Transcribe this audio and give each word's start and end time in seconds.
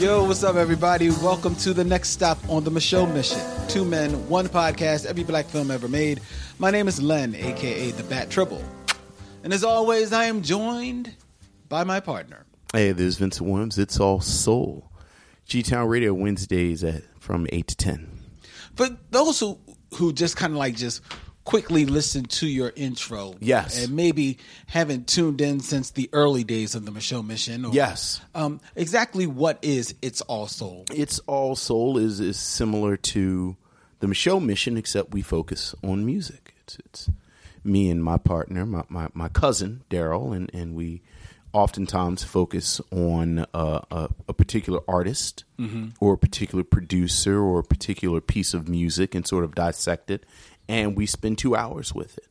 Yo, 0.00 0.24
what's 0.24 0.42
up, 0.42 0.56
everybody? 0.56 1.10
Welcome 1.10 1.54
to 1.56 1.74
the 1.74 1.84
next 1.84 2.08
stop 2.08 2.38
on 2.48 2.64
the 2.64 2.70
Micheaux 2.70 3.12
Mission. 3.12 3.38
Two 3.68 3.84
men, 3.84 4.26
one 4.30 4.48
podcast, 4.48 5.04
every 5.04 5.24
black 5.24 5.44
film 5.44 5.70
ever 5.70 5.88
made. 5.88 6.22
My 6.58 6.70
name 6.70 6.88
is 6.88 7.02
Len, 7.02 7.34
aka 7.34 7.90
the 7.90 8.02
Bat 8.04 8.30
Triple. 8.30 8.64
And 9.44 9.52
as 9.52 9.62
always, 9.62 10.14
I 10.14 10.24
am 10.24 10.40
joined 10.40 11.14
by 11.68 11.84
my 11.84 12.00
partner. 12.00 12.46
Hey, 12.72 12.92
this 12.92 13.08
is 13.08 13.18
Vincent 13.18 13.46
Williams. 13.46 13.76
It's 13.76 14.00
all 14.00 14.22
soul. 14.22 14.90
G 15.44 15.62
Town 15.62 15.86
Radio 15.86 16.14
Wednesdays 16.14 16.82
at 16.82 17.02
from 17.18 17.46
eight 17.52 17.66
to 17.66 17.76
ten. 17.76 18.08
For 18.76 18.88
those 19.10 19.38
who 19.38 19.58
who 19.96 20.14
just 20.14 20.34
kind 20.34 20.54
of 20.54 20.58
like 20.58 20.76
just 20.76 21.02
quickly 21.50 21.84
listen 21.84 22.24
to 22.24 22.46
your 22.46 22.72
intro, 22.76 23.34
Yes. 23.40 23.84
and 23.84 23.94
maybe 23.96 24.38
haven't 24.66 25.08
tuned 25.08 25.40
in 25.40 25.60
since 25.60 25.90
the 25.90 26.08
early 26.12 26.44
days 26.44 26.74
of 26.74 26.84
the 26.86 26.92
Micheaux 26.92 27.26
Mission. 27.26 27.64
Or, 27.64 27.72
Yes. 27.72 28.20
um, 28.34 28.60
exactly 28.76 29.26
what 29.26 29.58
is 29.62 29.94
It's 30.00 30.20
All 30.22 30.46
Soul? 30.46 30.84
It's 30.94 31.18
all 31.26 31.56
soul 31.56 31.98
is 31.98 32.20
is 32.20 32.38
similar 32.38 32.96
to 32.96 33.56
the 33.98 34.06
Michelle 34.08 34.40
Mission, 34.40 34.76
except 34.76 35.12
we 35.12 35.22
focus 35.22 35.74
on 35.82 36.06
music. 36.06 36.54
It's 36.62 36.78
it's 36.86 37.10
me 37.64 37.90
and 37.90 38.02
my 38.02 38.16
partner, 38.16 38.64
my 38.64 38.84
my, 38.88 39.08
my 39.12 39.28
cousin 39.28 39.82
Daryl, 39.90 40.34
and 40.34 40.50
and 40.54 40.74
we 40.74 41.02
oftentimes 41.52 42.22
focus 42.22 42.80
on 42.92 43.40
uh, 43.52 43.80
a, 43.90 44.08
a 44.28 44.32
particular 44.32 44.78
artist 44.86 45.42
or 45.98 46.14
a 46.14 46.16
particular 46.16 46.62
producer 46.64 47.40
or 47.42 47.58
a 47.58 47.64
particular 47.64 48.20
piece 48.20 48.54
of 48.54 48.68
music 48.68 49.14
and 49.16 49.26
sort 49.26 49.42
of 49.44 49.54
dissect 49.54 50.10
it, 50.12 50.24
and 50.70 50.96
we 50.96 51.04
spend 51.04 51.36
two 51.36 51.56
hours 51.56 51.92
with 51.92 52.16
it, 52.16 52.28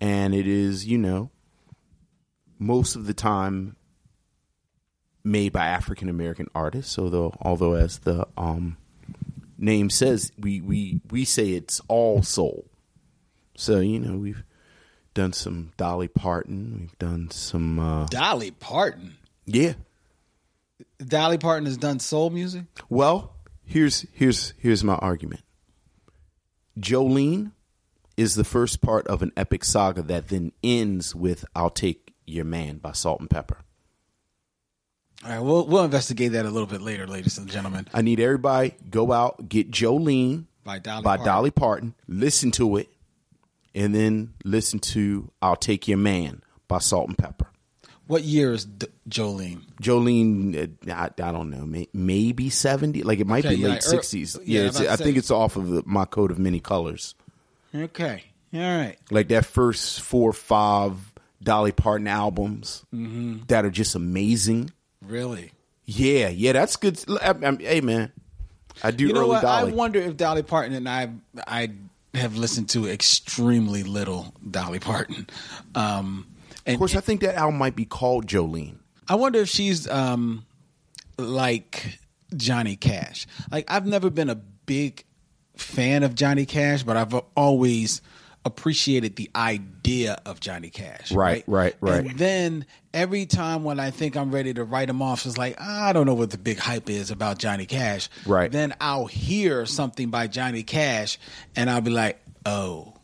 and 0.00 0.34
it 0.34 0.46
is 0.46 0.86
you 0.86 0.98
know 0.98 1.30
most 2.58 2.96
of 2.96 3.06
the 3.06 3.14
time 3.14 3.76
made 5.24 5.52
by 5.52 5.66
African 5.66 6.08
American 6.08 6.48
artists. 6.54 6.98
Although, 6.98 7.34
although 7.40 7.72
as 7.74 8.00
the 8.00 8.26
um, 8.36 8.76
name 9.56 9.88
says, 9.88 10.30
we 10.38 10.60
we 10.60 11.00
we 11.10 11.24
say 11.24 11.52
it's 11.52 11.80
all 11.88 12.22
soul. 12.22 12.66
So 13.56 13.80
you 13.80 13.98
know 13.98 14.18
we've 14.18 14.44
done 15.14 15.32
some 15.32 15.72
Dolly 15.78 16.08
Parton. 16.08 16.76
We've 16.80 16.98
done 16.98 17.30
some 17.30 17.78
uh, 17.78 18.06
Dolly 18.06 18.50
Parton. 18.50 19.16
yeah. 19.46 19.72
Dolly 21.04 21.38
Parton 21.38 21.66
has 21.66 21.76
done 21.76 22.00
soul 22.00 22.30
music. 22.30 22.64
Well, 22.88 23.34
here's 23.64 24.04
here's 24.12 24.52
here's 24.58 24.84
my 24.84 24.94
argument. 24.96 25.42
Jolene 26.78 27.52
is 28.18 28.34
the 28.34 28.44
first 28.44 28.82
part 28.82 29.06
of 29.06 29.22
an 29.22 29.32
epic 29.36 29.64
saga 29.64 30.02
that 30.02 30.28
then 30.28 30.52
ends 30.62 31.14
with 31.14 31.44
"I'll 31.54 31.70
Take 31.70 32.12
Your 32.26 32.44
Man" 32.44 32.78
by 32.78 32.92
Salt-N-Pepa. 32.92 33.56
All 35.24 35.30
right, 35.30 35.40
we'll 35.40 35.66
we'll 35.66 35.84
investigate 35.84 36.32
that 36.32 36.44
a 36.44 36.50
little 36.50 36.66
bit 36.66 36.82
later, 36.82 37.06
ladies 37.06 37.38
and 37.38 37.48
gentlemen. 37.48 37.86
I 37.94 38.02
need 38.02 38.20
everybody 38.20 38.74
go 38.90 39.12
out 39.12 39.48
get 39.48 39.70
Jolene 39.70 40.44
By 40.64 40.78
Dolly 40.78 41.02
by 41.02 41.16
Parton. 41.16 41.26
Dolly 41.26 41.50
Parton. 41.50 41.94
Listen 42.06 42.50
to 42.52 42.76
it, 42.76 42.88
and 43.74 43.94
then 43.94 44.34
listen 44.44 44.78
to 44.80 45.30
"I'll 45.40 45.56
Take 45.56 45.88
Your 45.88 45.98
Man" 45.98 46.42
by 46.68 46.78
Salt-N-Pepa. 46.78 47.46
What 48.06 48.22
year 48.22 48.52
is 48.52 48.64
D- 48.64 48.86
Jolene? 49.08 49.60
Jolene, 49.82 50.88
uh, 50.88 50.92
I, 50.92 51.04
I 51.22 51.32
don't 51.32 51.50
know, 51.50 51.66
may, 51.66 51.88
maybe 51.92 52.48
seventy. 52.50 53.02
Like 53.02 53.20
it 53.20 53.26
might 53.26 53.44
Okay, 53.44 53.54
be 53.56 53.60
yeah, 53.60 53.66
late 53.68 53.74
like, 53.74 53.82
sixties. 53.82 54.36
yeah, 54.44 54.60
yeah, 54.62 54.66
it's, 54.68 54.78
I'm 54.78 54.86
about 54.86 55.00
I 55.00 55.04
think 55.04 55.16
it's 55.18 55.30
off 55.30 55.56
of 55.56 55.68
the, 55.68 55.82
my 55.84 56.04
coat 56.04 56.30
of 56.30 56.38
many 56.38 56.58
colors. 56.60 57.14
Okay, 57.74 58.24
all 58.54 58.60
right. 58.60 58.96
Like 59.10 59.28
that 59.28 59.44
first 59.46 60.00
four 60.00 60.30
or 60.30 60.34
five 60.34 60.96
Dolly 61.42 61.72
Parton 61.72 62.06
albums 62.08 62.84
Mm-hmm. 62.94 63.44
that 63.48 63.64
are 63.64 63.70
just 63.70 63.94
amazing. 63.94 64.70
Really? 65.02 65.52
Yeah, 65.84 66.28
yeah, 66.28 66.52
that's 66.52 66.76
good. 66.76 67.02
I, 67.22 67.30
I, 67.42 67.56
hey 67.60 67.80
man, 67.80 68.12
I 68.82 68.90
do 68.90 69.06
You 69.06 69.12
know 69.12 69.20
early 69.20 69.28
what? 69.30 69.42
Dolly. 69.42 69.72
I 69.72 69.74
wonder 69.74 69.98
if 70.00 70.16
Dolly 70.16 70.42
Parton 70.42 70.74
and 70.74 70.88
I 70.88 71.10
I 71.46 71.70
have 72.14 72.36
listened 72.36 72.68
to 72.70 72.86
extremely 72.88 73.82
little 73.84 74.34
Dolly 74.50 74.78
Parton. 74.80 75.26
Um, 75.74 76.26
and 76.66 76.74
of 76.74 76.78
course, 76.78 76.96
I 76.96 77.00
think 77.00 77.20
that 77.22 77.36
album 77.36 77.58
might 77.58 77.76
be 77.76 77.84
called 77.84 78.26
Jolene. 78.26 78.76
I 79.08 79.14
wonder 79.14 79.38
if 79.40 79.48
she's 79.48 79.88
um 79.88 80.44
like 81.18 81.98
Johnny 82.36 82.76
Cash. 82.76 83.26
Like 83.50 83.70
I've 83.70 83.86
never 83.86 84.10
been 84.10 84.28
a 84.30 84.34
big 84.34 85.04
fan 85.58 86.02
of 86.02 86.14
Johnny 86.14 86.46
Cash, 86.46 86.82
but 86.82 86.96
I've 86.96 87.14
always 87.36 88.00
appreciated 88.44 89.16
the 89.16 89.30
idea 89.36 90.20
of 90.24 90.40
Johnny 90.40 90.70
Cash. 90.70 91.12
Right, 91.12 91.44
right, 91.46 91.74
right. 91.80 92.06
And 92.06 92.18
then 92.18 92.66
every 92.94 93.26
time 93.26 93.64
when 93.64 93.78
I 93.78 93.90
think 93.90 94.16
I'm 94.16 94.32
ready 94.32 94.54
to 94.54 94.64
write 94.64 94.88
him 94.88 95.02
off, 95.02 95.26
it's 95.26 95.36
like 95.36 95.56
ah, 95.58 95.88
I 95.88 95.92
don't 95.92 96.06
know 96.06 96.14
what 96.14 96.30
the 96.30 96.38
big 96.38 96.58
hype 96.58 96.88
is 96.88 97.10
about 97.10 97.38
Johnny 97.38 97.66
Cash. 97.66 98.08
Right. 98.26 98.50
Then 98.50 98.74
I'll 98.80 99.06
hear 99.06 99.66
something 99.66 100.10
by 100.10 100.28
Johnny 100.28 100.62
Cash, 100.62 101.18
and 101.54 101.68
I'll 101.68 101.80
be 101.80 101.90
like, 101.90 102.20
oh. 102.46 102.94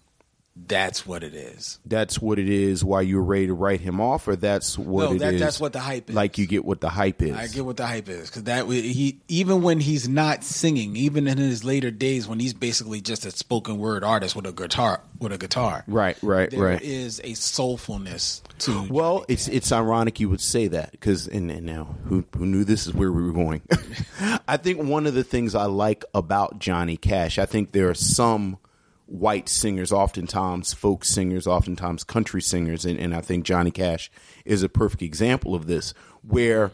That's 0.57 1.05
what 1.05 1.25
it 1.25 1.35
is. 1.35 1.81
That's 1.85 2.21
what 2.23 2.39
it 2.39 2.49
is. 2.49 2.85
Why 2.85 3.01
you're 3.01 3.25
ready 3.25 3.49
to 3.49 3.55
write 3.55 3.81
him 3.81 4.01
off, 4.01 4.29
or 4.29 4.37
that's 4.37 4.79
what 4.79 5.03
No, 5.11 5.13
it 5.17 5.19
that- 5.19 5.35
is? 5.35 5.41
that's 5.41 5.59
what 5.59 5.73
the 5.73 5.81
hype 5.81 6.09
is. 6.11 6.15
Like 6.15 6.39
you 6.39 6.47
get 6.47 6.65
what 6.65 6.81
the 6.81 6.89
hype 6.91 7.23
is. 7.23 7.35
I 7.35 7.49
get 7.49 7.65
what 7.65 7.77
the 7.77 7.87
hype 7.87 8.09
is 8.09 8.31
because 8.31 8.45
that 8.45 8.67
he 8.69 9.19
even 9.27 9.63
when 9.63 9.81
he's 9.81 10.09
not 10.09 10.45
singing, 10.45 10.95
even 10.97 11.27
in 11.27 11.39
his 11.39 11.65
later 11.65 11.91
days 11.91 12.29
when 12.29 12.39
he's 12.39 12.55
basically 12.55 13.01
just 13.01 13.27
a 13.27 13.33
spoken 13.33 13.79
word 13.79 14.05
artist 14.05 14.37
with 14.37 14.47
a 14.47 14.53
guitar 14.53 15.01
with 15.19 15.33
a 15.33 15.39
guitar. 15.39 15.83
Right, 15.89 16.17
right, 16.23 16.51
There 16.51 16.61
right. 16.61 16.83
is 16.83 17.19
a 17.25 17.33
soulfulness 17.33 18.43
to 18.61 18.87
Well, 18.91 19.25
it's 19.29 19.49
it's 19.49 19.73
ironic 19.73 20.21
you 20.21 20.29
would 20.29 20.41
say 20.41 20.69
that 20.69 20.93
because 20.93 21.27
and, 21.27 21.51
and 21.51 21.67
now 21.67 21.97
who 22.05 22.25
who 22.37 22.47
knew 22.47 22.63
this 22.65 22.87
is 22.87 22.95
where 22.95 23.11
we 23.11 23.23
were 23.23 23.33
going. 23.33 23.63
I 24.47 24.57
think 24.57 24.83
one 24.83 25.07
of 25.07 25.15
the 25.15 25.25
things 25.25 25.55
I 25.57 25.65
like 25.65 26.05
about 26.15 26.61
Johnny 26.61 26.97
Cash, 26.97 27.39
I 27.41 27.47
think 27.47 27.73
there 27.73 27.89
are 27.91 27.95
some 27.95 28.59
white 29.07 29.49
singers, 29.49 29.93
oftentimes 29.93 30.73
folk 30.73 31.05
singers, 31.05 31.47
oftentimes 31.47 32.05
country 32.05 32.43
singers, 32.43 32.85
and, 32.85 32.99
and 32.99 33.15
I 33.15 33.21
think 33.21 33.45
Johnny 33.45 33.71
Cash 33.71 34.11
is 34.45 34.63
a 34.63 34.69
perfect 34.69 35.03
example 35.03 35.55
of 35.55 35.67
this, 35.67 35.95
where 36.23 36.71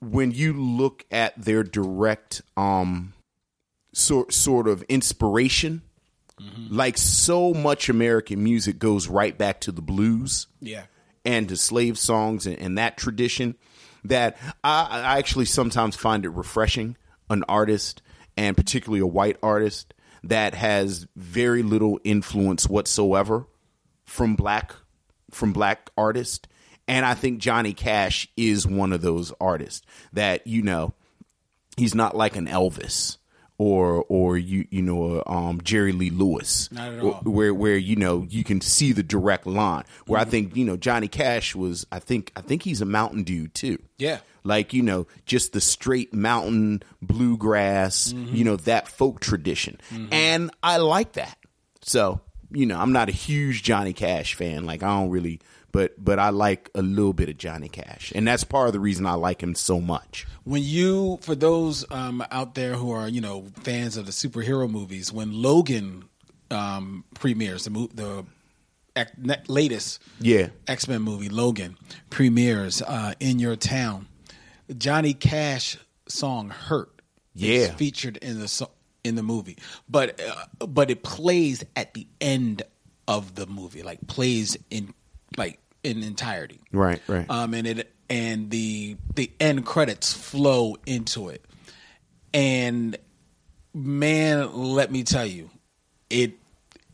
when 0.00 0.30
you 0.30 0.52
look 0.52 1.04
at 1.10 1.40
their 1.40 1.62
direct 1.62 2.42
um 2.56 3.14
sort 3.92 4.32
sort 4.32 4.68
of 4.68 4.82
inspiration, 4.84 5.82
like 6.68 6.98
so 6.98 7.54
much 7.54 7.88
American 7.88 8.42
music 8.42 8.78
goes 8.78 9.08
right 9.08 9.36
back 9.36 9.60
to 9.60 9.72
the 9.72 9.82
blues 9.82 10.48
yeah. 10.60 10.84
and 11.24 11.48
to 11.48 11.56
slave 11.56 11.98
songs 11.98 12.46
and, 12.46 12.58
and 12.58 12.78
that 12.78 12.96
tradition 12.96 13.54
that 14.04 14.36
I, 14.62 14.88
I 14.90 15.18
actually 15.18 15.44
sometimes 15.44 15.96
find 15.96 16.24
it 16.24 16.30
refreshing 16.30 16.96
an 17.30 17.44
artist 17.48 18.02
and 18.36 18.56
particularly 18.56 19.00
a 19.00 19.06
white 19.06 19.36
artist 19.42 19.93
that 20.28 20.54
has 20.54 21.06
very 21.16 21.62
little 21.62 22.00
influence 22.04 22.68
whatsoever 22.68 23.46
from 24.04 24.34
black 24.36 24.72
from 25.30 25.52
black 25.52 25.90
artists 25.96 26.46
and 26.86 27.06
I 27.06 27.14
think 27.14 27.38
Johnny 27.38 27.72
Cash 27.72 28.28
is 28.36 28.66
one 28.66 28.92
of 28.92 29.00
those 29.00 29.32
artists 29.40 29.86
that 30.12 30.46
you 30.46 30.62
know 30.62 30.92
he's 31.76 31.94
not 31.94 32.16
like 32.16 32.36
an 32.36 32.46
Elvis 32.46 33.16
or 33.58 34.04
or 34.08 34.36
you 34.36 34.66
you 34.70 34.82
know 34.82 35.22
um, 35.26 35.60
Jerry 35.62 35.92
Lee 35.92 36.10
Lewis 36.10 36.70
Not 36.72 36.92
at 36.92 37.02
Or- 37.02 37.14
where 37.24 37.54
where 37.54 37.76
you 37.76 37.96
know 37.96 38.26
you 38.28 38.44
can 38.44 38.60
see 38.60 38.92
the 38.92 39.02
direct 39.02 39.46
line 39.46 39.84
where 40.06 40.20
Mm-hmm. 40.20 40.28
I 40.28 40.30
think 40.30 40.56
you 40.56 40.64
know 40.64 40.76
Johnny 40.76 41.08
Cash 41.08 41.54
was 41.54 41.86
I 41.90 41.98
think 42.00 42.32
I 42.36 42.40
think 42.42 42.62
he's 42.62 42.80
a 42.80 42.84
Mountain 42.86 43.22
Dew 43.24 43.48
too 43.48 43.78
Yeah. 43.98 44.18
Like 44.44 44.72
you 44.74 44.82
know 44.82 45.06
just 45.26 45.52
the 45.52 45.60
straight 45.60 46.12
mountain 46.14 46.82
bluegrass 47.02 48.12
Mm-hmm. 48.12 48.34
you 48.34 48.44
know 48.44 48.56
that 48.56 48.88
folk 48.88 49.20
tradition 49.20 49.80
and 50.12 50.50
I 50.62 50.76
like 50.76 51.12
that 51.14 51.36
so 51.82 52.20
you 52.50 52.66
know 52.66 52.78
I'm 52.78 52.92
not 52.92 53.08
a 53.08 53.12
huge 53.12 53.62
Johnny 53.62 53.92
Cash 53.92 54.34
fan 54.34 54.64
like 54.66 54.82
I 54.82 54.88
don't 54.88 55.10
really 55.10 55.40
but 55.72 55.92
but 56.02 56.18
I 56.18 56.30
like 56.30 56.70
a 56.74 56.82
little 56.82 57.12
bit 57.12 57.28
of 57.28 57.36
Johnny 57.38 57.68
Cash 57.68 58.12
and 58.14 58.26
that's 58.28 58.44
part 58.44 58.66
of 58.68 58.72
the 58.74 58.80
reason 58.80 59.06
I 59.06 59.14
like 59.14 59.42
him 59.42 59.54
so 59.54 59.80
much 59.80 60.26
When 60.44 60.62
you, 60.62 61.18
for 61.22 61.34
those 61.34 61.84
um, 61.90 62.22
out 62.30 62.54
there 62.54 62.74
who 62.74 62.90
are 62.92 63.08
you 63.08 63.20
know 63.20 63.46
fans 63.62 63.96
of 63.96 64.04
the 64.06 64.12
superhero 64.12 64.70
movies, 64.70 65.12
when 65.12 65.32
Logan 65.42 66.04
um, 66.50 67.04
premieres 67.14 67.64
the 67.64 67.70
mo- 67.70 67.88
the 67.94 68.24
latest 69.48 70.00
Yeah. 70.20 70.48
X 70.68 70.86
Men 70.88 71.02
movie 71.02 71.28
Logan 71.28 71.76
premieres 72.10 72.82
uh, 72.82 73.14
in 73.20 73.38
your 73.38 73.56
town, 73.56 74.06
Johnny 74.78 75.14
Cash 75.14 75.78
song 76.08 76.50
"Hurt" 76.50 77.00
is 77.34 77.42
Yeah. 77.68 77.74
featured 77.74 78.16
in 78.18 78.38
the 78.40 78.48
so- 78.48 78.70
in 79.02 79.14
the 79.16 79.22
movie, 79.22 79.58
but 79.88 80.20
uh, 80.20 80.66
but 80.66 80.90
it 80.90 81.02
plays 81.02 81.62
at 81.76 81.92
the 81.94 82.06
end 82.20 82.62
of 83.06 83.34
the 83.34 83.46
movie, 83.46 83.82
like 83.82 84.06
plays 84.06 84.56
in 84.70 84.94
like 85.36 85.58
in 85.82 86.02
entirety. 86.02 86.60
Right, 86.72 87.02
right. 87.06 87.28
Um, 87.28 87.52
and 87.54 87.66
it 87.66 87.92
and 88.08 88.50
the 88.50 88.96
the 89.14 89.30
end 89.40 89.66
credits 89.66 90.12
flow 90.14 90.76
into 90.86 91.28
it, 91.28 91.44
and 92.32 92.96
man, 93.74 94.52
let 94.54 94.90
me 94.90 95.02
tell 95.02 95.26
you, 95.26 95.50
it 96.10 96.38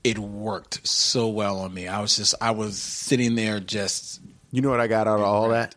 it 0.02 0.18
worked 0.18 0.86
so 0.86 1.28
well 1.28 1.60
on 1.60 1.72
me. 1.74 1.86
I 1.86 2.00
was 2.00 2.16
just 2.16 2.34
I 2.40 2.50
was 2.52 2.78
sitting 2.78 3.34
there 3.34 3.60
just 3.60 4.20
You 4.50 4.62
know 4.62 4.70
what 4.70 4.80
I 4.80 4.86
got 4.88 5.06
out 5.06 5.18
of 5.20 5.24
all 5.26 5.50
that? 5.50 5.74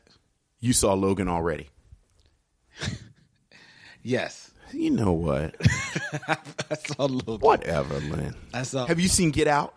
You 0.59 0.73
saw 0.73 0.93
Logan 0.93 1.27
already. 1.27 1.67
Yes, 4.05 4.51
You 4.73 4.89
know 4.91 5.13
what? 5.13 5.55
I 6.27 6.75
saw 6.75 7.05
a 7.05 7.07
little. 7.07 7.37
Whatever, 7.37 7.99
Lynn. 8.01 8.35
I 8.53 8.63
saw. 8.63 8.85
Have 8.85 8.99
you 8.99 9.07
seen 9.07 9.31
Get 9.31 9.47
Out? 9.47 9.73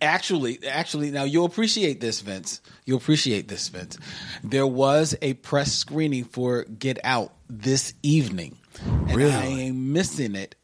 Actually, 0.00 0.64
actually, 0.66 1.10
now 1.10 1.24
you'll 1.24 1.44
appreciate 1.44 2.00
this, 2.00 2.20
Vince. 2.20 2.60
You'll 2.84 2.98
appreciate 2.98 3.48
this, 3.48 3.68
Vince. 3.68 3.98
There 4.44 4.66
was 4.66 5.16
a 5.20 5.34
press 5.34 5.72
screening 5.72 6.24
for 6.24 6.64
Get 6.64 6.98
Out 7.04 7.32
this 7.48 7.92
evening, 8.02 8.56
and 8.84 9.16
Really? 9.16 9.32
I 9.32 9.44
am 9.46 9.92
missing 9.92 10.36
it 10.36 10.54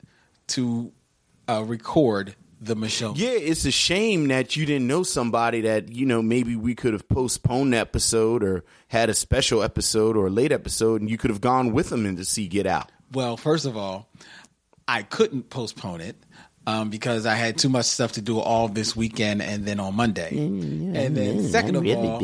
to 0.49 0.93
uh, 1.49 1.65
record 1.67 2.35
the 2.61 2.77
Micheaux. 2.77 3.17
Yeah, 3.17 3.31
it's 3.31 3.65
a 3.65 3.71
shame 3.71 4.29
that 4.29 4.55
you 4.55 4.67
didn't 4.67 4.87
know 4.87 5.03
somebody 5.03 5.63
that, 5.63 5.93
you 5.93 6.05
know, 6.05 6.21
maybe 6.21 6.57
we 6.57 6.75
could 6.75 6.93
have 6.93 7.09
postponed 7.09 7.73
the 7.73 7.79
episode 7.79 8.45
or 8.45 8.65
had 8.89 9.09
a 9.09 9.15
special 9.15 9.63
episode 9.63 10.17
or 10.17 10.27
a 10.27 10.31
late 10.31 10.53
episode 10.53 11.01
and 11.01 11.11
you 11.11 11.17
could 11.17 11.31
have 11.31 11.41
gone 11.41 11.73
with 11.73 11.89
them 11.89 12.05
in 12.05 12.17
to 12.17 12.25
see 12.25 12.47
Get 12.47 12.67
Out. 12.67 12.93
Well, 13.13 13.37
first 13.37 13.65
of 13.65 13.77
all, 13.77 14.09
I 14.87 15.03
couldn't 15.03 15.51
postpone 15.51 16.03
it 16.03 16.17
um, 16.67 16.91
because 16.91 17.27
I 17.27 17.35
had 17.35 17.57
too 17.59 17.69
much 17.69 17.87
stuff 17.87 18.13
to 18.13 18.21
do 18.21 18.39
all 18.39 18.69
this 18.69 18.95
weekend 18.95 19.43
and 19.43 19.65
then 19.65 19.81
on 19.81 19.95
Monday. 19.95 20.29
and 20.37 21.17
then, 21.17 21.43
second 21.49 21.77
of 21.77 21.87
all, 21.87 22.21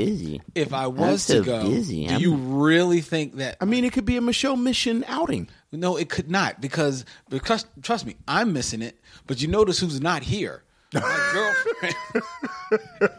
if 0.55 0.73
I 0.73 0.87
was 0.87 1.23
so 1.23 1.41
to 1.41 1.45
go, 1.45 1.63
busy. 1.69 2.07
do 2.07 2.13
I'm- 2.13 2.21
you 2.21 2.35
really 2.37 3.01
think 3.01 3.37
that? 3.37 3.57
I 3.61 3.65
mean, 3.65 3.85
it 3.85 3.93
could 3.93 4.05
be 4.05 4.17
a 4.17 4.21
Micheaux 4.21 4.61
Mission 4.61 5.05
outing. 5.09 5.49
No, 5.73 5.97
it 5.97 6.09
could 6.09 6.31
not 6.31 6.61
because 6.61 7.05
because 7.29 7.67
trust 7.83 8.07
me, 8.07 8.17
I'm 8.29 8.53
missing 8.53 8.83
it. 8.83 8.99
But 9.27 9.43
you 9.43 9.49
notice 9.49 9.79
who's 9.81 10.01
not 10.01 10.23
here? 10.23 10.63
My 10.95 11.01
girlfriend. 11.81 13.15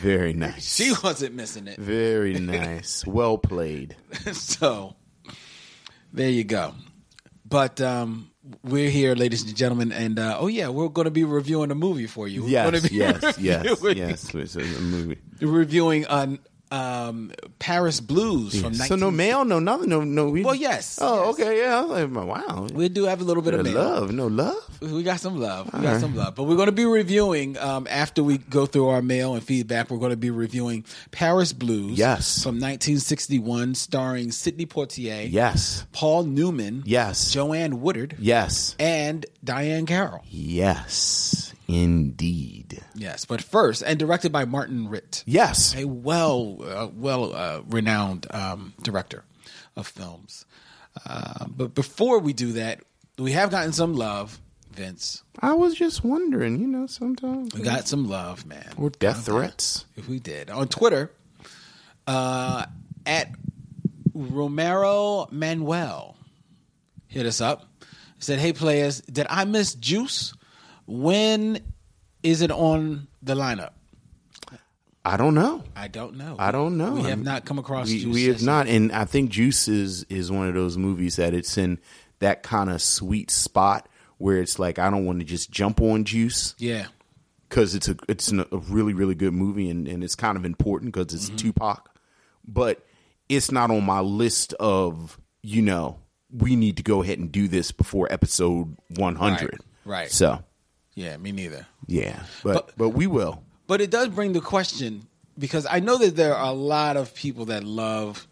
Very 0.00 0.32
nice. 0.32 0.74
she 0.76 0.92
wasn't 1.02 1.34
missing 1.34 1.68
it. 1.68 1.78
Very 1.78 2.34
nice. 2.40 3.06
Well 3.06 3.38
played. 3.38 3.96
so 4.32 4.96
there 6.12 6.28
you 6.30 6.44
go. 6.44 6.74
But 7.46 7.80
um, 7.80 8.30
we're 8.62 8.90
here, 8.90 9.14
ladies 9.14 9.42
and 9.42 9.56
gentlemen, 9.56 9.92
and 9.92 10.18
uh, 10.18 10.36
oh 10.38 10.46
yeah, 10.48 10.68
we're 10.68 10.88
going 10.88 11.06
to 11.06 11.10
be 11.10 11.24
reviewing 11.24 11.70
a 11.70 11.74
movie 11.74 12.06
for 12.06 12.28
you. 12.28 12.42
We're 12.44 12.48
Yes, 12.90 13.38
yes, 13.38 13.38
yes, 13.38 13.82
yes. 13.82 14.34
It's 14.34 14.56
a 14.56 14.60
movie. 14.80 15.18
reviewing 15.40 16.06
on 16.06 16.38
um, 16.74 17.32
Paris 17.58 18.00
Blues 18.00 18.60
from 18.60 18.74
So 18.74 18.96
no 18.96 19.10
mail, 19.10 19.44
no 19.44 19.58
nothing, 19.58 19.88
no 19.88 20.02
no. 20.02 20.28
We, 20.28 20.42
Well, 20.44 20.54
yes, 20.54 20.98
Oh, 21.00 21.26
yes. 21.26 21.34
okay, 21.34 21.58
yeah. 21.60 21.80
Like, 21.80 22.10
wow. 22.26 22.66
We 22.72 22.88
do 22.88 23.04
have 23.04 23.20
a 23.20 23.24
little 23.24 23.42
bit 23.42 23.54
of 23.54 23.64
mail. 23.64 23.74
love, 23.74 24.12
no 24.12 24.26
love. 24.26 24.56
We 24.80 25.02
got 25.02 25.20
some 25.20 25.38
love. 25.40 25.72
We 25.72 25.80
got 25.82 26.00
some 26.00 26.16
love. 26.16 26.34
But 26.34 26.44
we're 26.44 26.56
going 26.56 26.66
to 26.66 26.72
be 26.72 26.84
reviewing 26.84 27.56
um, 27.58 27.86
after 27.88 28.22
we 28.22 28.38
go 28.38 28.66
through 28.66 28.88
our 28.88 29.02
mail 29.02 29.34
and 29.34 29.42
feedback. 29.42 29.90
We're 29.90 29.98
going 29.98 30.10
to 30.10 30.16
be 30.16 30.30
reviewing 30.30 30.84
Paris 31.10 31.52
Blues. 31.52 31.96
Yes. 31.98 32.42
from 32.42 32.56
1961, 32.60 33.74
starring 33.76 34.30
Sidney 34.32 34.66
Poitier, 34.66 35.26
Yes, 35.30 35.86
Paul 35.92 36.24
Newman, 36.24 36.82
yes, 36.84 37.30
Joanne 37.32 37.80
Woodward, 37.80 38.16
yes, 38.18 38.74
and 38.78 39.24
Diahann 39.44 39.86
Carroll. 39.86 40.22
yes. 40.28 41.53
Indeed. 41.66 42.82
Yes, 42.94 43.24
but 43.24 43.42
first, 43.42 43.82
and 43.82 43.98
directed 43.98 44.30
by 44.32 44.44
Martin 44.44 44.88
Ritt, 44.88 45.22
Yes. 45.26 45.74
a 45.76 45.84
well, 45.86 46.58
uh, 46.62 46.88
well 46.94 47.34
uh, 47.34 47.62
renowned 47.68 48.26
um, 48.30 48.74
director 48.82 49.24
of 49.76 49.86
films. 49.86 50.44
Uh, 51.06 51.46
but 51.48 51.74
before 51.74 52.18
we 52.20 52.32
do 52.32 52.52
that, 52.52 52.80
we 53.18 53.32
have 53.32 53.50
gotten 53.50 53.72
some 53.72 53.94
love, 53.94 54.40
Vince. 54.72 55.22
I 55.40 55.52
was 55.54 55.74
just 55.74 56.04
wondering, 56.04 56.60
you 56.60 56.66
know, 56.66 56.86
sometimes 56.86 57.52
We 57.54 57.62
got 57.62 57.88
some 57.88 58.08
love, 58.08 58.46
man. 58.46 58.72
or 58.76 58.90
death 58.90 59.26
threats. 59.26 59.84
If 59.96 60.08
we 60.08 60.18
did 60.20 60.50
on 60.50 60.68
Twitter, 60.68 61.10
uh, 62.06 62.66
at 63.06 63.30
Romero 64.14 65.28
Manuel 65.30 66.16
hit 67.08 67.26
us 67.26 67.40
up. 67.40 67.66
Said, 68.18 68.38
"Hey 68.38 68.52
players, 68.52 69.00
did 69.02 69.26
I 69.28 69.44
miss 69.44 69.74
Juice? 69.74 70.34
When 70.86 71.60
is 72.22 72.42
it 72.42 72.50
on 72.50 73.08
the 73.22 73.34
lineup? 73.34 73.70
I 75.06 75.18
don't 75.18 75.34
know. 75.34 75.62
I 75.76 75.88
don't 75.88 76.16
know. 76.16 76.36
I 76.38 76.50
don't 76.50 76.78
know. 76.78 76.92
We 76.94 77.02
have 77.02 77.22
not 77.22 77.44
come 77.44 77.58
across 77.58 77.88
We, 77.90 78.00
Juice. 78.00 78.14
we 78.14 78.24
have 78.24 78.42
not, 78.42 78.66
and 78.68 78.90
I 78.90 79.04
think 79.04 79.30
Juice 79.30 79.68
is 79.68 80.04
is 80.04 80.32
one 80.32 80.48
of 80.48 80.54
those 80.54 80.78
movies 80.78 81.16
that 81.16 81.34
it's 81.34 81.58
in 81.58 81.78
that 82.20 82.42
kind 82.42 82.70
of 82.70 82.80
sweet 82.80 83.30
spot 83.30 83.86
where 84.16 84.40
it's 84.40 84.58
like 84.58 84.78
I 84.78 84.88
don't 84.88 85.04
want 85.04 85.18
to 85.18 85.24
just 85.26 85.50
jump 85.50 85.82
on 85.82 86.04
Juice. 86.04 86.54
Yeah, 86.56 86.86
because 87.48 87.74
it's 87.74 87.86
a 87.88 87.96
it's 88.08 88.32
a 88.32 88.46
really 88.50 88.94
really 88.94 89.14
good 89.14 89.34
movie 89.34 89.68
and, 89.68 89.86
and 89.86 90.02
it's 90.02 90.14
kind 90.14 90.38
of 90.38 90.44
important 90.46 90.92
because 90.94 91.12
it's 91.12 91.26
Mm-hmm. 91.26 91.36
Tupac, 91.36 91.90
but 92.48 92.82
it's 93.28 93.52
not 93.52 93.70
on 93.70 93.84
my 93.84 94.00
list 94.00 94.54
of 94.54 95.20
you 95.42 95.60
know 95.60 95.98
we 96.30 96.56
need 96.56 96.78
to 96.78 96.82
go 96.82 97.02
ahead 97.02 97.18
and 97.18 97.30
do 97.30 97.46
this 97.46 97.72
before 97.72 98.10
episode 98.10 98.74
one 98.96 99.16
hundred. 99.16 99.58
Right, 99.84 99.98
right. 99.98 100.10
So 100.10 100.42
yeah, 100.94 101.16
me 101.16 101.32
neither. 101.32 101.66
yeah, 101.86 102.22
but 102.42 102.54
But- 102.54 102.70
but 102.76 102.88
we 102.90 103.06
will. 103.06 103.42
But 103.66 103.80
it 103.80 103.90
does 103.90 104.08
bring 104.08 104.32
the 104.34 104.40
question 104.42 105.06
because 105.38 105.66
I 105.70 105.80
know 105.80 105.96
that 105.98 106.16
there 106.16 106.34
are 106.36 106.50
a 106.50 106.54
lot 106.54 106.96
of 106.96 107.14
people 107.14 107.46
that 107.46 107.64
love 107.64 108.26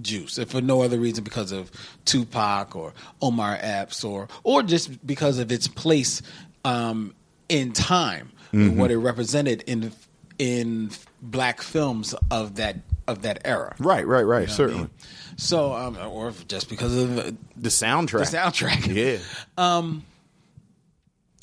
Juice, 0.00 0.38
if 0.38 0.50
for 0.50 0.60
no 0.60 0.82
other 0.82 0.98
reason 1.00 1.24
because 1.24 1.50
of 1.50 1.70
Tupac 2.04 2.76
or 2.76 2.92
Omar 3.20 3.58
Epps 3.60 4.04
or 4.04 4.28
or 4.44 4.62
just 4.62 5.04
because 5.06 5.38
of 5.38 5.50
its 5.50 5.66
place 5.66 6.22
um, 6.64 7.14
in 7.48 7.72
time, 7.72 8.30
and 8.52 8.78
what 8.78 8.90
it 8.90 8.98
represented 8.98 9.62
in 9.66 9.90
in 10.38 10.90
black 11.22 11.60
films 11.62 12.14
of 12.30 12.56
that 12.56 12.76
of 13.08 13.22
that 13.22 13.40
era. 13.44 13.74
Right, 13.80 14.06
right, 14.06 14.22
right. 14.22 14.22
You 14.22 14.26
know 14.26 14.34
what 14.36 14.42
I 14.50 14.54
certainly, 14.54 14.80
mean? 14.82 14.90
So, 15.36 15.72
um, 15.74 15.96
or 16.06 16.32
just 16.46 16.68
because 16.68 16.94
of 16.96 17.16
the 17.16 17.36
the 17.56 17.70
soundtrack. 17.70 18.30
The 18.30 18.36
soundtrack. 18.36 18.94
Yeah. 18.94 19.18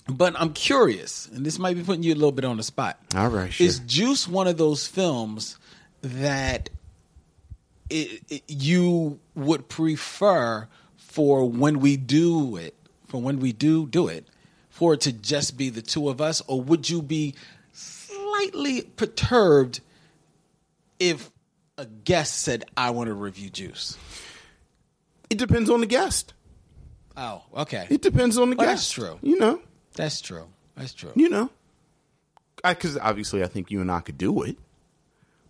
But 0.09 0.36
I'm 0.39 0.54
curious, 0.54 1.27
and 1.33 1.45
this 1.45 1.59
might 1.59 1.75
be 1.75 1.83
putting 1.83 2.04
you 2.04 2.13
a 2.13 2.15
little 2.15 2.31
bit 2.31 2.45
on 2.45 2.57
the 2.57 2.63
spot. 2.63 2.98
All 3.15 3.27
right, 3.27 3.51
sure. 3.51 3.65
Is 3.68 3.80
Juice 3.80 4.27
one 4.27 4.48
of 4.48 4.57
those 4.57 4.88
films 4.88 5.57
that 6.01 6.69
it, 7.89 8.21
it, 8.30 8.44
you 8.48 9.19
would 9.36 9.68
prefer 9.68 10.68
for 10.95 11.50
when 11.50 11.80
we 11.80 11.97
do 11.97 12.56
it, 12.56 12.73
for 13.07 13.21
when 13.21 13.40
we 13.40 13.52
do 13.52 13.85
do 13.87 14.07
it, 14.07 14.26
for 14.69 14.94
it 14.94 15.02
to 15.02 15.11
just 15.11 15.57
be 15.57 15.69
the 15.69 15.81
two 15.81 16.07
of 16.09 16.21
us, 16.21 16.42
or 16.47 16.61
would 16.61 16.90
you 16.90 17.02
be 17.02 17.35
slightly 17.73 18.83
perturbed 18.83 19.81
if 20.99 21.31
a 21.78 21.85
guest 21.85 22.40
said, 22.42 22.64
"I 22.78 22.92
want 22.92 23.07
to 23.07 23.14
review 23.14 23.49
Juice"? 23.49 23.97
It 25.30 25.37
depends 25.37 25.69
on 25.69 25.81
the 25.81 25.85
guest. 25.85 26.33
Oh, 27.18 27.42
okay, 27.56 27.87
It 27.90 28.02
depends 28.04 28.37
on 28.37 28.52
the 28.52 28.56
Well, 28.56 28.68
guest. 28.68 28.83
that's 28.83 28.92
true. 28.92 29.19
You 29.23 29.40
know, 29.40 29.59
that's 29.97 30.21
true. 30.21 30.47
That's 30.75 30.94
true. 30.94 31.11
you 31.16 31.27
know, 31.30 31.49
because 32.63 32.97
obviously 32.97 33.44
I 33.44 33.47
think 33.47 33.69
you 33.71 33.81
and 33.81 33.92
I 33.92 33.99
could 33.99 34.18
do 34.18 34.44
it. 34.44 34.57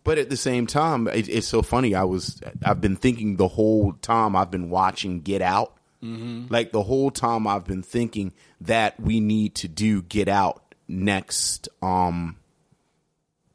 But 0.04 0.18
at 0.18 0.30
the 0.30 0.38
same 0.38 0.68
time, 0.68 1.08
it, 1.10 1.28
it's 1.28 1.48
so 1.48 1.62
funny. 1.62 1.94
I 1.94 2.06
was 2.06 2.42
I've 2.64 2.80
been 2.80 2.96
thinking 2.96 3.36
the 3.36 3.50
whole 3.50 3.94
time 3.94 4.36
I've 4.36 4.50
been 4.50 4.70
watching 4.70 5.22
Get 5.22 5.42
Out. 5.42 5.74
Like 6.02 6.72
the 6.72 6.84
whole 6.84 7.12
time 7.12 7.46
I've 7.48 7.66
been 7.66 7.84
thinking 7.84 8.32
that 8.62 8.98
we 9.00 9.20
need 9.20 9.56
to 9.56 9.68
do 9.68 10.02
Get 10.02 10.30
Out 10.30 10.74
next 10.88 11.68
um 11.82 12.38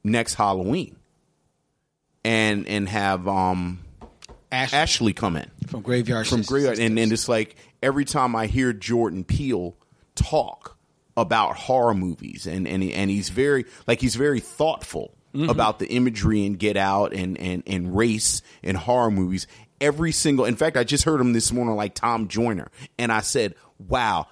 next 0.04 0.34
Halloween, 0.34 0.96
and 2.25 2.68
and 2.68 2.87
have 2.90 3.26
um 3.26 3.78
Ash, 4.50 4.75
Ashley 4.75 5.14
come 5.14 5.37
in. 5.38 5.50
from 5.68 5.80
Graveyard 5.80 6.26
from 6.26 6.42
Graveyard, 6.42 6.78
and, 6.78 6.99
and 6.99 7.12
it's 7.12 7.28
like 7.28 7.56
every 7.82 8.04
time 8.04 8.37
I 8.37 8.46
hear 8.46 8.75
Jordan 8.75 9.25
Peele 9.25 9.75
talk 10.14 10.76
about 11.16 11.57
horror 11.57 11.95
movies, 11.95 12.47
and 12.47 12.66
and 12.66 12.83
and 12.83 13.11
he's 13.11 13.28
very 13.28 13.64
like 13.87 14.00
he's 14.00 14.14
very 14.14 14.40
thoughtful 14.40 15.14
mm-hmm. 15.35 15.49
about 15.49 15.78
the 15.78 15.88
imagery 15.88 16.47
and 16.47 16.59
Get 16.59 16.76
Out 16.76 17.12
and 17.12 17.38
and 17.38 17.62
and 17.66 17.97
race 17.97 18.42
and 18.62 18.76
horror 18.76 19.11
movies. 19.11 19.47
Every 19.81 20.12
single, 20.12 20.45
in 20.45 20.54
fact, 20.54 20.76
I 20.76 20.85
just 20.85 21.04
heard 21.04 21.21
him 21.21 21.33
this 21.33 21.50
morning, 21.50 21.75
like 21.75 21.95
Tom 21.95 22.28
Joyner, 22.28 22.69
and 22.99 23.11
I 23.11 23.21
said, 23.21 23.54
"Wow, 23.78 24.28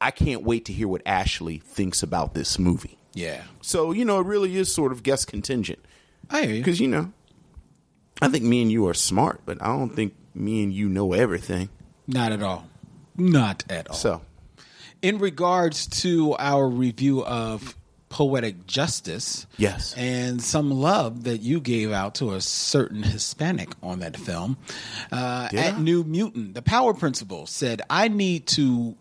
I 0.00 0.10
can't 0.10 0.42
wait 0.42 0.66
to 0.66 0.72
hear 0.72 0.86
what 0.86 1.02
Ashley 1.06 1.58
thinks 1.58 2.02
about 2.02 2.34
this 2.34 2.58
movie." 2.58 2.98
yeah, 3.14 3.42
So 3.60 3.92
you 3.92 4.04
know, 4.04 4.20
it 4.20 4.26
really 4.26 4.56
is 4.56 4.72
sort 4.72 4.92
of 4.92 5.02
guest 5.02 5.28
contingent 5.28 5.78
I 6.30 6.46
because 6.46 6.80
you 6.80 6.88
know, 6.88 7.12
I 8.20 8.28
think 8.28 8.44
me 8.44 8.62
and 8.62 8.72
you 8.72 8.88
are 8.88 8.94
smart, 8.94 9.42
but 9.44 9.62
I 9.62 9.66
don't 9.66 9.94
think 9.94 10.14
me 10.34 10.62
and 10.62 10.72
you 10.72 10.88
know 10.88 11.12
everything. 11.12 11.68
Not 12.06 12.32
at 12.32 12.42
all. 12.42 12.66
Not 13.16 13.64
at 13.68 13.88
all. 13.88 13.96
So 13.96 14.22
in 15.02 15.18
regards 15.18 15.86
to 16.02 16.34
our 16.38 16.66
review 16.68 17.24
of 17.24 17.76
Poetic 18.08 18.66
Justice, 18.66 19.46
Yes. 19.56 19.94
and 19.96 20.42
some 20.42 20.70
love 20.70 21.24
that 21.24 21.38
you 21.40 21.60
gave 21.60 21.90
out 21.92 22.14
to 22.16 22.32
a 22.34 22.40
certain 22.40 23.02
Hispanic 23.02 23.70
on 23.82 24.00
that 24.00 24.16
film, 24.16 24.58
uh, 25.10 25.48
at 25.52 25.80
New 25.80 26.04
Mutant, 26.04 26.54
the 26.54 26.62
Power 26.62 26.92
Principle 26.94 27.46
said, 27.46 27.80
"I 27.88 28.08
need 28.08 28.46
to 28.48 28.94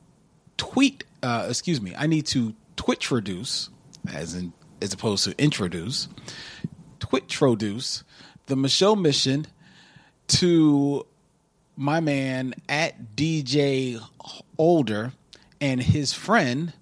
tweet. 0.58 1.04
Uh, 1.22 1.48
excuse 1.50 1.82
me. 1.82 1.94
I 1.98 2.08
need 2.08 2.26
to 2.28 2.56
Twitch 2.78 3.12
reduce, 3.12 3.70
as 4.12 4.34
in 4.34 4.54
as 4.82 4.94
opposed 4.94 5.26
to 5.26 5.36
introduce, 5.38 6.08
Twitch 7.00 7.40
reduce 7.42 8.04
the 8.48 8.56
Micheaux 8.56 9.00
mission 9.00 9.46
to." 10.28 11.06
my 11.78 12.00
man 12.02 12.54
at 12.70 13.16
DJ 13.16 14.00
Older 14.58 15.14
and 15.62 15.82
his 15.82 16.12
friend 16.12 16.74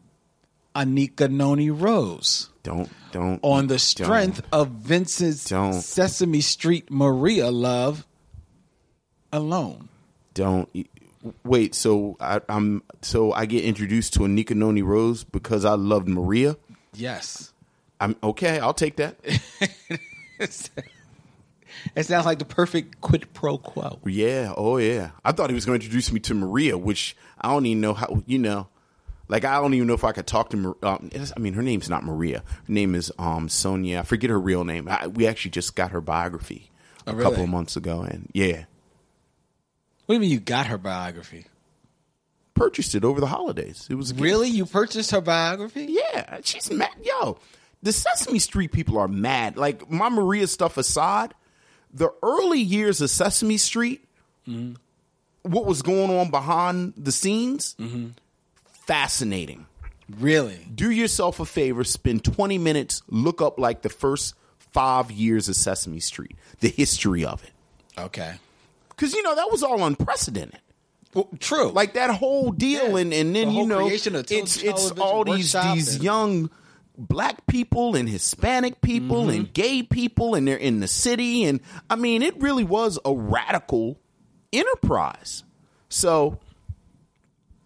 Anika 0.75 1.29
Noni 1.29 1.69
Rose 1.69 2.49
Don't 2.63 2.89
don't 3.11 3.39
on 3.43 3.67
the 3.67 3.73
don't. 3.73 3.79
strength 3.79 4.41
of 4.51 4.69
Vincent's 4.69 5.45
Don't. 5.49 5.73
Sesame 5.73 6.41
Street 6.41 6.89
Maria 6.89 7.51
love 7.51 8.05
alone. 9.31 9.89
don't 10.33 10.69
wait. 11.43 11.75
So 11.75 12.15
I, 12.21 12.39
I'm 12.47 12.81
so 13.01 13.33
I 13.33 13.45
get 13.45 13.63
introduced 13.65 14.13
to 14.13 14.19
Anika 14.21 14.55
Noni 14.55 14.81
Rose 14.81 15.23
because 15.23 15.65
I 15.65 15.73
loved 15.73 16.07
Maria. 16.07 16.55
Yes. 16.93 17.51
I'm 17.99 18.15
okay. 18.23 18.59
I'll 18.59 18.73
take 18.73 18.95
that. 18.97 19.15
It 21.95 22.05
sounds 22.05 22.25
like 22.25 22.39
the 22.39 22.45
perfect 22.45 23.01
quid 23.01 23.31
pro 23.33 23.57
quo. 23.57 23.99
Yeah. 24.05 24.53
Oh 24.55 24.77
yeah. 24.77 25.11
I 25.23 25.31
thought 25.31 25.49
he 25.49 25.53
was 25.53 25.65
going 25.65 25.79
to 25.79 25.85
introduce 25.85 26.11
me 26.11 26.19
to 26.21 26.33
Maria, 26.33 26.77
which 26.77 27.15
I 27.39 27.49
don't 27.51 27.65
even 27.65 27.81
know 27.81 27.93
how. 27.93 28.23
You 28.25 28.37
know, 28.39 28.67
like 29.27 29.45
I 29.45 29.59
don't 29.61 29.73
even 29.73 29.87
know 29.87 29.93
if 29.93 30.03
I 30.03 30.11
could 30.11 30.27
talk 30.27 30.49
to. 30.51 30.77
Um, 30.83 31.09
I 31.15 31.39
mean, 31.39 31.53
her 31.53 31.61
name's 31.61 31.89
not 31.89 32.03
Maria. 32.03 32.39
Her 32.67 32.73
name 32.73 32.95
is 32.95 33.11
um 33.19 33.49
Sonia. 33.49 33.99
I 33.99 34.03
forget 34.03 34.29
her 34.29 34.39
real 34.39 34.63
name. 34.63 34.87
I, 34.89 35.07
we 35.07 35.27
actually 35.27 35.51
just 35.51 35.75
got 35.75 35.91
her 35.91 36.01
biography 36.01 36.71
a 37.05 37.11
Oh, 37.11 37.13
really? 37.13 37.23
couple 37.29 37.43
of 37.43 37.49
months 37.49 37.75
ago, 37.77 38.01
and 38.01 38.29
yeah, 38.33 38.65
What 40.05 40.09
do 40.09 40.13
you 40.15 40.19
mean 40.19 40.29
you 40.31 40.39
got 40.39 40.67
her 40.67 40.77
biography? 40.77 41.45
purchased 42.55 42.93
it 42.93 43.05
over 43.05 43.21
the 43.21 43.27
holidays. 43.27 43.87
It 43.89 43.95
was. 43.95 44.13
Really? 44.13 44.49
You 44.49 44.65
purchased 44.65 45.11
her 45.11 45.21
biography? 45.21 45.85
Yeah, 45.89 46.39
she's 46.43 46.69
mad. 46.69 46.89
Yo, 47.01 47.37
the 47.81 47.93
Sesame 47.93 48.37
Street 48.39 48.73
people 48.73 48.97
are 48.97 49.07
mad. 49.07 49.55
Like 49.55 49.89
my 49.89 50.09
Maria 50.09 50.45
stuff 50.45 50.77
aside, 50.77 51.33
the 51.93 52.09
early 52.23 52.59
years 52.59 53.01
of 53.01 53.09
Sesame 53.09 53.57
Street, 53.57 54.03
what 55.43 55.65
was 55.65 55.81
going 55.81 56.11
on 56.11 56.29
behind 56.31 56.93
the 56.97 57.11
scenes, 57.11 57.75
fascinating. 58.85 59.65
Really? 60.19 60.65
Do 60.73 60.89
yourself 60.89 61.39
a 61.39 61.45
favor, 61.45 61.83
spend 61.83 62.23
20 62.23 62.57
minutes, 62.57 63.03
look 63.09 63.41
up 63.41 63.59
like 63.59 63.83
the 63.83 63.89
first 63.89 64.33
five 64.57 65.11
years 65.11 65.47
of 65.49 65.55
Sesame 65.55 65.99
Street, 65.99 66.35
the 66.61 66.69
history 66.69 67.23
of 67.25 67.43
it. 67.43 67.51
Okay. 67.97 68.33
Because, 68.89 69.13
you 69.13 69.21
know, 69.21 69.35
that 69.35 69.51
was 69.51 69.61
all 69.63 69.83
unprecedented. 69.85 70.59
Well, 71.13 71.27
true. 71.39 71.69
like 71.69 71.93
that 71.93 72.11
whole 72.11 72.51
deal 72.51 72.91
Yeah. 72.91 72.97
and 72.97 73.13
and 73.13 73.35
then 73.35 73.47
The 73.47 73.53
you 73.55 73.65
know 73.65 73.87
it's 73.87 74.05
it's 74.61 74.91
all 74.91 75.23
these 75.23 75.53
these 75.53 75.95
and- 75.95 76.03
young 76.03 76.49
black 76.99 77.47
people 77.47 77.95
and 77.95 78.09
hispanic 78.09 78.81
people 78.81 79.21
Mm-hmm. 79.23 79.29
and 79.29 79.53
gay 79.53 79.81
people 79.83 80.35
and 80.35 80.45
they're 80.47 80.57
in 80.57 80.81
the 80.81 80.87
city 80.87 81.45
and 81.45 81.61
i 81.89 81.95
mean 81.95 82.21
it 82.21 82.39
really 82.41 82.65
was 82.65 82.99
a 83.05 83.13
radical 83.13 83.97
enterprise 84.51 85.43
so 85.87 86.39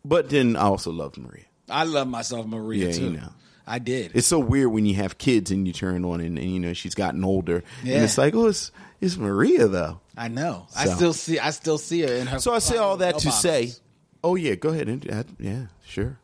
but 0.05 0.29
then 0.29 0.55
i 0.55 0.61
also 0.61 0.91
loved 0.91 1.17
maria 1.17 1.45
I 1.69 1.85
love 1.85 2.07
myself 2.09 2.45
Maria 2.45 2.87
Yeah, 2.87 2.91
too. 2.91 3.03
you 3.05 3.09
know. 3.11 3.29
I 3.65 3.79
did. 3.79 4.11
it's 4.13 4.27
so 4.27 4.37
weird 4.37 4.69
when 4.69 4.85
you 4.85 4.95
have 4.95 5.17
kids 5.17 5.49
and 5.49 5.65
you 5.65 5.71
turn 5.73 6.03
on 6.03 6.19
and, 6.19 6.37
and 6.37 6.51
you 6.53 6.59
know 6.59 6.73
she's 6.73 6.93
gotten 6.93 7.23
older 7.23 7.63
Yeah. 7.83 7.95
and 7.95 8.03
it's 8.03 8.17
like 8.17 8.35
oh 8.35 8.47
it's 8.47 8.71
it's 8.99 9.17
maria 9.17 9.67
though 9.67 9.99
I 10.15 10.27
know. 10.27 10.67
I 10.77 10.85
still 10.85 11.13
see 11.13 11.39
I 11.39 11.49
still 11.51 11.77
see 11.79 12.01
her 12.01 12.13
in 12.13 12.27
her 12.27 12.39
so 12.39 12.53
i 12.53 12.59
say 12.59 12.77
all 12.77 12.97
that 12.97 13.19
to 13.19 13.31
say 13.31 13.71
oh 14.23 14.35
yeah 14.35 14.55
go 14.55 14.69
ahead 14.69 14.89
and 14.89 15.25
yeah 15.39 15.63
sure 15.85 16.19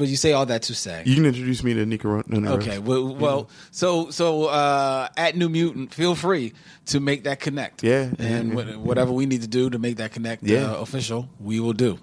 But 0.00 0.08
you 0.08 0.16
say 0.16 0.32
all 0.32 0.46
that 0.46 0.62
to 0.62 0.74
say. 0.74 1.02
you 1.04 1.14
can 1.14 1.26
introduce 1.26 1.62
me 1.62 1.74
to 1.74 1.84
Nico. 1.84 2.22
No, 2.26 2.40
no, 2.40 2.52
Okay, 2.54 2.78
well, 2.78 3.14
well 3.14 3.50
so 3.70 4.08
so 4.10 4.46
uh, 4.46 5.08
at 5.14 5.36
New 5.36 5.50
Mutant, 5.50 5.92
feel 5.92 6.14
free 6.14 6.54
to 6.86 7.00
make 7.00 7.24
that 7.24 7.38
connect. 7.38 7.82
Yeah, 7.82 8.08
yeah, 8.18 8.26
and 8.26 8.48
yeah. 8.48 8.54
what- 8.54 8.76
whatever 8.78 9.12
we 9.12 9.26
need 9.26 9.42
to 9.42 9.46
do 9.46 9.68
to 9.68 9.78
make 9.78 9.98
that 9.98 10.12
connect 10.12 10.42
Yeah. 10.42 10.72
uh, 10.72 10.76
official, 10.76 11.28
we 11.38 11.60
will 11.60 11.74
do. 11.74 11.98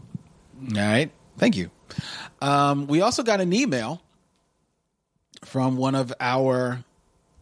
All 0.61 0.75
right, 0.77 1.09
thank 1.39 1.57
you. 1.57 1.71
Um, 2.39 2.85
we 2.85 3.01
also 3.01 3.23
got 3.23 3.41
an 3.41 3.51
email 3.51 3.99
from 5.43 5.75
one 5.77 5.95
of 5.95 6.13
our 6.19 6.83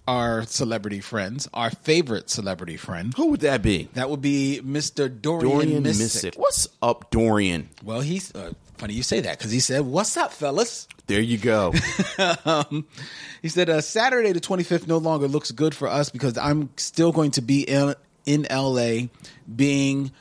our 0.07 0.43
celebrity 0.45 1.01
friends, 1.01 1.49
our 1.53 1.69
favorite 1.71 2.29
celebrity 2.29 2.77
friend. 2.77 3.13
Who 3.17 3.31
would 3.31 3.41
that 3.41 3.61
be? 3.61 3.89
That 3.95 4.09
would 4.09 4.21
be 4.21 4.61
Mr. 4.63 5.09
Dorian, 5.09 5.49
Dorian 5.51 5.83
Missick. 5.83 6.29
Missick. 6.31 6.37
What's 6.37 6.67
up, 6.81 7.09
Dorian? 7.11 7.69
Well, 7.83 8.01
he's 8.01 8.33
uh, 8.35 8.53
funny 8.77 8.93
you 8.93 9.03
say 9.03 9.21
that 9.21 9.37
because 9.37 9.51
he 9.51 9.59
said, 9.59 9.81
"What's 9.81 10.17
up, 10.17 10.33
fellas?" 10.33 10.87
There 11.07 11.21
you 11.21 11.37
go. 11.37 11.73
He 13.45 13.49
said, 13.49 13.69
uh, 13.69 13.81
Saturday 13.81 14.31
the 14.31 14.39
25th 14.39 14.87
no 14.87 14.97
longer 14.97 15.27
looks 15.27 15.51
good 15.51 15.75
for 15.75 15.87
us 15.87 16.09
because 16.09 16.35
I'm 16.35 16.71
still 16.77 17.11
going 17.11 17.29
to 17.29 17.43
be 17.43 17.61
in, 17.61 17.93
in 18.25 18.47
LA 18.49 19.09
being 19.55 20.11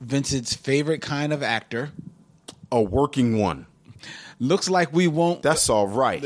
Vincent's 0.00 0.54
favorite 0.54 1.00
kind 1.00 1.32
of 1.32 1.44
actor. 1.44 1.92
A 2.72 2.82
working 2.82 3.38
one. 3.38 3.66
Looks 4.40 4.68
like 4.68 4.92
we 4.92 5.06
won't. 5.06 5.40
That's 5.42 5.70
all 5.70 5.86
right. 5.86 6.24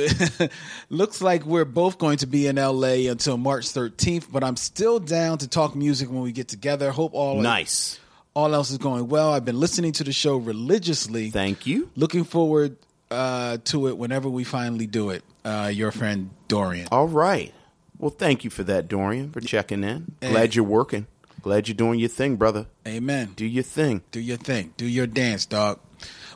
looks 0.89 1.21
like 1.21 1.45
we're 1.45 1.67
both 1.67 1.99
going 1.99 2.17
to 2.17 2.27
be 2.27 2.47
in 2.47 2.57
LA 2.57 3.11
until 3.11 3.37
March 3.37 3.67
13th, 3.67 4.33
but 4.33 4.43
I'm 4.43 4.57
still 4.57 4.99
down 4.99 5.37
to 5.37 5.49
talk 5.49 5.77
music 5.77 6.09
when 6.09 6.23
we 6.23 6.33
get 6.33 6.49
together. 6.49 6.91
Hope 6.91 7.13
all 7.13 7.37
is 7.37 7.43
nice. 7.43 8.01
All 8.39 8.55
else 8.55 8.71
is 8.71 8.79
going 8.79 9.09
well. 9.09 9.33
I've 9.33 9.45
been 9.45 9.59
listening 9.59 9.91
to 9.95 10.05
the 10.05 10.13
show 10.13 10.37
religiously. 10.37 11.31
Thank 11.31 11.67
you. 11.67 11.91
Looking 11.97 12.23
forward 12.23 12.77
uh, 13.11 13.59
to 13.65 13.89
it 13.89 13.99
whenever 13.99 14.29
we 14.29 14.45
finally 14.45 14.87
do 14.87 15.11
it. 15.11 15.25
Uh, 15.45 15.73
your 15.75 15.91
friend 15.91 16.31
Dorian. 16.47 16.87
All 16.93 17.09
right. 17.09 17.53
Well, 17.99 18.13
thank 18.13 18.45
you 18.45 18.51
for 18.51 18.63
that, 18.63 18.87
Dorian, 18.87 19.33
for 19.33 19.41
checking 19.41 19.83
in. 19.83 20.13
Glad 20.21 20.55
you're 20.55 20.65
working. 20.65 21.09
Glad 21.43 21.67
you're 21.67 21.75
doing 21.75 21.99
your 21.99 22.09
thing, 22.09 22.37
brother. 22.37 22.67
Amen. 22.87 23.33
Do 23.35 23.45
your 23.45 23.65
thing. 23.65 24.03
Do 24.13 24.21
your 24.21 24.37
thing. 24.37 24.73
Do 24.77 24.87
your 24.87 25.09
dance, 25.09 25.45
dog. 25.45 25.81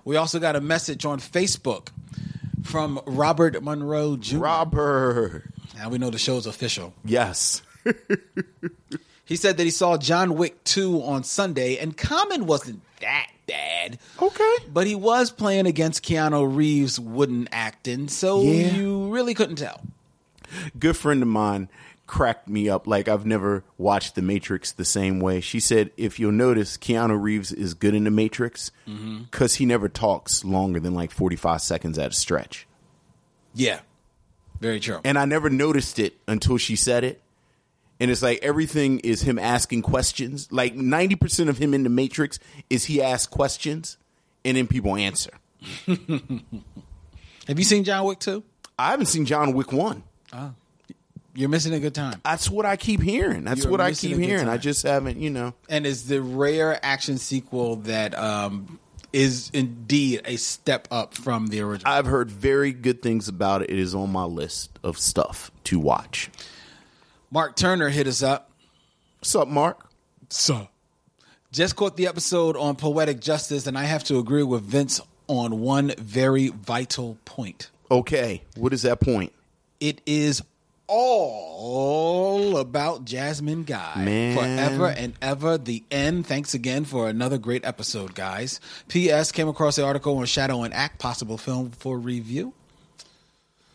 We 0.04 0.16
also 0.16 0.40
got 0.40 0.56
a 0.56 0.61
message 0.61 1.04
on 1.04 1.21
Facebook 1.21 1.90
from 2.64 3.00
Robert 3.06 3.62
Monroe 3.62 4.16
Jr. 4.16 4.38
Robert. 4.38 5.44
Now 5.76 5.88
we 5.88 5.99
know 5.99 6.11
the 6.11 6.18
show's 6.18 6.47
official. 6.47 6.94
Yes. 7.04 7.62
He 9.32 9.36
said 9.36 9.56
that 9.56 9.64
he 9.64 9.70
saw 9.70 9.96
John 9.96 10.34
Wick 10.34 10.62
2 10.64 11.02
on 11.04 11.24
Sunday, 11.24 11.78
and 11.78 11.96
Common 11.96 12.44
wasn't 12.44 12.82
that 13.00 13.30
bad. 13.46 13.98
Okay. 14.20 14.56
But 14.70 14.86
he 14.86 14.94
was 14.94 15.30
playing 15.30 15.64
against 15.66 16.04
Keanu 16.04 16.54
Reeves' 16.54 17.00
wooden 17.00 17.48
acting, 17.50 18.08
so 18.08 18.42
Yeah. 18.42 18.74
you 18.74 19.08
really 19.08 19.32
couldn't 19.32 19.56
tell. 19.56 19.80
Good 20.78 20.98
friend 20.98 21.22
of 21.22 21.28
mine 21.28 21.70
cracked 22.06 22.46
me 22.46 22.68
up 22.68 22.86
like 22.86 23.08
I've 23.08 23.24
never 23.24 23.64
watched 23.78 24.16
The 24.16 24.20
Matrix 24.20 24.70
the 24.70 24.84
same 24.84 25.18
way. 25.18 25.40
She 25.40 25.60
said, 25.60 25.92
if 25.96 26.20
you'll 26.20 26.30
notice, 26.30 26.76
Keanu 26.76 27.18
Reeves 27.18 27.52
is 27.52 27.72
good 27.72 27.94
in 27.94 28.04
The 28.04 28.10
Matrix 28.10 28.70
mm-hmm. 28.86 29.22
because 29.30 29.54
he 29.54 29.64
never 29.64 29.88
talks 29.88 30.44
longer 30.44 30.78
than 30.78 30.92
like 30.92 31.10
45 31.10 31.62
seconds 31.62 31.98
at 31.98 32.10
a 32.10 32.14
stretch. 32.14 32.66
Yeah. 33.54 33.80
Very 34.60 34.78
true. 34.78 35.00
and 35.04 35.18
I 35.18 35.24
never 35.24 35.48
noticed 35.48 35.98
it 35.98 36.18
until 36.28 36.58
she 36.58 36.76
said 36.76 37.02
it. 37.02 37.21
And 38.02 38.11
it's 38.11 38.21
like 38.21 38.40
everything 38.42 38.99
is 38.99 39.23
him 39.23 39.38
asking 39.38 39.82
questions. 39.82 40.50
Like 40.50 40.75
90% 40.75 41.49
of 41.49 41.56
him 41.56 41.73
in 41.73 41.85
the 41.85 41.88
Matrix 41.88 42.40
is 42.68 42.87
he 42.87 43.00
asks 43.00 43.28
questions 43.28 43.97
and 44.44 44.56
then 44.56 44.66
people 44.66 44.97
answer. 44.97 45.30
Have 45.87 46.00
you 47.59 47.62
seen 47.62 47.85
John 47.85 48.04
Wick 48.04 48.18
2? 48.18 48.42
I 48.76 48.90
haven't 48.90 49.06
seen 49.06 49.25
John 49.25 49.52
Wick 49.52 49.71
1. 49.71 50.02
Oh. 50.32 50.54
You're 51.37 51.49
missing 51.49 51.75
a 51.75 51.78
good 51.78 51.94
time. 51.94 52.21
That's 52.25 52.50
what 52.50 52.66
I 52.66 52.76
keep 52.76 53.00
hearing. 53.00 53.44
That's 53.44 53.62
You're 53.62 53.71
what 53.71 53.80
I 53.80 53.92
keep 53.92 54.18
hearing. 54.18 54.49
I 54.49 54.56
just 54.56 54.82
haven't, 54.82 55.18
you 55.18 55.30
know. 55.30 55.54
and 55.68 55.87
it's 55.87 56.02
the 56.02 56.21
rare 56.21 56.85
action 56.85 57.18
sequel 57.18 57.76
that 57.76 58.18
um, 58.18 58.80
is 59.12 59.49
indeed 59.54 60.23
a 60.25 60.38
step 60.38 60.88
up 60.90 61.14
from 61.14 61.47
the 61.47 61.61
original. 61.61 61.92
I've 61.92 62.06
heard 62.06 62.32
very 62.32 62.73
good 62.73 63.00
things 63.00 63.28
about 63.28 63.62
it. 63.62 63.71
It 63.71 63.78
is 63.78 63.94
on 63.94 64.11
my 64.11 64.25
list 64.25 64.76
of 64.82 64.99
stuff 64.99 65.52
to 65.64 65.78
watch. 65.78 66.30
Mark 67.32 67.56
Turner 67.56 67.88
hit 67.88 68.06
us 68.06 68.22
up. 68.22 68.50
What's 69.18 69.34
up, 69.34 69.48
Mark? 69.48 69.88
So, 70.28 70.68
just 71.50 71.76
caught 71.76 71.96
the 71.96 72.06
episode 72.06 72.58
on 72.58 72.76
poetic 72.76 73.20
justice, 73.20 73.66
and 73.66 73.78
I 73.78 73.84
have 73.84 74.04
to 74.04 74.18
agree 74.18 74.42
with 74.42 74.62
Vince 74.64 75.00
on 75.28 75.60
one 75.60 75.94
very 75.96 76.48
vital 76.48 77.16
point. 77.24 77.70
Okay. 77.90 78.42
What 78.58 78.74
is 78.74 78.82
that 78.82 79.00
point? 79.00 79.32
It 79.80 80.02
is 80.04 80.42
all 80.86 82.58
about 82.58 83.06
Jasmine 83.06 83.64
Guy. 83.64 84.04
Man. 84.04 84.36
Forever 84.36 84.88
and 84.88 85.14
ever. 85.22 85.56
The 85.56 85.82
end. 85.90 86.26
Thanks 86.26 86.52
again 86.52 86.84
for 86.84 87.08
another 87.08 87.38
great 87.38 87.64
episode, 87.64 88.14
guys. 88.14 88.60
P.S. 88.88 89.32
Came 89.32 89.48
across 89.48 89.76
the 89.76 89.86
article 89.86 90.18
on 90.18 90.26
Shadow 90.26 90.64
and 90.64 90.74
Act, 90.74 90.98
possible 90.98 91.38
film 91.38 91.70
for 91.70 91.98
review. 91.98 92.52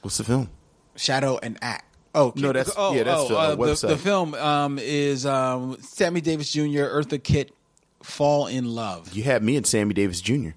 What's 0.03 0.17
the 0.17 0.25
film? 0.25 0.51
Shadow 0.95 1.39
and 1.41 1.57
Act. 1.63 1.86
Oh 2.17 2.33
No, 2.35 2.51
that's- 2.51 2.73
oh, 2.77 2.93
yeah, 2.95 3.03
that's 3.03 3.19
oh, 3.21 3.27
the, 3.29 3.37
uh, 3.37 3.49
the, 3.55 3.57
website. 3.57 3.87
the 3.89 3.97
film 3.97 4.33
um, 4.33 4.79
is 4.81 5.25
um, 5.25 5.77
Sammy 5.81 6.19
Davis 6.21 6.51
Jr., 6.51 6.61
Eartha 6.89 7.21
Kitt, 7.21 7.51
Fall 8.01 8.47
in 8.47 8.65
Love. 8.65 9.13
You 9.13 9.23
had 9.23 9.43
me 9.43 9.55
at 9.57 9.65
Sammy 9.65 9.93
Davis 9.93 10.19
Jr. 10.21 10.49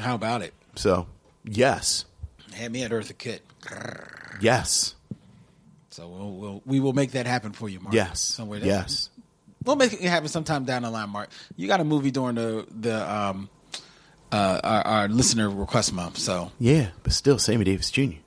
How 0.00 0.14
about 0.14 0.42
it? 0.42 0.54
So, 0.74 1.06
yes. 1.44 2.04
Had 2.54 2.72
me 2.72 2.82
at 2.82 2.90
Eartha 2.90 3.16
Kitt. 3.16 3.42
Yes. 4.40 4.94
So 5.90 6.06
we'll, 6.08 6.30
we'll 6.32 6.62
we 6.64 6.78
will 6.80 6.92
make 6.92 7.12
that 7.12 7.26
happen 7.26 7.52
for 7.52 7.68
you, 7.68 7.80
Mark. 7.80 7.94
Yes. 7.94 8.20
Somewhere. 8.20 8.60
Yes. 8.60 9.10
we'll 9.64 9.76
make 9.76 9.92
it 9.92 10.00
happen 10.02 10.28
sometime 10.28 10.64
down 10.64 10.82
the 10.82 10.90
line, 10.90 11.10
Mark. 11.10 11.28
You 11.56 11.66
got 11.66 11.80
a 11.80 11.84
movie 11.84 12.10
during 12.12 12.36
the 12.36 12.66
the 12.70 13.12
um 13.12 13.48
uh 14.30 14.60
our, 14.62 14.82
our 14.86 15.08
listener 15.08 15.50
request 15.50 15.92
month, 15.92 16.18
so 16.18 16.52
Yeah, 16.60 16.90
but 17.02 17.12
still, 17.12 17.38
Sammy 17.38 17.64
Davis 17.64 17.90
Jr. 17.90 18.18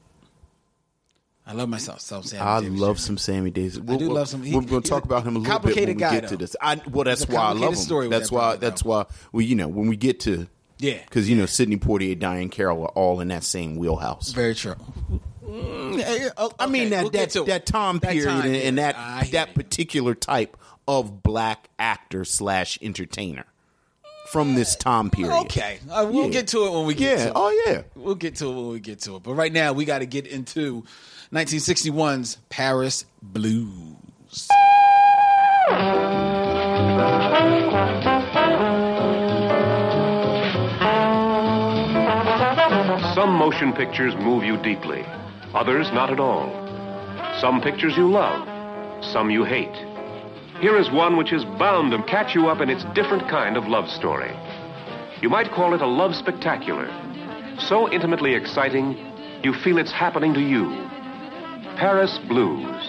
I 1.51 1.53
love 1.53 1.67
myself. 1.67 1.99
So 1.99 2.21
Sammy 2.21 2.41
I 2.41 2.61
Davis 2.61 2.79
love 2.79 2.95
Jr. 2.95 3.01
some 3.01 3.17
Sammy 3.17 3.51
Davis. 3.51 3.77
We'll, 3.77 3.97
do 3.97 4.05
we'll- 4.07 4.15
love 4.15 4.29
some- 4.29 4.41
he- 4.43 4.55
we're 4.55 4.61
going 4.61 4.81
to 4.83 4.89
talk 4.89 5.03
about 5.03 5.23
him 5.23 5.35
a 5.35 5.39
little 5.39 5.59
bit 5.59 5.75
when 5.75 5.87
we 5.87 5.93
guy, 5.95 6.19
get 6.21 6.29
to 6.29 6.37
this. 6.37 6.55
I, 6.61 6.81
well, 6.89 7.03
that's 7.03 7.27
why 7.27 7.41
I 7.41 7.51
love 7.51 7.69
him. 7.73 7.75
story 7.75 8.07
that's 8.07 8.31
why. 8.31 8.39
brother, 8.39 8.57
That's 8.61 8.83
though. 8.83 8.89
why 8.89 9.05
we, 9.33 9.45
you 9.45 9.55
know, 9.55 9.67
when 9.67 9.87
we 9.87 9.97
get 9.97 10.21
to 10.21 10.47
Yeah. 10.79 10.99
because 11.03 11.29
you 11.29 11.35
know 11.35 11.45
Sidney 11.45 11.75
Poitier, 11.77 12.17
Diahann 12.17 12.49
Carroll 12.51 12.83
are 12.83 12.89
all 12.89 13.19
in 13.19 13.27
that 13.27 13.43
same 13.43 13.75
wheelhouse. 13.75 14.31
Very 14.31 14.55
true. 14.55 14.75
I 15.53 16.67
mean 16.69 16.91
that 16.91 17.11
that, 17.11 17.45
that 17.47 17.65
time 17.65 17.99
period 17.99 18.27
and, 18.45 18.55
and 18.55 18.77
that 18.77 18.95
I 18.97 19.27
that 19.33 19.53
particular 19.53 20.15
type 20.15 20.55
of 20.87 21.21
black 21.23 21.69
actor 21.77 22.23
slash 22.25 22.79
entertainer 22.81 23.45
from 24.31 24.55
this 24.55 24.75
time 24.77 25.09
period. 25.09 25.33
Okay, 25.41 25.79
uh, 25.89 26.07
we'll 26.09 26.25
Yeah. 26.27 26.31
get 26.31 26.47
to 26.49 26.65
it 26.65 26.71
when 26.71 26.85
we 26.85 26.93
get 26.93 27.17
Yeah. 27.17 27.23
to 27.25 27.29
it. 27.31 27.33
Oh 27.35 27.63
yeah. 27.67 27.81
We'll 27.95 28.15
get 28.15 28.35
to 28.37 28.45
it 28.49 28.55
when 28.55 28.69
we 28.69 28.79
get 28.79 28.99
to 29.01 29.17
it. 29.17 29.23
But 29.23 29.33
right 29.33 29.51
now, 29.51 29.73
we 29.73 29.83
got 29.83 29.99
to 29.99 30.05
get 30.05 30.25
into 30.25 30.85
1961's 31.33 32.35
Paris 32.49 33.05
Blues. 33.21 34.49
Some 43.15 43.31
motion 43.31 43.71
pictures 43.71 44.13
move 44.15 44.43
you 44.43 44.57
deeply, 44.57 45.05
others 45.53 45.89
not 45.93 46.11
at 46.11 46.19
all. 46.19 46.49
Some 47.39 47.61
pictures 47.61 47.95
you 47.95 48.11
love, 48.11 48.45
some 49.01 49.29
you 49.29 49.45
hate. 49.45 49.73
Here 50.59 50.77
is 50.77 50.91
one 50.91 51.15
which 51.15 51.31
is 51.31 51.45
bound 51.45 51.91
to 51.91 52.03
catch 52.03 52.35
you 52.35 52.49
up 52.49 52.59
in 52.59 52.69
its 52.69 52.83
different 52.93 53.29
kind 53.29 53.55
of 53.55 53.69
love 53.69 53.89
story. 53.89 54.35
You 55.21 55.29
might 55.29 55.49
call 55.51 55.73
it 55.73 55.81
a 55.81 55.87
love 55.87 56.13
spectacular. 56.13 56.89
So 57.57 57.89
intimately 57.89 58.35
exciting, 58.35 58.97
you 59.45 59.53
feel 59.53 59.77
it's 59.77 59.93
happening 59.93 60.33
to 60.33 60.41
you. 60.41 60.90
Paris 61.77 62.19
Blues. 62.27 62.87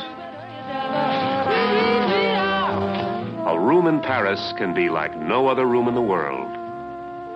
A 3.48 3.58
room 3.58 3.86
in 3.86 4.00
Paris 4.00 4.52
can 4.58 4.74
be 4.74 4.88
like 4.88 5.16
no 5.16 5.48
other 5.48 5.66
room 5.66 5.88
in 5.88 5.94
the 5.94 6.02
world. 6.02 6.48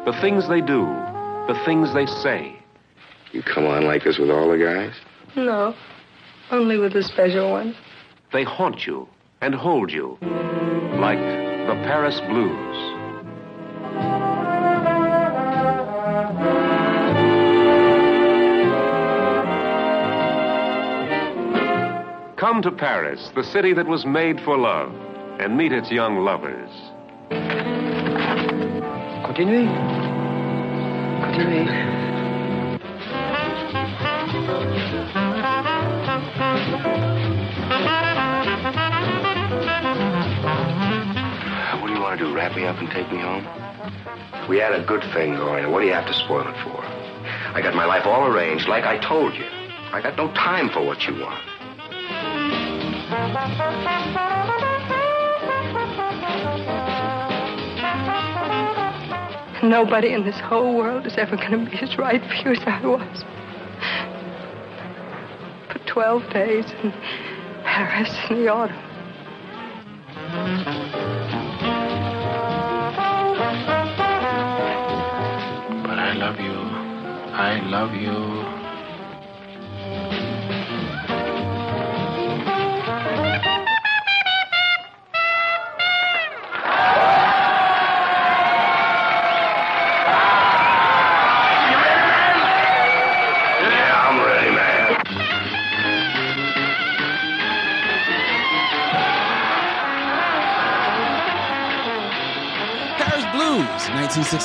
The 0.06 0.18
things 0.20 0.48
they 0.48 0.60
do, 0.60 0.84
the 1.46 1.60
things 1.64 1.92
they 1.92 2.06
say. 2.06 2.56
You 3.32 3.42
come 3.42 3.66
on 3.66 3.84
like 3.84 4.04
this 4.04 4.18
with 4.18 4.30
all 4.30 4.50
the 4.50 4.58
guys? 4.58 4.94
No, 5.34 5.74
only 6.50 6.78
with 6.78 6.92
the 6.92 7.02
special 7.02 7.50
ones. 7.50 7.74
They 8.32 8.44
haunt 8.44 8.86
you 8.86 9.08
and 9.40 9.54
hold 9.54 9.90
you 9.90 10.18
like 11.00 11.18
the 11.18 11.74
Paris 11.84 12.20
Blues. 12.20 12.95
Come 22.36 22.60
to 22.62 22.70
Paris, 22.70 23.30
the 23.34 23.42
city 23.42 23.72
that 23.72 23.86
was 23.86 24.04
made 24.04 24.42
for 24.42 24.58
love, 24.58 24.94
and 25.40 25.56
meet 25.56 25.72
its 25.72 25.90
young 25.90 26.18
lovers. 26.18 26.68
Continuez. 29.24 29.72
Continuez. 31.22 31.96
What 41.80 41.86
do 41.86 41.94
you 41.94 42.00
want 42.00 42.18
to 42.18 42.24
do? 42.26 42.34
Wrap 42.34 42.54
me 42.54 42.66
up 42.66 42.76
and 42.76 42.90
take 42.90 43.10
me 43.10 43.18
home? 43.18 43.46
We 44.46 44.58
had 44.58 44.74
a 44.74 44.84
good 44.84 45.02
thing 45.14 45.36
going. 45.36 45.70
What 45.72 45.80
do 45.80 45.86
you 45.86 45.94
have 45.94 46.06
to 46.06 46.12
spoil 46.12 46.46
it 46.46 46.56
for? 46.62 46.84
I 47.56 47.62
got 47.62 47.74
my 47.74 47.86
life 47.86 48.04
all 48.04 48.26
arranged, 48.26 48.68
like 48.68 48.84
I 48.84 48.98
told 48.98 49.34
you. 49.34 49.46
I 49.90 50.02
got 50.02 50.18
no 50.18 50.30
time 50.34 50.68
for 50.68 50.84
what 50.84 51.06
you 51.06 51.14
want. 51.14 51.55
Nobody 59.62 60.12
in 60.12 60.24
this 60.24 60.38
whole 60.38 60.76
world 60.76 61.06
is 61.06 61.14
ever 61.18 61.36
going 61.36 61.64
to 61.64 61.70
be 61.70 61.78
as 61.78 61.98
right 61.98 62.20
for 62.20 62.34
you 62.34 62.56
as 62.56 62.62
I 62.66 62.86
was. 62.86 63.24
For 65.72 65.78
12 65.86 66.30
days 66.32 66.64
in 66.82 66.92
Paris 67.64 68.14
in 68.30 68.44
the 68.44 68.48
autumn. 68.48 68.76
But 75.82 75.98
I 75.98 76.12
love 76.14 76.38
you. 76.38 76.52
I 77.32 77.60
love 77.64 77.94
you. 77.94 78.55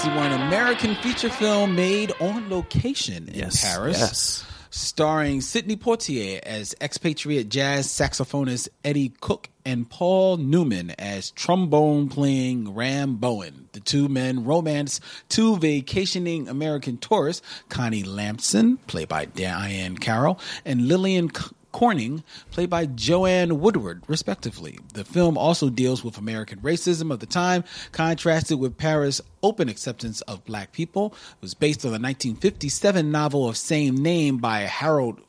1961 0.04 0.48
American 0.48 0.96
feature 0.96 1.30
film 1.30 1.76
made 1.76 2.12
on 2.20 2.50
location 2.50 3.28
in 3.28 3.36
Yes, 3.36 3.62
Paris. 3.64 4.00
yes. 4.00 4.46
Starring 4.72 5.42
Sidney 5.42 5.76
Poitier 5.76 6.40
as 6.40 6.74
expatriate 6.82 7.50
jazz 7.50 7.88
saxophonist 7.88 8.70
Eddie 8.84 9.10
Cook 9.22 9.50
and 9.64 9.88
Paul 9.88 10.38
Newman 10.38 10.90
as 10.98 11.30
trombone 11.32 12.10
playing 12.10 12.74
Ram 12.74 13.18
Bowen. 13.18 13.68
The 13.74 13.80
two 13.80 14.08
men 14.10 14.44
romance 14.44 15.02
two 15.30 15.58
vacationing 15.58 16.48
American 16.50 16.98
tourists, 16.98 17.46
Connie 17.70 18.04
Lampson, 18.04 18.78
played 18.88 19.08
by 19.10 19.28
Diahann 19.28 20.00
Carroll, 20.00 20.40
and 20.66 20.88
Lillian 20.88 21.30
C- 21.34 21.46
Corning, 21.72 22.24
played 22.52 22.70
by 22.70 22.86
Joanne 22.86 23.60
Woodward, 23.60 24.04
respectively. 24.08 24.80
The 24.94 25.04
film 25.06 25.38
also 25.38 25.70
deals 25.70 26.04
with 26.04 26.18
American 26.18 26.60
racism 26.60 27.12
of 27.12 27.20
the 27.20 27.26
time, 27.26 27.64
contrasted 27.92 28.60
with 28.60 28.78
Paris' 28.78 29.22
open 29.44 29.70
acceptance 29.70 30.22
of 30.22 30.44
black 30.46 30.72
people. 30.72 31.14
It 31.34 31.42
was 31.42 31.54
based 31.54 31.86
on 31.86 31.92
the 31.92 32.00
1957 32.00 33.12
novel 33.12 33.48
of 33.48 33.58
same 33.58 33.96
name 33.96 34.38
by 34.38 34.60
Harold 34.62 35.20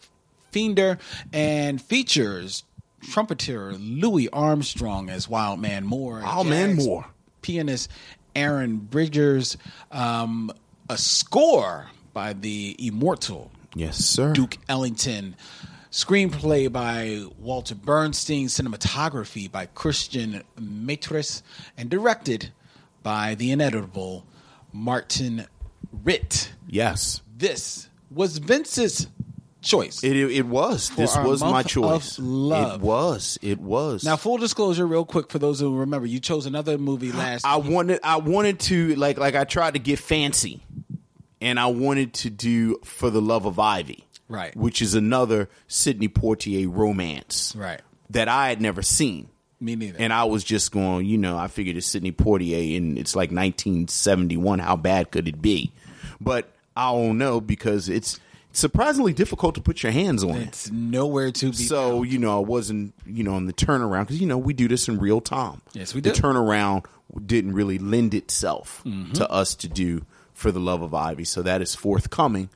Flender 0.53 0.99
and 1.33 1.81
features 1.81 2.65
trumpeter 3.03 3.73
Louis 3.75 4.29
Armstrong 4.31 5.09
as 5.11 5.29
Wild 5.29 5.61
Man 5.61 5.85
Moore. 5.85 6.17
and 6.19 6.25
Wild 6.27 6.47
Man 6.47 6.77
Moore. 6.77 7.07
Pianist 7.41 7.91
Aaron 8.37 8.77
Bridgers. 8.79 9.57
Um, 9.91 10.53
a 10.89 10.99
score 10.99 11.87
by 12.13 12.33
the 12.35 12.77
immortal 12.79 13.51
Yes, 13.75 13.97
sir. 13.97 14.33
Duke 14.35 14.59
Ellington. 14.69 15.35
Screenplay 15.93 16.73
by 16.73 17.23
Walter 17.39 17.75
Bernstein, 17.75 18.47
cinematography 18.47 19.53
by 19.53 19.67
Christian 19.67 20.43
Matras, 20.59 21.43
and 21.77 21.91
directed 21.91 22.51
by 23.03 23.35
the 23.35 23.51
ineditable 23.51 24.23
Martin 24.73 25.47
Ritt. 25.93 26.51
Yes. 26.67 27.21
This 27.37 27.91
was 28.11 28.39
Vince's 28.39 29.07
choice. 29.61 30.03
It, 30.03 30.17
it, 30.17 30.31
it 30.33 30.47
was. 30.47 30.89
This 30.97 31.15
was 31.15 31.43
my 31.43 31.63
choice. 31.63 32.19
love. 32.19 32.81
It 32.81 32.85
was. 32.87 33.39
It 33.43 33.61
was. 33.61 34.03
now, 34.03 34.17
full 34.17 34.39
disclosure, 34.39 34.87
real 34.87 35.05
quick, 35.05 35.31
for 35.31 35.39
those 35.39 35.61
who 35.61 35.77
remember, 35.77 36.07
you 36.07 36.21
chose 36.21 36.47
another 36.47 36.79
movie 36.79 37.13
last. 37.13 37.45
I 37.45 37.57
wanted 37.57 38.01
I 38.03 38.17
wanted 38.17 38.61
to 38.61 38.95
like 38.97 39.19
like 39.19 39.35
I 39.35 39.45
tried 39.45 39.75
to 39.75 39.79
get 39.79 39.99
fancy, 39.99 40.63
and 41.41 41.61
I 41.61 41.67
wanted 41.67 42.15
to 42.15 42.31
do 42.31 42.79
for 42.83 43.11
the 43.11 43.21
love 43.21 43.45
of 43.45 43.59
Ivy, 43.59 44.07
Right. 44.33 44.57
Which 44.57 44.81
is 44.83 44.95
another 44.95 45.49
Sidney 45.69 46.09
Poitier 46.09 46.67
romance, 46.75 47.55
Right. 47.57 47.81
That 48.11 48.29
I 48.29 48.49
had 48.49 48.61
never 48.61 48.83
seen. 48.83 49.29
Me 49.61 49.77
neither. 49.77 49.99
And 50.01 50.13
I 50.13 50.25
was 50.25 50.43
just 50.43 50.73
going, 50.73 51.07
you 51.07 51.17
know, 51.19 51.39
I 51.39 51.47
figured 51.47 51.77
it's 51.77 51.87
Sidney 51.87 52.11
Poitier, 52.13 52.77
and 52.77 52.99
it's 52.99 53.15
like 53.15 53.31
1971. 53.31 54.59
How 54.59 54.77
bad 54.77 55.11
could 55.11 55.29
it 55.29 55.41
be? 55.41 55.73
But 56.21 56.51
I 56.77 56.91
don't 56.93 57.19
know 57.19 57.41
because 57.41 57.89
it's 57.89 58.19
surprisingly 58.53 59.13
difficult 59.13 59.55
to 59.55 59.61
put 59.63 59.83
your 59.83 59.93
hands 59.93 60.23
on 60.23 60.37
it's 60.37 60.71
nowhere 60.71 61.31
to 61.33 61.47
be. 61.47 61.53
So 61.57 62.03
you 62.03 62.19
know, 62.19 62.37
I 62.37 62.41
wasn't 62.45 62.95
you 63.07 63.25
know 63.25 63.35
on 63.35 63.47
the 63.47 63.53
turnaround 63.53 64.03
because 64.03 64.21
you 64.21 64.27
know 64.27 64.39
we 64.39 64.53
do 64.53 64.69
this 64.69 64.89
in 64.89 64.99
real 64.99 65.21
time. 65.21 65.63
Yes, 65.73 65.95
we 65.95 66.01
do. 66.01 66.11
The 66.13 66.21
turnaround 66.21 66.85
didn't 67.27 67.53
really 67.55 67.79
lend 67.79 68.15
itself 68.15 68.83
Mm-hmm. 68.85 69.13
to 69.15 69.31
us 69.31 69.55
to 69.57 69.69
do 69.69 70.05
for 70.35 70.51
the 70.51 70.61
love 70.61 70.83
of 70.83 70.93
Ivy, 70.95 71.25
so 71.25 71.43
that 71.43 71.63
is 71.63 71.75
forthcoming. 71.75 72.51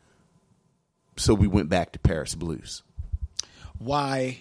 So 1.16 1.34
we 1.34 1.46
went 1.46 1.68
back 1.68 1.92
to 1.92 1.98
Paris 1.98 2.34
Blues. 2.34 2.82
why 3.78 4.40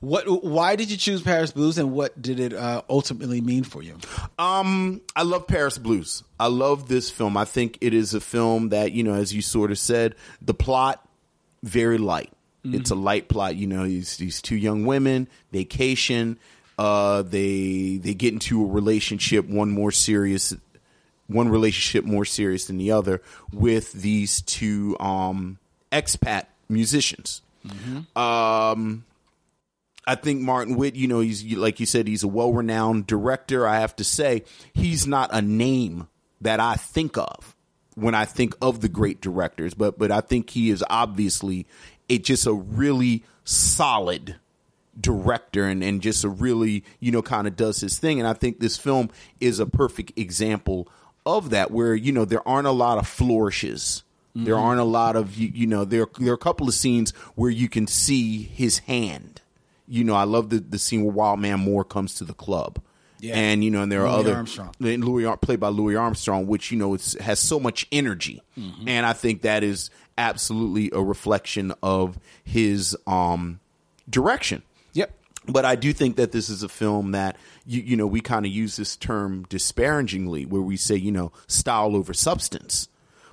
What? 0.00 0.44
Why 0.44 0.76
did 0.76 0.90
you 0.90 0.96
choose 0.96 1.22
Paris 1.22 1.52
Blues, 1.52 1.78
and 1.78 1.92
what 1.92 2.20
did 2.20 2.40
it 2.40 2.52
uh, 2.52 2.82
ultimately 2.88 3.40
mean 3.40 3.64
for 3.64 3.82
you? 3.82 3.96
Um, 4.38 5.00
I 5.14 5.22
love 5.22 5.46
Paris 5.46 5.78
Blues. 5.78 6.24
I 6.40 6.48
love 6.48 6.88
this 6.88 7.08
film. 7.08 7.36
I 7.36 7.44
think 7.44 7.78
it 7.80 7.94
is 7.94 8.12
a 8.12 8.20
film 8.20 8.70
that 8.70 8.92
you 8.92 9.04
know, 9.04 9.14
as 9.14 9.32
you 9.32 9.42
sort 9.42 9.70
of 9.70 9.78
said, 9.78 10.14
the 10.40 10.54
plot 10.54 11.06
very 11.62 11.98
light. 11.98 12.32
It's 12.64 12.90
a 12.90 12.94
light 12.94 13.28
plot. 13.28 13.56
You 13.56 13.66
know, 13.66 13.84
these 13.84 14.16
these 14.16 14.42
two 14.42 14.56
young 14.56 14.84
women 14.86 15.28
vacation. 15.50 16.38
Uh, 16.78 17.22
they 17.22 17.98
they 18.02 18.14
get 18.14 18.32
into 18.32 18.62
a 18.62 18.66
relationship, 18.66 19.46
one 19.48 19.70
more 19.70 19.92
serious, 19.92 20.54
one 21.26 21.48
relationship 21.48 22.04
more 22.04 22.24
serious 22.24 22.66
than 22.66 22.78
the 22.78 22.90
other, 22.90 23.20
with 23.52 23.92
these 23.92 24.42
two 24.42 24.96
um 24.98 25.58
expat 25.92 26.46
musicians. 26.68 27.42
Um, 28.16 29.04
I 30.06 30.16
think 30.16 30.40
Martin 30.40 30.76
Ritt, 30.78 30.96
you 30.96 31.06
know, 31.06 31.20
he's 31.20 31.44
like 31.44 31.78
you 31.78 31.86
said, 31.86 32.08
he's 32.08 32.24
a 32.24 32.28
well 32.28 32.52
renowned 32.52 33.06
director. 33.06 33.66
I 33.66 33.78
have 33.80 33.94
to 33.96 34.04
say, 34.04 34.44
he's 34.72 35.06
not 35.06 35.30
a 35.32 35.40
name 35.42 36.08
that 36.40 36.58
I 36.58 36.74
think 36.74 37.16
of 37.16 37.54
when 37.94 38.14
I 38.14 38.24
think 38.24 38.54
of 38.60 38.80
the 38.80 38.88
great 38.88 39.20
directors, 39.20 39.74
but 39.74 39.98
but 39.98 40.10
I 40.10 40.20
think 40.20 40.50
he 40.50 40.70
is 40.70 40.84
obviously 40.90 41.66
a 42.08 42.18
just 42.18 42.46
a 42.46 42.52
really 42.52 43.24
solid 43.44 44.36
director 45.00 45.64
and, 45.64 45.82
and 45.82 46.02
just 46.02 46.24
a 46.24 46.28
really, 46.28 46.84
you 47.00 47.10
know, 47.12 47.22
kind 47.22 47.46
of 47.46 47.56
does 47.56 47.80
his 47.80 47.98
thing. 47.98 48.18
And 48.18 48.28
I 48.28 48.34
think 48.34 48.60
this 48.60 48.76
film 48.76 49.10
is 49.40 49.58
a 49.58 49.66
perfect 49.66 50.18
example 50.18 50.88
of 51.24 51.50
that, 51.50 51.70
where, 51.70 51.94
you 51.94 52.12
know, 52.12 52.24
there 52.24 52.46
aren't 52.46 52.66
a 52.66 52.72
lot 52.72 52.98
of 52.98 53.06
flourishes. 53.06 54.02
There 54.34 54.56
aren't 54.56 54.80
a 54.80 54.84
lot 54.84 55.14
of 55.16 55.36
you, 55.36 55.50
you 55.54 55.66
know 55.66 55.84
there 55.84 56.06
there 56.18 56.30
are 56.30 56.34
a 56.34 56.38
couple 56.38 56.66
of 56.66 56.74
scenes 56.74 57.10
where 57.34 57.50
you 57.50 57.68
can 57.68 57.86
see 57.86 58.42
his 58.42 58.78
hand. 58.78 59.42
You 59.86 60.04
know, 60.04 60.14
I 60.14 60.24
love 60.24 60.48
the 60.50 60.58
the 60.58 60.78
scene 60.78 61.04
where 61.04 61.12
Wild 61.12 61.38
Man 61.40 61.60
Moore 61.60 61.84
comes 61.84 62.14
to 62.16 62.24
the 62.24 62.34
club. 62.34 62.80
Yeah. 63.20 63.36
And 63.36 63.62
you 63.62 63.70
know, 63.70 63.82
and 63.82 63.92
there 63.92 64.06
are 64.06 64.10
Louis 64.14 64.20
other 64.20 64.34
Armstrong. 64.34 64.74
Louis 64.80 65.36
played 65.42 65.60
by 65.60 65.68
Louis 65.68 65.94
Armstrong, 65.96 66.46
which 66.46 66.72
you 66.72 66.78
know 66.78 66.94
it's, 66.94 67.16
has 67.20 67.38
so 67.38 67.60
much 67.60 67.86
energy, 67.92 68.42
and 68.86 69.06
I 69.06 69.12
think 69.12 69.42
that 69.42 69.62
is 69.62 69.90
absolutely 70.18 70.90
a 70.92 71.02
reflection 71.02 71.72
of 71.82 72.18
his 72.42 72.96
um 73.06 73.60
direction. 74.08 74.62
Yep. 74.94 75.14
But 75.46 75.64
I 75.64 75.76
do 75.76 75.92
think 75.92 76.16
that 76.16 76.32
this 76.32 76.48
is 76.48 76.62
a 76.62 76.68
film 76.68 77.12
that 77.12 77.36
you 77.64 77.82
you 77.82 77.96
know 77.96 78.06
we 78.08 78.20
kind 78.20 78.44
of 78.44 78.50
use 78.50 78.76
this 78.76 78.96
term 78.96 79.44
disparagingly, 79.48 80.44
where 80.44 80.62
we 80.62 80.76
say 80.76 80.96
you 80.96 81.12
know 81.12 81.32
style 81.46 81.94
over 81.94 82.12
substance. 82.12 82.88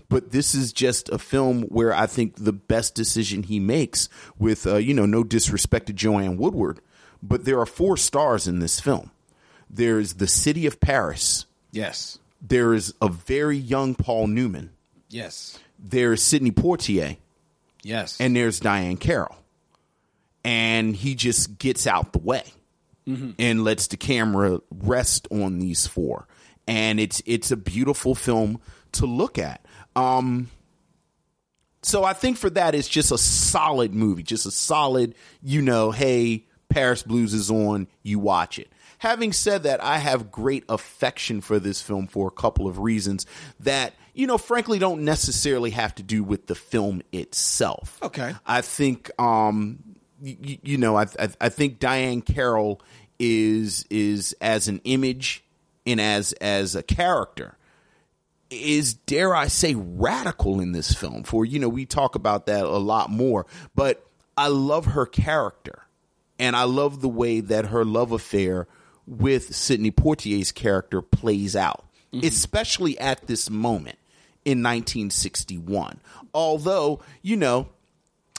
But 0.09 0.31
this 0.31 0.55
is 0.55 0.73
just 0.73 1.07
a 1.09 1.19
film 1.19 1.63
where 1.63 1.93
I 1.93 2.07
think 2.07 2.35
the 2.35 2.51
best 2.53 2.95
decision 2.95 3.43
he 3.43 3.59
makes, 3.59 4.09
with 4.39 4.65
uh, 4.65 4.77
you 4.77 4.93
know 4.93 5.05
no 5.05 5.23
disrespect 5.23 5.85
to 5.87 5.93
Joanne 5.93 6.37
Woodward, 6.37 6.79
but 7.21 7.45
there 7.45 7.59
are 7.59 7.65
four 7.67 7.95
stars 7.95 8.47
in 8.47 8.57
this 8.59 8.79
film. 8.79 9.11
There's 9.69 10.13
the 10.13 10.25
city 10.27 10.65
of 10.65 10.79
Paris. 10.79 11.45
Yes. 11.71 12.17
There 12.41 12.73
is 12.73 12.93
a 13.01 13.07
very 13.09 13.57
young 13.57 13.93
Paul 13.93 14.25
Newman. 14.27 14.71
Yes. 15.09 15.59
There's 15.77 16.23
Sidney 16.23 16.51
Poitier 16.51 17.17
Yes. 17.83 18.19
and 18.19 18.35
there's 18.35 18.59
Diahann 18.59 18.99
Carroll. 18.99 19.35
And 20.43 20.95
he 20.95 21.15
just 21.15 21.57
gets 21.59 21.85
out 21.85 22.13
the 22.13 22.19
way 22.19 22.43
and 23.39 23.63
lets 23.63 23.87
the 23.87 23.97
camera 23.97 24.59
rest 24.71 25.27
on 25.31 25.57
these 25.59 25.87
four. 25.87 26.27
And 26.67 26.99
it's 26.99 27.21
it's 27.25 27.49
a 27.51 27.57
beautiful 27.57 28.13
film 28.15 28.59
to 28.93 29.05
look 29.07 29.37
at. 29.39 29.65
Um 29.95 30.49
so 31.81 32.03
I 32.03 32.13
think 32.13 32.37
for 32.37 32.49
that 32.51 32.75
it's 32.75 32.89
just 32.89 33.11
a 33.11 33.17
solid 33.17 33.93
movie, 33.93 34.23
just 34.23 34.45
a 34.45 34.51
solid, 34.51 35.15
you 35.41 35.61
know, 35.61 35.91
hey, 35.91 36.45
Paris 36.67 37.03
Blues 37.03 37.33
is 37.33 37.49
on, 37.49 37.87
you 38.03 38.19
watch 38.19 38.59
it. 38.59 38.69
Having 38.99 39.31
said 39.31 39.63
that, 39.63 39.81
I 39.81 39.97
have 39.97 40.29
great 40.29 40.65
affection 40.67 41.39
for 41.39 41.57
this 41.57 41.81
film 41.81 42.07
for 42.07 42.27
a 42.27 42.31
couple 42.31 42.67
of 42.67 42.79
reasons 42.79 43.25
that, 43.61 43.93
you 44.13 44.27
know, 44.27 44.37
frankly 44.37 44.77
don't 44.77 45.03
necessarily 45.03 45.69
have 45.71 45.95
to 45.95 46.03
do 46.03 46.21
with 46.23 46.47
the 46.47 46.55
film 46.55 47.01
itself. 47.13 47.97
Okay. 48.03 48.35
I 48.45 48.61
think 48.61 49.09
um 49.19 49.79
you, 50.21 50.57
you 50.61 50.77
know, 50.77 50.97
I, 50.97 51.03
I 51.17 51.29
I 51.39 51.49
think 51.49 51.79
Diahann 51.79 52.25
Carroll 52.25 52.81
is 53.19 53.85
is 53.89 54.35
as 54.41 54.67
an 54.67 54.81
image 54.83 55.45
and 55.85 56.01
as 56.01 56.33
as 56.33 56.75
a 56.75 56.83
character 56.83 57.57
is 58.49 58.93
dare 58.93 59.35
I 59.35 59.47
say 59.47 59.75
radical 59.75 60.59
in 60.59 60.71
this 60.71 60.93
film. 60.93 61.23
For 61.23 61.45
you 61.45 61.59
know, 61.59 61.69
we 61.69 61.85
talk 61.85 62.15
about 62.15 62.45
that 62.47 62.65
a 62.65 62.77
lot 62.77 63.09
more, 63.09 63.45
but 63.75 64.05
I 64.37 64.47
love 64.47 64.85
her 64.87 65.05
character, 65.05 65.83
and 66.37 66.55
I 66.55 66.63
love 66.63 67.01
the 67.01 67.09
way 67.09 67.39
that 67.41 67.65
her 67.65 67.85
love 67.85 68.11
affair 68.11 68.67
with 69.05 69.55
Sidney 69.55 69.91
Poitier's 69.91 70.51
character 70.51 71.01
plays 71.01 71.55
out, 71.55 71.85
mm-hmm. 72.13 72.25
especially 72.25 72.97
at 72.99 73.27
this 73.27 73.49
moment 73.49 73.97
in 74.45 74.63
1961. 74.63 75.99
Although 76.33 77.01
you 77.21 77.35
know. 77.35 77.69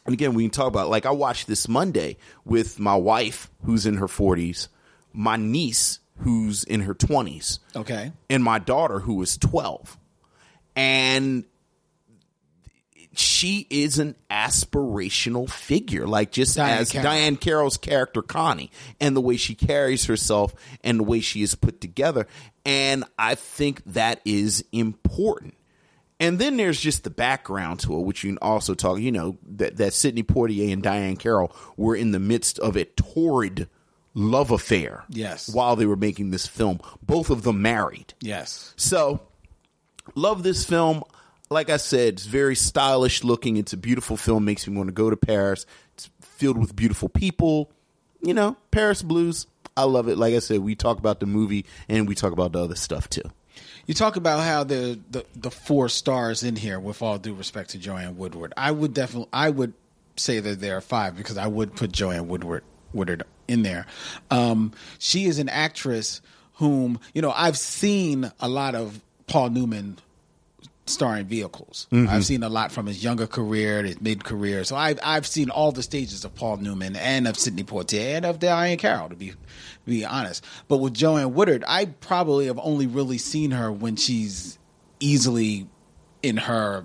And 0.07 0.15
again, 0.15 0.33
we 0.33 0.45
can 0.45 0.51
talk 0.51 0.67
about 0.67 0.89
like 0.89 1.05
I 1.05 1.11
watched 1.11 1.47
this 1.47 1.69
Monday 1.69 2.17
with 2.47 2.81
my 2.81 2.97
wife, 2.97 3.51
who's 3.65 3.85
in 3.85 3.99
her 3.99 4.07
40s, 4.07 4.69
my 5.13 5.37
niece, 5.37 5.99
who's 6.21 6.65
in 6.65 6.81
her 6.81 6.95
20s, 6.95 7.59
Okay. 7.77 8.11
and 8.31 8.43
my 8.43 8.59
daughter 8.59 9.01
who 9.01 9.21
is 9.21 9.37
12 9.37 9.99
and 10.77 11.45
she 13.13 13.67
is 13.71 13.99
an 13.99 14.15
aspirational 14.31 15.51
figure 15.51 16.07
like 16.07 16.31
just 16.31 16.57
Diahann 16.57 16.79
as 16.79 16.91
Carroll. 16.93 17.11
Diahann 17.11 17.41
Carroll's 17.41 17.77
character 17.77 18.23
Connie 18.23 18.71
and 19.01 19.17
the 19.17 19.21
way 19.21 19.37
she 19.37 19.55
carries 19.55 20.07
herself 20.07 20.55
and 20.85 21.01
the 21.01 21.05
way 21.05 21.21
she 21.21 21.43
is 21.43 21.55
put 21.55 21.81
together 21.81 22.27
and 22.65 23.05
I 23.19 23.35
think 23.35 23.83
that 23.87 24.21
is 24.25 24.65
important 24.73 25.55
and 26.21 26.39
then 26.39 26.59
there's 26.59 26.79
just 26.79 27.03
the 27.03 27.11
background 27.11 27.81
to 27.81 27.99
it, 27.99 28.03
which 28.05 28.23
you 28.23 28.31
can 28.31 28.39
also 28.43 28.75
talk. 28.75 29.01
You 29.01 29.11
know 29.11 29.39
that 29.49 29.79
that 29.79 29.95
Sidney 29.95 30.23
Poitier 30.23 30.71
and 30.71 30.83
Diahann 30.83 31.19
Carroll 31.19 31.51
were 31.79 31.97
in 31.97 32.13
the 32.13 32.21
midst 32.21 32.59
of 32.59 32.77
a 32.77 32.85
torrid 32.85 33.69
love 34.13 34.51
affair. 34.51 35.05
Yes. 35.09 35.49
while 35.49 35.77
they 35.77 35.87
were 35.87 35.97
making 35.97 36.31
this 36.31 36.47
film, 36.47 36.81
both 37.03 37.31
of 37.31 37.43
them 37.43 37.63
married. 37.63 38.13
Yes. 38.21 38.75
So, 38.77 39.21
love 40.15 40.43
this 40.43 40.65
film. 40.65 41.03
Like 41.51 41.69
I 41.71 41.79
said, 41.79 42.15
it's 42.15 42.27
very 42.27 42.55
stylish 42.55 43.25
looking. 43.25 43.57
It's 43.57 43.73
a 43.73 43.77
beautiful 43.77 44.17
film. 44.17 44.45
Makes 44.45 44.69
me 44.69 44.77
want 44.77 44.89
to 44.89 44.93
go 44.93 45.11
to 45.11 45.17
Paris. 45.17 45.67
It's 45.95 46.11
filled 46.21 46.59
with 46.59 46.77
beautiful 46.77 47.09
people. 47.09 47.71
You 48.23 48.35
know, 48.35 48.57
Paris 48.71 49.03
Blues. 49.03 49.47
I 49.77 49.85
love 49.85 50.09
it. 50.09 50.19
Like 50.19 50.35
I 50.35 50.41
said, 50.41 50.61
we 50.61 50.75
talk 50.75 50.99
about 50.99 51.21
the 51.21 51.27
movie 51.27 51.65
and 51.89 52.07
we 52.07 52.15
talk 52.15 52.33
about 52.33 52.53
the 52.53 52.63
other 52.63 52.75
stuff 52.77 53.09
too. 53.09 53.23
You 53.87 53.95
talk 53.95 54.17
about 54.17 54.41
how 54.41 54.63
the, 54.63 55.01
the 55.11 55.25
the 55.35 55.51
four 55.51 55.89
stars 55.89 56.43
in 56.45 56.55
here, 56.55 56.79
with 56.79 57.03
all 57.03 57.19
due 57.19 57.35
respect 57.35 57.71
to 57.71 57.79
Joanne 57.79 58.17
Woodward, 58.17 58.53
I 58.57 58.71
would 58.71 58.95
definitely 58.95 59.31
I 59.33 59.51
would 59.51 59.73
say 60.17 60.39
that 60.39 60.61
there 60.61 60.77
are 60.77 60.81
five 60.81 61.17
because 61.17 61.39
I 61.39 61.47
would 61.47 61.75
put 61.75 61.91
Joanne 61.91 62.29
Woodward 62.29 62.63
Woodward 62.93 63.25
in 63.49 63.63
there. 63.63 63.87
Um, 64.31 64.73
she 64.99 65.25
is 65.25 65.39
an 65.39 65.49
actress 65.49 66.21
whom 66.55 67.01
you 67.15 67.23
know 67.23 67.33
I've 67.35 67.59
seen 67.59 68.31
a 68.39 68.49
lot 68.49 68.75
of 68.75 69.01
Paul 69.31 69.51
Newman 69.51 69.97
starring 70.87 71.27
vehicles. 71.27 71.87
Mm-hmm. 71.93 72.11
I've 72.11 72.25
seen 72.27 72.43
a 72.43 72.49
lot 72.49 72.73
from 72.73 72.87
his 72.87 73.03
younger 73.03 73.29
career, 73.29 73.85
his 73.85 74.01
mid 74.01 74.25
career. 74.25 74.65
So 74.65 74.77
I've 74.77 74.99
I've 75.03 75.27
seen 75.27 75.49
all 75.49 75.73
the 75.73 75.83
stages 75.85 76.25
of 76.25 76.35
Paul 76.35 76.59
Newman 76.59 76.97
and 76.97 77.27
of 77.29 77.39
Sidney 77.39 77.63
Poitier 77.65 78.17
and 78.17 78.27
of 78.27 78.41
Diahann 78.41 78.79
Carroll 78.79 79.09
to 79.09 79.17
be 79.17 79.33
be 79.87 80.05
honest. 80.05 80.45
But 80.69 80.79
with 80.79 80.93
Joanne 80.95 81.33
Woodward, 81.33 81.65
I 81.67 81.87
probably 81.87 82.47
have 82.47 82.59
only 82.61 82.87
really 82.87 83.19
seen 83.19 83.53
her 83.53 83.71
when 83.73 83.97
she's 83.97 84.59
easily 84.99 85.69
in 86.23 86.37
her 86.37 86.85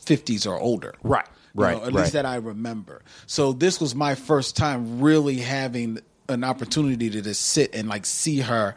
fifties 0.00 0.46
or 0.46 0.58
older. 0.58 0.94
Right, 1.02 1.26
You 1.54 1.62
right, 1.62 1.72
know, 1.76 1.84
at 1.84 1.84
right. 1.86 1.94
least 1.94 2.12
that 2.14 2.26
I 2.26 2.36
remember. 2.36 3.02
So 3.26 3.52
this 3.52 3.80
was 3.80 3.94
my 3.94 4.16
first 4.16 4.56
time 4.56 5.00
really 5.00 5.38
having 5.38 6.00
an 6.28 6.44
opportunity 6.44 7.08
to 7.08 7.22
just 7.22 7.42
sit 7.42 7.74
and 7.74 7.88
like 7.88 8.04
see 8.04 8.40
her 8.40 8.74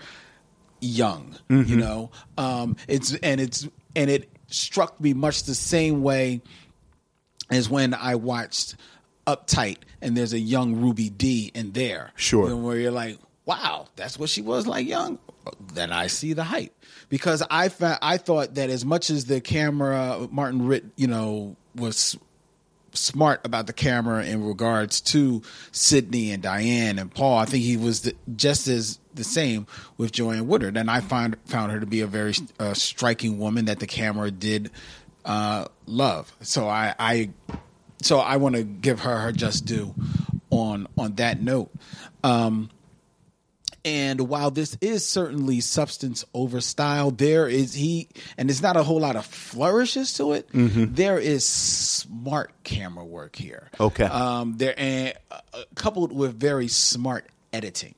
young 0.81 1.35
Mm-hmm. 1.49 1.69
you 1.69 1.77
know 1.77 2.11
um 2.37 2.75
it's 2.87 3.13
and 3.15 3.39
it's 3.39 3.67
and 3.95 4.09
it 4.09 4.29
struck 4.47 4.99
me 4.99 5.13
much 5.13 5.43
the 5.43 5.55
same 5.55 6.01
way 6.03 6.41
as 7.49 7.69
when 7.69 7.93
i 7.93 8.15
watched 8.15 8.75
uptight 9.27 9.77
and 10.01 10.17
there's 10.17 10.33
a 10.33 10.39
young 10.39 10.75
Ruby 10.81 11.09
Dee 11.09 11.51
in 11.53 11.71
there 11.73 12.11
Sure. 12.15 12.45
You 12.45 12.49
know, 12.49 12.57
where 12.57 12.77
you're 12.77 12.91
like 12.91 13.17
wow 13.45 13.87
that's 13.95 14.17
what 14.17 14.29
she 14.29 14.41
was 14.41 14.65
like 14.67 14.87
young 14.87 15.19
then 15.73 15.91
i 15.91 16.07
see 16.07 16.33
the 16.33 16.43
hype 16.43 16.73
because 17.09 17.43
i 17.49 17.69
fa- 17.69 17.99
i 18.01 18.17
thought 18.17 18.55
that 18.55 18.69
as 18.69 18.83
much 18.85 19.09
as 19.09 19.25
the 19.25 19.39
camera 19.41 20.27
martin 20.31 20.65
ritt 20.67 20.85
you 20.95 21.07
know 21.07 21.55
was 21.75 22.17
smart 22.93 23.39
about 23.45 23.67
the 23.67 23.73
camera 23.73 24.25
in 24.25 24.43
regards 24.43 24.99
to 24.99 25.41
Sidney 25.71 26.31
and 26.33 26.43
Diahann 26.43 26.99
and 26.99 27.09
Paul. 27.13 27.37
I 27.37 27.45
think 27.45 27.63
he 27.63 27.77
was 27.77 28.01
the, 28.01 28.13
just 28.35 28.67
as 28.67 28.99
the 29.13 29.23
same 29.23 29.67
with 29.97 30.11
Joanne 30.11 30.47
Woodward, 30.47 30.77
and 30.77 30.89
I 30.89 31.01
found 31.01 31.37
found 31.45 31.71
her 31.71 31.79
to 31.79 31.85
be 31.85 32.01
a 32.01 32.07
very 32.07 32.33
uh, 32.59 32.73
striking 32.73 33.37
woman 33.39 33.65
that 33.65 33.79
the 33.79 33.87
camera 33.87 34.31
did 34.31 34.71
uh, 35.25 35.65
love. 35.85 36.33
So 36.41 36.67
I, 36.67 36.95
I 36.97 37.29
so 38.01 38.19
I 38.19 38.37
want 38.37 38.55
to 38.55 38.63
give 38.63 39.01
her 39.01 39.17
her 39.17 39.31
just 39.31 39.65
due. 39.65 39.93
on 40.51 40.87
on 40.97 41.15
that 41.15 41.41
note. 41.41 41.71
Um, 42.23 42.69
and 43.83 44.29
while 44.29 44.51
this 44.51 44.77
is 44.79 45.03
certainly 45.07 45.59
substance 45.59 46.23
over 46.35 46.61
style, 46.61 47.09
there 47.09 47.47
is 47.47 47.73
he, 47.73 48.09
and 48.37 48.49
it's 48.51 48.61
not 48.61 48.77
a 48.77 48.83
whole 48.83 48.99
lot 48.99 49.15
of 49.15 49.25
flourishes 49.25 50.13
to 50.15 50.33
it. 50.33 50.47
there 50.53 51.17
is 51.17 51.43
smart 51.45 52.51
camera 52.63 53.03
work 53.03 53.35
here. 53.35 53.71
Okay. 53.79 54.03
Um, 54.03 54.57
there 54.57 54.75
and 54.77 55.13
uh, 55.31 55.39
coupled 55.73 56.11
with 56.11 56.39
very 56.39 56.67
smart 56.67 57.25
editing, 57.51 57.95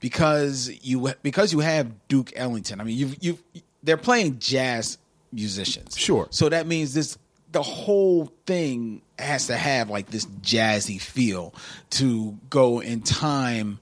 because 0.00 0.70
you 0.82 1.12
because 1.22 1.52
you 1.52 1.60
have 1.60 1.92
Duke 2.08 2.32
Ellington. 2.36 2.80
I 2.80 2.84
mean, 2.84 2.96
you 2.96 3.12
you 3.20 3.38
they're 3.82 3.96
playing 3.96 4.38
jazz 4.38 4.98
musicians. 5.32 5.96
Sure. 5.96 6.28
So 6.30 6.48
that 6.48 6.66
means 6.66 6.94
this 6.94 7.18
the 7.52 7.62
whole 7.62 8.32
thing 8.46 9.02
has 9.18 9.46
to 9.46 9.56
have 9.56 9.88
like 9.88 10.08
this 10.08 10.26
jazzy 10.42 11.00
feel 11.00 11.54
to 11.90 12.36
go 12.50 12.80
in 12.80 13.00
time 13.00 13.78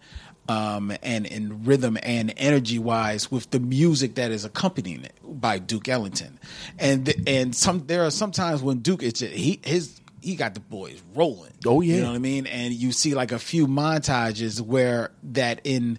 um, 0.49 0.93
and 1.03 1.27
in 1.27 1.65
rhythm 1.65 1.97
and 2.03 2.33
energy 2.37 2.79
wise 2.79 3.31
with 3.31 3.51
the 3.51 3.61
music 3.61 4.17
that 4.17 4.31
is 4.31 4.45
accompanying 4.45 5.03
it 5.05 5.15
by 5.25 5.59
Duke 5.59 5.89
Ellington. 5.89 6.39
And 6.79 7.13
and 7.27 7.55
some 7.57 7.87
there 7.87 8.05
are 8.05 8.11
some 8.11 8.31
times 8.31 8.63
when 8.63 8.79
Duke 8.79 9.03
is 9.03 9.15
just, 9.15 9.33
he 9.33 9.61
his 9.65 10.01
he 10.25 10.37
got 10.37 10.55
the 10.55 10.61
boys 10.61 11.03
rolling. 11.15 11.53
Oh, 11.67 11.83
yeah. 11.83 11.97
You 11.97 12.01
know 12.01 12.09
what 12.09 12.17
I 12.17 12.19
mean? 12.19 12.47
And 12.47 12.73
you 12.73 12.93
see 12.93 13.15
like 13.15 13.31
a 13.31 13.39
few 13.39 13.67
montages 13.67 14.61
where 14.61 15.11
that 15.25 15.61
in 15.65 15.99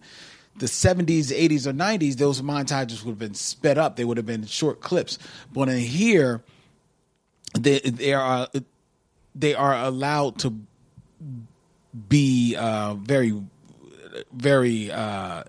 the 0.57 0.65
70s, 0.65 1.31
80s, 1.31 1.67
or 1.67 1.73
90s, 1.73 2.15
those 2.15 2.41
montages 2.41 3.03
would 3.03 3.11
have 3.11 3.19
been 3.19 3.35
sped 3.35 3.77
up. 3.77 3.97
They 3.97 4.03
would 4.03 4.17
have 4.17 4.25
been 4.25 4.45
short 4.45 4.81
clips. 4.81 5.19
But 5.53 5.69
in 5.69 5.77
here, 5.77 6.41
they, 7.57 7.79
they 7.79 8.13
are 8.13 8.47
they 9.35 9.53
are 9.53 9.75
allowed 9.75 10.39
to 10.39 10.53
be 12.09 12.55
uh, 12.55 12.95
very 12.95 13.33
very 14.33 14.91
uh, 14.91 15.43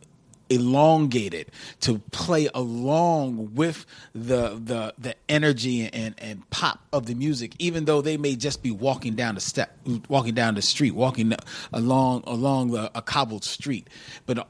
elongated 0.49 1.51
to 1.81 1.99
play 2.13 2.49
along 2.55 3.55
with 3.55 3.85
the 4.15 4.61
the 4.63 4.95
the 4.99 5.15
energy 5.29 5.89
and 5.93 6.15
and 6.19 6.49
pop 6.51 6.81
of 6.93 7.07
the 7.07 7.15
music 7.15 7.53
even 7.59 7.85
though 7.85 8.01
they 8.01 8.17
may 8.17 8.37
just 8.37 8.63
be 8.63 8.71
walking 8.71 9.15
down 9.15 9.35
the 9.35 9.41
step 9.41 9.77
walking 10.09 10.35
down 10.35 10.55
the 10.55 10.63
street 10.63 10.95
walking 10.95 11.33
along 11.73 12.23
along 12.27 12.71
the, 12.71 12.91
a 12.97 13.03
cobbled 13.03 13.45
street. 13.45 13.89
But 14.25 14.39
uh, 14.39 14.45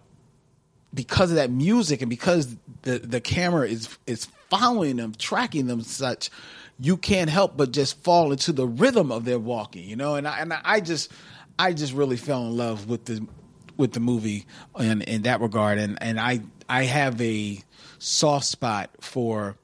because 0.95 1.31
of 1.31 1.37
that 1.37 1.51
music 1.51 2.01
and 2.01 2.11
because 2.11 2.57
the 2.83 2.99
the 2.99 3.21
camera 3.21 3.69
is 3.69 3.97
is 4.07 4.27
following 4.51 4.97
them 4.97 5.13
tracking 5.19 5.67
them 5.67 5.83
such 5.83 6.31
you 6.79 6.97
can't 6.97 7.31
help 7.31 7.57
but 7.57 7.73
just 7.73 8.03
fall 8.05 8.33
into 8.33 8.53
the 8.53 8.67
rhythm 8.67 9.11
of 9.11 9.25
their 9.25 9.39
walking 9.39 9.85
you 9.89 9.97
know? 9.97 10.15
And 10.15 10.27
I, 10.29 10.41
and 10.41 10.53
I 10.53 10.81
just 10.81 11.11
I 11.59 11.73
just 11.73 11.93
really 11.93 12.17
fell 12.17 12.43
in 12.43 12.57
love 12.57 12.89
with 12.89 13.07
the 13.07 13.27
with 13.77 13.93
the 13.93 14.01
movie 14.01 14.47
in 14.79 15.03
in 15.03 15.23
that 15.23 15.41
regard 15.41 15.79
and 15.79 15.99
and 16.03 16.19
I 16.21 16.41
I 16.69 16.85
have 16.85 17.21
a 17.21 17.61
soft 17.99 18.47
spot 18.47 18.91
for 19.01 19.57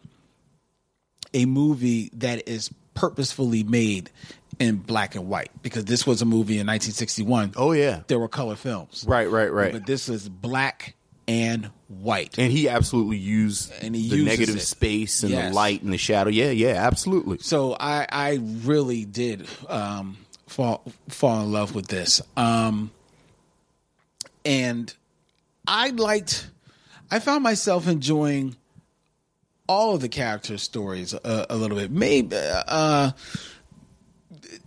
a 1.34 1.44
movie 1.46 2.10
that 2.14 2.48
is 2.48 2.70
purposefully 2.94 3.62
made 3.62 4.10
in 4.58 4.76
black 4.76 5.14
and 5.14 5.28
white 5.28 5.50
because 5.62 5.86
this 5.86 6.06
was 6.06 6.20
a 6.22 6.26
movie 6.26 6.58
in 6.58 6.66
1961 6.66 7.54
Oh, 7.56 7.72
yeah. 7.72 8.02
there 8.06 8.18
were 8.18 8.28
color 8.28 8.54
films 8.54 9.04
Right, 9.08 9.30
right, 9.30 9.50
right. 9.52 9.72
but 9.72 9.86
this 9.86 10.08
is 10.08 10.28
black 10.28 10.94
and 11.26 11.70
white 11.88 12.36
And 12.38 12.52
he 12.52 12.68
absolutely 12.68 13.16
used 13.16 13.72
And 13.80 13.94
he 13.96 14.10
the 14.10 14.24
negative 14.24 14.56
it. 14.56 14.60
space 14.60 15.22
and 15.22 15.32
Yes. 15.32 15.48
the 15.50 15.54
light 15.54 15.82
and 15.82 15.92
the 15.92 15.98
shadow. 15.98 16.30
Yeah, 16.30 16.50
yeah, 16.50 16.74
absolutely. 16.86 17.38
so 17.38 17.76
I 17.80 18.06
I 18.10 18.40
really 18.64 19.04
did 19.06 19.46
um, 19.68 20.18
fall 20.46 20.82
fall 21.08 21.42
in 21.44 21.52
love 21.52 21.74
with 21.74 21.86
this. 21.88 22.20
Um, 22.36 22.90
and 24.44 24.92
I 25.66 25.90
liked. 25.90 26.48
I 27.10 27.18
found 27.18 27.42
myself 27.42 27.86
enjoying 27.86 28.56
all 29.68 29.94
of 29.94 30.00
the 30.00 30.08
character 30.08 30.58
stories 30.58 31.14
a, 31.14 31.46
a 31.50 31.56
little 31.56 31.76
bit. 31.76 31.90
Maybe 31.90 32.36
uh, 32.36 33.12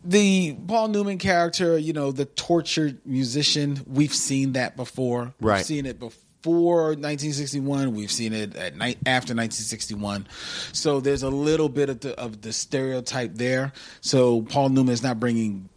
the 0.03 0.55
Paul 0.67 0.89
Newman 0.89 1.17
character, 1.17 1.77
you 1.77 1.93
know, 1.93 2.11
the 2.11 2.25
tortured 2.25 2.99
musician. 3.05 3.81
We've 3.87 4.13
seen 4.13 4.53
that 4.53 4.75
before. 4.75 5.33
Right. 5.41 5.57
We've 5.57 5.65
seen 5.65 5.85
it 5.85 5.99
before 5.99 6.89
1961. 6.89 7.93
We've 7.93 8.11
seen 8.11 8.33
it 8.33 8.55
at 8.55 8.75
night 8.75 8.97
after 9.05 9.33
1961. 9.33 10.27
So 10.71 10.99
there's 10.99 11.23
a 11.23 11.29
little 11.29 11.69
bit 11.69 11.89
of 11.89 11.99
the 11.99 12.19
of 12.19 12.41
the 12.41 12.53
stereotype 12.53 13.35
there. 13.35 13.73
So 14.01 14.43
Paul 14.43 14.69
Newman 14.69 14.93
is 14.93 15.03
not 15.03 15.19
bringing 15.19 15.69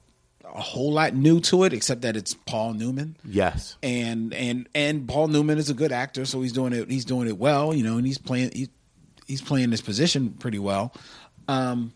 a 0.59 0.61
whole 0.61 0.93
lot 0.93 1.15
new 1.15 1.39
to 1.41 1.63
it, 1.65 1.73
except 1.73 2.01
that 2.03 2.17
it's 2.17 2.35
Paul 2.35 2.75
Newman 2.75 3.17
Yes. 3.25 3.77
and 3.83 4.35
and 4.35 4.69
and 4.75 5.09
Paul 5.09 5.29
Newman 5.29 5.57
is 5.57 5.71
a 5.71 5.75
good 5.75 5.93
actor, 5.93 6.25
so 6.27 6.43
he's 6.43 6.53
doing 6.53 6.73
it. 6.73 6.91
He's 6.91 7.05
doing 7.05 7.29
it 7.29 7.39
well, 7.39 7.73
you 7.73 7.85
know, 7.85 7.97
and 7.97 8.05
he's 8.07 8.19
playing. 8.19 8.51
He, 8.53 8.69
he's 9.27 9.41
playing 9.41 9.71
this 9.71 9.81
position 9.81 10.31
pretty 10.31 10.59
well. 10.59 10.93
Um, 11.47 11.93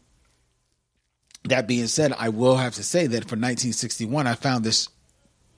that 1.44 1.66
being 1.66 1.88
said, 1.88 2.14
I 2.16 2.28
will 2.28 2.56
have 2.56 2.74
to 2.76 2.84
say 2.84 3.08
that 3.08 3.24
for 3.24 3.34
1961, 3.36 4.26
I 4.28 4.34
found 4.34 4.64
this 4.64 4.88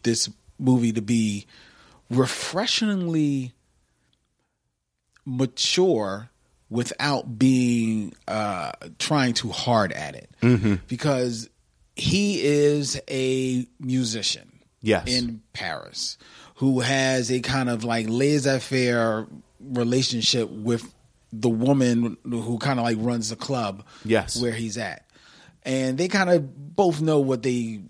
this 0.03 0.31
movie 0.59 0.93
to 0.93 1.03
be 1.03 1.47
refreshingly 2.11 3.53
mature 5.27 6.31
without 6.71 7.39
being 7.39 8.15
uh, 8.27 8.73
trying 8.99 9.35
too 9.35 9.51
hard 9.51 9.93
at 9.93 10.15
it, 10.15 10.31
because 10.89 11.49
he 11.97 12.43
is 12.43 13.01
a 13.09 13.67
musician 13.81 14.51
Yes. 14.81 15.07
in 15.09 15.41
Paris 15.53 16.19
who 16.57 16.81
has 16.81 17.31
a 17.31 17.41
kind 17.41 17.69
of 17.71 17.85
like 17.85 18.07
laissez 18.09 18.59
faire 18.61 19.27
relationship 19.61 20.51
with 20.51 20.93
the 21.33 21.49
woman 21.49 22.17
who 22.25 22.59
kind 22.59 22.79
of 22.79 22.85
like 22.85 22.97
runs 23.01 23.31
the 23.31 23.37
club 23.37 23.85
Yes. 24.05 24.41
where 24.41 24.53
he's 24.53 24.77
at. 24.79 25.05
And 25.65 25.97
they 25.97 26.09
kind 26.09 26.29
of 26.31 26.77
both 26.77 27.01
know 27.01 27.21
what 27.21 27.43
they 27.43 27.81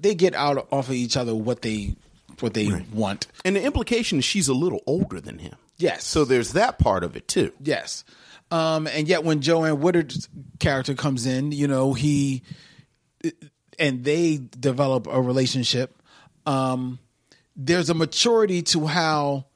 they 0.00 0.14
get 0.14 0.34
out 0.34 0.68
off 0.70 0.88
of 0.88 0.94
each 0.94 1.16
other 1.16 1.34
what 1.34 1.62
they 1.62 1.96
what 2.40 2.54
they 2.54 2.68
want. 2.92 3.26
And 3.44 3.56
the 3.56 3.62
implication 3.62 4.18
is 4.18 4.24
she's 4.24 4.48
a 4.48 4.54
little 4.54 4.80
older 4.86 5.20
than 5.20 5.38
him. 5.38 5.54
Yes. 5.76 6.04
So 6.04 6.24
there's 6.24 6.52
that 6.52 6.78
part 6.78 7.02
of 7.04 7.16
it 7.16 7.26
too. 7.28 7.52
Yes. 7.60 8.04
Um, 8.50 8.86
and 8.86 9.08
yet 9.08 9.24
when 9.24 9.40
Joanne 9.40 9.80
Woodward's 9.80 10.28
character 10.60 10.94
comes 10.94 11.26
in, 11.26 11.50
you 11.52 11.66
know, 11.66 11.92
he 11.92 12.42
and 13.78 14.04
they 14.04 14.40
develop 14.58 15.06
a 15.06 15.20
relationship. 15.20 15.94
Um, 16.46 16.98
there's 17.56 17.90
a 17.90 17.94
maturity 17.94 18.62
to 18.62 18.86
how 18.86 19.46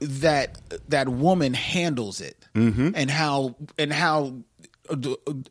that 0.00 0.60
that 0.88 1.08
woman 1.08 1.54
handles 1.54 2.20
it, 2.20 2.36
and 2.94 3.10
how 3.10 3.56
and 3.78 3.92
how, 3.92 4.34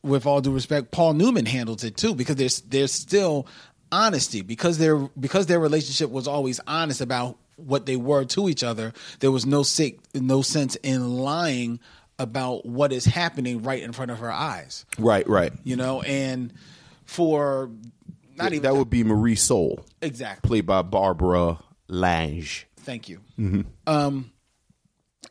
with 0.04 0.26
all 0.26 0.42
due 0.42 0.52
respect, 0.52 0.92
Paul 0.92 1.14
Newman 1.14 1.46
handles 1.46 1.84
it 1.84 1.98
too, 1.98 2.14
because 2.16 2.36
there's 2.36 2.62
there's 2.62 2.92
still 2.92 3.48
honesty 3.92 4.42
because 4.42 4.80
their 4.80 4.98
because 4.98 5.46
their 5.46 5.60
relationship 5.60 6.10
was 6.10 6.28
always 6.28 6.60
honest 6.68 7.00
about 7.00 7.38
what 7.56 7.86
they 7.86 7.96
were 7.96 8.26
to 8.26 8.50
each 8.50 8.64
other. 8.64 8.92
There 9.20 9.32
was 9.32 9.46
no 9.46 9.64
sick, 9.64 10.00
no 10.14 10.42
sense 10.42 10.76
in 10.78 11.18
lying 11.18 11.80
about 12.20 12.66
what 12.66 12.92
is 12.94 13.06
happening 13.06 13.64
right 13.64 13.82
in 13.82 13.92
front 13.92 14.12
of 14.12 14.20
her 14.20 14.32
eyes. 14.32 14.86
Right, 14.98 15.28
right. 15.28 15.52
You 15.64 15.76
know, 15.76 16.02
and 16.02 16.54
for 17.06 17.72
not 18.36 18.52
even 18.54 18.64
that 18.64 18.76
would 18.76 18.90
be 18.90 19.04
Marie 19.04 19.36
Séoul, 19.36 19.84
exactly. 20.02 20.48
played 20.48 20.66
by 20.66 20.82
Barbara 20.82 21.60
Laage. 21.90 22.66
Thank 22.78 23.10
you. 23.10 23.22
Um, 23.88 24.32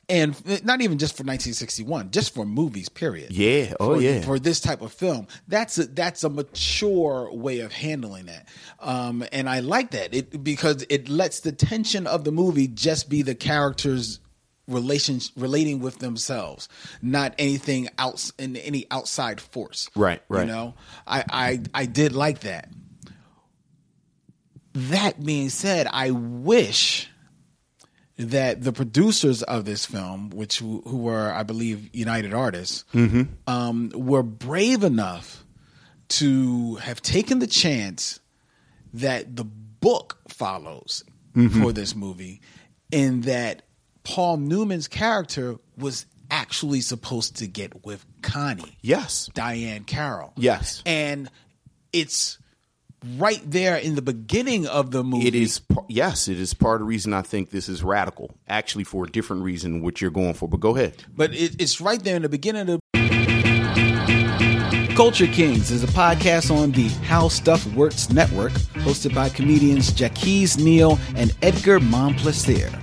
and 0.08 0.64
not 0.64 0.80
even 0.80 0.98
just 0.98 1.14
for 1.14 1.22
1961, 1.22 2.10
just 2.10 2.34
for 2.34 2.44
movies. 2.44 2.88
Period. 2.88 3.32
Yeah. 3.32 3.74
Oh, 3.80 3.94
for, 3.94 4.00
yeah. 4.00 4.20
For 4.20 4.38
this 4.38 4.60
type 4.60 4.82
of 4.82 4.92
film, 4.92 5.26
that's 5.48 5.78
a, 5.78 5.86
that's 5.86 6.24
a 6.24 6.28
mature 6.28 7.32
way 7.32 7.60
of 7.60 7.72
handling 7.72 8.26
that, 8.26 8.48
um, 8.80 9.24
and 9.32 9.48
I 9.48 9.60
like 9.60 9.92
that 9.92 10.14
it 10.14 10.42
because 10.42 10.84
it 10.88 11.08
lets 11.08 11.40
the 11.40 11.52
tension 11.52 12.06
of 12.06 12.24
the 12.24 12.32
movie 12.32 12.68
just 12.68 13.08
be 13.08 13.22
the 13.22 13.34
characters 13.34 14.20
relations 14.68 15.32
relating 15.36 15.80
with 15.80 15.98
themselves, 15.98 16.68
not 17.00 17.34
anything 17.38 17.88
else 17.98 18.32
in 18.38 18.56
any 18.56 18.86
outside 18.90 19.40
force. 19.40 19.90
Right, 19.94 20.22
right. 20.28 20.42
You 20.42 20.46
know, 20.46 20.74
I 21.06 21.24
I 21.30 21.60
I 21.74 21.86
did 21.86 22.12
like 22.12 22.40
that. 22.40 22.68
That 24.74 25.22
being 25.22 25.50
said, 25.50 25.86
I 25.90 26.12
wish 26.12 27.08
that 28.18 28.62
the 28.62 28.72
producers 28.72 29.42
of 29.42 29.64
this 29.64 29.84
film, 29.84 30.30
which 30.30 30.58
who 30.58 30.82
who 30.86 30.98
were, 30.98 31.32
I 31.32 31.42
believe, 31.42 31.90
United 31.94 32.32
Artists, 32.32 32.84
um, 33.46 33.90
were 33.94 34.22
brave 34.22 34.84
enough 34.84 35.44
to 36.08 36.76
have 36.76 37.00
taken 37.02 37.38
the 37.38 37.46
chance 37.46 38.20
that 38.94 39.34
the 39.34 39.44
book 39.44 40.18
follows 40.28 41.04
for 41.62 41.72
this 41.72 41.96
movie, 41.96 42.40
in 42.90 43.22
that 43.22 43.62
Paul 44.04 44.38
Newman's 44.38 44.88
character 44.88 45.56
was 45.76 46.06
actually 46.30 46.80
supposed 46.80 47.36
to 47.36 47.46
get 47.46 47.84
with 47.84 48.04
Connie. 48.22 48.78
Yes. 48.80 49.28
Diahann 49.34 49.86
Carroll. 49.86 50.32
Yes. 50.36 50.82
And 50.86 51.30
it's 51.92 52.38
right 53.18 53.40
there 53.44 53.76
in 53.76 53.94
the 53.94 54.02
beginning 54.02 54.66
of 54.66 54.90
the 54.90 55.04
movie. 55.04 55.26
It 55.28 55.34
is 55.34 55.60
yes, 55.88 56.28
it 56.28 56.38
is 56.40 56.54
part 56.54 56.76
of 56.76 56.80
the 56.80 56.86
reason 56.86 57.12
I 57.12 57.22
think 57.22 57.50
this 57.50 57.68
is 57.68 57.82
radical. 57.82 58.30
Actually, 58.48 58.84
for 58.84 59.04
a 59.04 59.08
different 59.08 59.42
reason, 59.42 59.82
which 59.82 60.00
you're 60.00 60.10
going 60.10 60.34
for. 60.34 60.48
But 60.48 60.60
go 60.60 60.74
ahead. 60.76 61.04
but 61.14 61.34
it, 61.34 61.60
it's 61.60 61.80
right 61.80 62.02
there 62.02 62.16
in 62.16 62.22
the 62.22 62.28
beginning 62.28 62.62
of 62.62 62.66
the. 62.68 62.82
Culture 64.96 65.26
Kings 65.26 65.70
is 65.70 65.82
a 65.82 65.86
podcast 65.88 66.54
on 66.54 66.70
the 66.72 66.86
How 67.06 67.28
Stuff 67.28 67.66
Works 67.74 68.10
network, 68.10 68.52
hosted 68.52 69.14
by 69.14 69.30
comedians 69.30 69.90
Jackie's 69.90 70.58
Neal 70.58 70.98
and 71.16 71.34
Edgar 71.40 71.80
Monplaisir. 71.80 72.70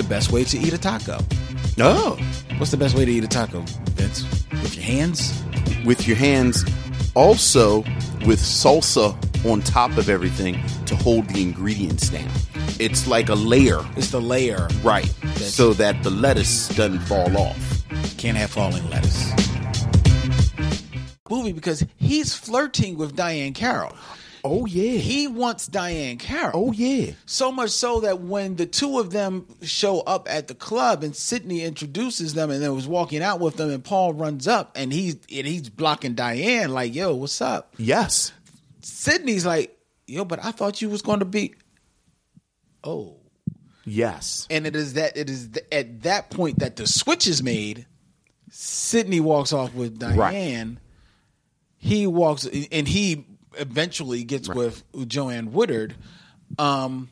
the 0.00 0.08
best 0.08 0.32
way 0.32 0.44
to 0.44 0.58
eat 0.58 0.72
a 0.72 0.78
taco. 0.78 1.18
Oh, 1.78 2.16
What's 2.56 2.70
the 2.70 2.76
best 2.76 2.94
way 2.96 3.04
to 3.04 3.12
eat 3.12 3.24
a 3.24 3.28
taco, 3.28 3.60
Vince? 3.96 4.22
With 4.62 4.74
your 4.76 4.84
hands? 4.84 5.42
with 5.84 6.06
your 6.06 6.16
hands, 6.16 6.62
also 7.14 7.78
with 8.26 8.38
salsa 8.38 9.14
on 9.50 9.62
top 9.62 9.96
of 9.96 10.10
everything 10.10 10.60
to 10.84 10.94
hold 10.94 11.26
the 11.30 11.40
ingredients 11.40 12.10
down. 12.10 12.28
It's 12.78 13.06
like 13.06 13.30
a 13.30 13.34
layer, 13.34 13.80
It's 13.96 14.10
the 14.10 14.20
layer. 14.20 14.68
right? 14.82 15.10
That's- 15.22 15.54
So 15.54 15.72
that 15.74 16.02
the 16.02 16.10
lettuce 16.10 16.68
doesn't 16.68 17.00
fall 17.00 17.34
off. 17.38 17.82
Can't 18.18 18.36
have 18.36 18.50
falling 18.50 18.88
lettuce. 18.90 19.30
Movie 21.30 21.52
because 21.52 21.84
he's 21.96 22.34
flirting 22.34 22.98
with 22.98 23.16
Diahann 23.16 23.54
Carroll. 23.54 23.94
Oh 24.44 24.66
yeah. 24.66 24.92
He 24.98 25.26
wants 25.26 25.68
Diahann 25.68 26.18
Carroll. 26.18 26.68
oh 26.68 26.72
yeah. 26.72 27.12
So 27.26 27.50
much 27.52 27.70
so 27.70 28.00
that 28.00 28.20
when 28.20 28.56
the 28.56 28.66
two 28.66 28.98
of 28.98 29.10
them 29.10 29.46
show 29.62 30.00
up 30.00 30.26
at 30.30 30.48
the 30.48 30.54
club 30.54 31.02
and 31.02 31.14
Sidney 31.14 31.62
introduces 31.62 32.34
them 32.34 32.50
and 32.50 32.62
then 32.62 32.74
was 32.74 32.88
walking 32.88 33.22
out 33.22 33.40
with 33.40 33.56
them 33.56 33.70
and 33.70 33.84
Paul 33.84 34.14
runs 34.14 34.48
up 34.48 34.72
and 34.76 34.92
he's 34.92 35.14
and 35.34 35.46
he's 35.46 35.68
blocking 35.68 36.14
Diahann 36.14 36.68
like, 36.70 36.94
yo, 36.94 37.14
what's 37.14 37.40
up? 37.40 37.74
Yes. 37.78 38.32
Sidney's 38.82 39.44
like, 39.44 39.76
yo, 40.06 40.24
but 40.24 40.42
I 40.44 40.52
thought 40.52 40.80
you 40.80 40.88
was 40.88 41.02
going 41.02 41.18
to 41.20 41.24
be. 41.26 41.54
Oh, 42.82 43.16
Yes. 43.84 44.46
and 44.50 44.66
it 44.66 44.76
is 44.76 44.94
that 44.94 45.16
it 45.16 45.28
is 45.28 45.48
th- 45.48 45.66
at 45.72 46.02
that 46.02 46.30
point 46.30 46.60
that 46.60 46.76
the 46.76 46.86
switch 46.86 47.26
is 47.26 47.42
made. 47.42 47.86
Sidney 48.50 49.20
walks 49.20 49.52
off 49.52 49.74
with 49.74 49.98
Diahann. 49.98 50.78
He 51.76 52.06
walks 52.06 52.46
and 52.46 52.86
he 52.88 53.26
eventually 53.58 54.24
gets 54.24 54.48
with 54.48 54.82
Joanne 55.08 55.52
Woodard, 55.52 55.94
um, 56.58 57.08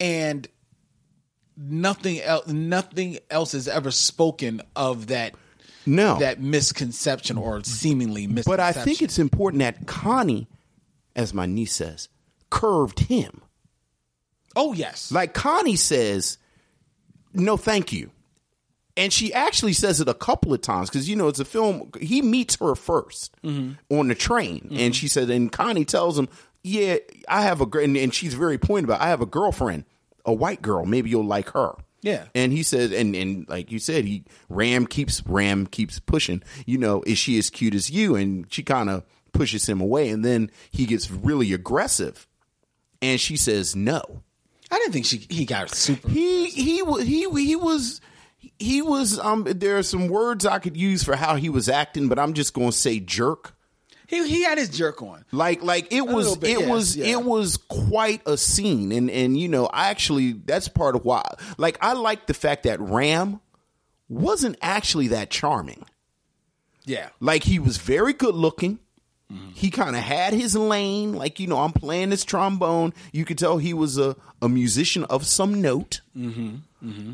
and 0.00 0.46
nothing 1.56 2.20
else. 2.20 2.46
Nothing 2.48 3.18
else 3.30 3.54
is 3.54 3.68
ever 3.68 3.90
spoken 3.90 4.62
of 4.76 5.08
that 5.08 5.34
No. 5.86 6.18
that 6.18 6.40
misconception 6.40 7.36
or 7.38 7.62
seemingly 7.64 8.26
misconception. 8.26 8.52
but 8.52 8.60
I 8.60 8.72
think 8.72 9.02
it's 9.02 9.18
important 9.18 9.60
that 9.60 9.86
Connie, 9.86 10.48
as 11.14 11.32
my 11.34 11.46
niece 11.46 11.74
says, 11.74 12.08
curved 12.50 13.00
him. 13.00 13.42
oh 14.56 14.72
yes, 14.72 15.10
Like 15.12 15.32
Connie 15.34 15.76
says, 15.76 16.38
no, 17.34 17.56
thank 17.56 17.92
you. 17.92 18.10
And 19.02 19.12
she 19.12 19.34
actually 19.34 19.72
says 19.72 20.00
it 20.00 20.08
a 20.08 20.14
couple 20.14 20.54
of 20.54 20.60
times 20.60 20.88
because, 20.88 21.08
you 21.08 21.16
know, 21.16 21.26
it's 21.26 21.40
a 21.40 21.44
film. 21.44 21.90
He 22.00 22.22
meets 22.22 22.54
her 22.60 22.66
1st 22.66 23.30
mm-hmm. 23.42 23.72
on 23.98 24.06
the 24.06 24.14
train. 24.14 24.68
And 24.70 24.78
mm-hmm. 24.78 24.90
she 24.92 25.08
said, 25.08 25.28
and 25.28 25.50
Connie 25.50 25.84
tells 25.84 26.16
him, 26.16 26.28
yeah, 26.62 26.98
I 27.26 27.42
have 27.42 27.60
a, 27.60 27.66
gr-" 27.66 27.80
and, 27.80 27.96
and 27.96 28.14
she's 28.14 28.34
very 28.34 28.58
pointed 28.58 28.84
about, 28.84 29.00
I 29.00 29.08
have 29.08 29.20
a 29.20 29.26
girlfriend, 29.26 29.86
a 30.24 30.32
white 30.32 30.62
girl. 30.62 30.84
Maybe 30.84 31.10
you'll 31.10 31.24
like 31.24 31.50
her. 31.50 31.72
Yeah. 32.00 32.26
And 32.32 32.52
he 32.52 32.62
says, 32.62 32.92
and, 32.92 33.16
and 33.16 33.48
like 33.48 33.72
you 33.72 33.80
said, 33.80 34.04
he, 34.04 34.22
Ram 34.48 34.86
keeps, 34.86 35.20
Ram 35.26 35.66
keeps 35.66 35.98
pushing, 35.98 36.40
you 36.64 36.78
know, 36.78 37.02
is 37.04 37.18
she 37.18 37.36
as 37.38 37.50
cute 37.50 37.74
as 37.74 37.90
you? 37.90 38.14
And 38.14 38.46
she 38.52 38.62
kind 38.62 38.88
of 38.88 39.02
pushes 39.32 39.68
him 39.68 39.80
away. 39.80 40.10
And 40.10 40.24
then 40.24 40.48
he 40.70 40.86
gets 40.86 41.10
really 41.10 41.52
aggressive. 41.52 42.28
And 43.00 43.18
she 43.18 43.36
says, 43.36 43.74
no. 43.74 44.22
I 44.70 44.78
didn't 44.78 44.92
think 44.92 45.06
she 45.06 45.26
he 45.28 45.44
got 45.44 45.68
super. 45.70 46.08
He 46.08 46.46
he 46.46 46.82
he 47.04 47.28
he 47.28 47.56
was 47.56 48.00
he 48.58 48.82
was 48.82 49.18
um 49.18 49.44
there 49.44 49.78
are 49.78 49.82
some 49.82 50.08
words 50.08 50.46
I 50.46 50.58
could 50.58 50.76
use 50.76 51.02
for 51.02 51.16
how 51.16 51.36
he 51.36 51.48
was 51.48 51.68
acting, 51.68 52.08
but 52.08 52.18
I'm 52.18 52.32
just 52.32 52.54
going 52.54 52.70
to 52.70 52.76
say 52.76 53.00
jerk. 53.00 53.54
He 54.06 54.26
he 54.28 54.42
had 54.42 54.58
his 54.58 54.68
jerk 54.68 55.02
on. 55.02 55.24
Like 55.32 55.62
like 55.62 55.92
it 55.92 56.06
was 56.06 56.36
bit, 56.36 56.60
it 56.60 56.68
was 56.68 56.96
yeah. 56.96 57.06
it 57.06 57.24
was 57.24 57.56
quite 57.56 58.22
a 58.26 58.36
scene 58.36 58.92
and 58.92 59.10
and 59.10 59.38
you 59.38 59.48
know, 59.48 59.66
I 59.66 59.88
actually 59.88 60.32
that's 60.32 60.68
part 60.68 60.96
of 60.96 61.04
why 61.04 61.22
like 61.56 61.78
I 61.80 61.94
like 61.94 62.26
the 62.26 62.34
fact 62.34 62.64
that 62.64 62.80
Ram 62.80 63.40
wasn't 64.08 64.56
actually 64.60 65.08
that 65.08 65.30
charming. 65.30 65.84
Yeah. 66.84 67.08
Like 67.20 67.44
he 67.44 67.58
was 67.58 67.78
very 67.78 68.12
good 68.12 68.34
looking. 68.34 68.78
He 69.54 69.70
kind 69.70 69.96
of 69.96 70.02
had 70.02 70.34
his 70.34 70.54
lane. 70.54 71.14
Like 71.14 71.40
you 71.40 71.46
know, 71.46 71.58
I'm 71.58 71.72
playing 71.72 72.10
this 72.10 72.24
trombone. 72.24 72.92
You 73.12 73.24
could 73.24 73.38
tell 73.38 73.56
he 73.58 73.72
was 73.72 73.96
a 73.96 74.14
a 74.42 74.48
musician 74.48 75.04
of 75.04 75.26
some 75.26 75.62
note. 75.62 76.02
Mm-hmm. 76.16 77.12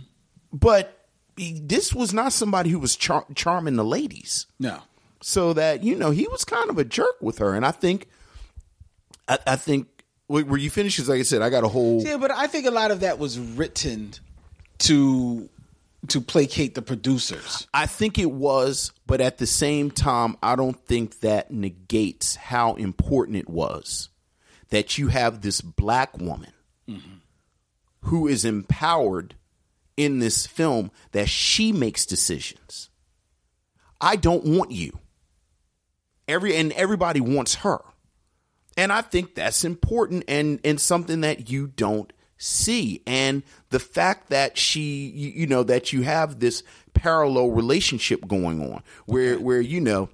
But 0.52 0.97
he, 0.97 0.97
this 1.38 1.94
was 1.94 2.12
not 2.12 2.32
somebody 2.32 2.70
who 2.70 2.78
was 2.78 2.96
char- 2.96 3.26
charming 3.34 3.76
the 3.76 3.84
ladies. 3.84 4.46
No. 4.58 4.80
So 5.20 5.52
that 5.54 5.82
you 5.82 5.96
know, 5.96 6.10
he 6.10 6.26
was 6.28 6.44
kind 6.44 6.70
of 6.70 6.78
a 6.78 6.84
jerk 6.84 7.16
with 7.20 7.38
her. 7.38 7.54
And 7.54 7.64
I 7.64 7.70
think, 7.70 8.08
I, 9.28 9.38
I 9.46 9.56
think. 9.56 9.88
Were 10.30 10.58
you 10.58 10.68
finished? 10.68 10.98
'Cause 10.98 11.08
like 11.08 11.20
I 11.20 11.22
said, 11.22 11.40
I 11.40 11.48
got 11.48 11.64
a 11.64 11.68
whole. 11.68 12.02
Yeah, 12.02 12.18
but 12.18 12.30
I 12.30 12.48
think 12.48 12.66
a 12.66 12.70
lot 12.70 12.90
of 12.90 13.00
that 13.00 13.18
was 13.18 13.38
written 13.38 14.12
to 14.80 15.48
to 16.08 16.20
placate 16.20 16.74
the 16.74 16.82
producers. 16.82 17.66
I 17.72 17.86
think 17.86 18.18
it 18.18 18.30
was, 18.30 18.92
but 19.06 19.22
at 19.22 19.38
the 19.38 19.46
same 19.46 19.90
time, 19.90 20.36
I 20.42 20.54
don't 20.54 20.78
think 20.86 21.20
that 21.20 21.50
negates 21.50 22.36
how 22.36 22.74
important 22.74 23.38
it 23.38 23.48
was 23.48 24.10
that 24.68 24.98
you 24.98 25.08
have 25.08 25.40
this 25.40 25.62
black 25.62 26.18
woman 26.18 26.52
mm-hmm. 26.86 27.14
who 28.02 28.28
is 28.28 28.44
empowered 28.44 29.34
in 29.98 30.20
this 30.20 30.46
film 30.46 30.90
that 31.10 31.28
she 31.28 31.72
makes 31.72 32.06
decisions. 32.06 32.88
I 34.00 34.16
don't 34.16 34.44
want 34.44 34.70
you. 34.70 34.96
Every 36.28 36.56
and 36.56 36.72
everybody 36.72 37.20
wants 37.20 37.56
her. 37.56 37.80
And 38.76 38.92
I 38.92 39.02
think 39.02 39.34
that's 39.34 39.64
important 39.64 40.24
and 40.28 40.60
and 40.64 40.80
something 40.80 41.22
that 41.22 41.50
you 41.50 41.66
don't 41.66 42.12
see. 42.36 43.02
And 43.06 43.42
the 43.70 43.80
fact 43.80 44.30
that 44.30 44.56
she 44.56 45.08
you, 45.08 45.48
know 45.48 45.64
that 45.64 45.92
you 45.92 46.02
have 46.02 46.38
this 46.38 46.62
parallel 46.94 47.50
relationship 47.50 48.26
going 48.28 48.72
on 48.72 48.82
where 49.06 49.38
where 49.40 49.60
you 49.60 49.80
know 49.80 50.10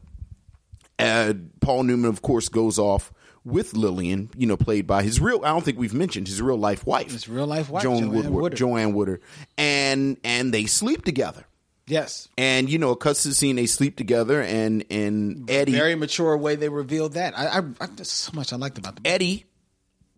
uh, 0.99 1.35
Paul 1.61 1.83
Newman 1.83 2.09
of 2.09 2.23
course 2.23 2.49
goes 2.49 2.79
off 2.79 3.13
with 3.45 3.75
Lillian, 3.75 4.31
you 4.37 4.47
know, 4.47 4.57
played 4.57 4.87
by 4.87 5.03
his 5.03 5.21
real 5.21 5.45
I 5.45 5.49
don't 5.49 5.65
think 5.65 5.79
we've 5.79 5.95
mentioned 5.95 6.29
his 6.29 6.41
real 6.41 6.57
life 6.57 6.87
wife. 6.87 7.13
His 7.13 7.29
real 7.29 7.47
life 7.47 7.69
wife, 7.69 7.83
Joan 7.83 7.99
Joanne 7.99 8.13
Woodward, 8.13 8.43
Woodard. 8.43 8.59
Joanne 8.59 8.95
Woodard. 8.95 9.21
And 9.59 10.17
and 10.25 10.53
they 10.53 10.67
sleep 10.67 11.05
together. 11.05 11.45
Yes. 11.87 12.29
And 12.39 12.71
you 12.71 12.79
know, 12.79 12.91
a 12.91 12.97
cuts 12.97 13.25
the 13.25 13.35
scene 13.35 13.57
they 13.57 13.67
sleep 13.67 13.97
together 13.97 14.43
and 14.43 14.85
and 14.91 15.51
Eddie 15.51 15.73
Very 15.73 15.95
mature 15.95 16.37
way 16.37 16.57
they 16.57 16.69
revealed 16.69 17.15
that. 17.15 17.39
I, 17.39 17.47
I, 17.47 17.59
I 17.81 17.87
there's 17.87 18.11
so 18.11 18.33
much 18.35 18.53
I 18.53 18.57
liked 18.57 18.79
about 18.79 18.97
the 18.97 19.07
Eddie, 19.09 19.45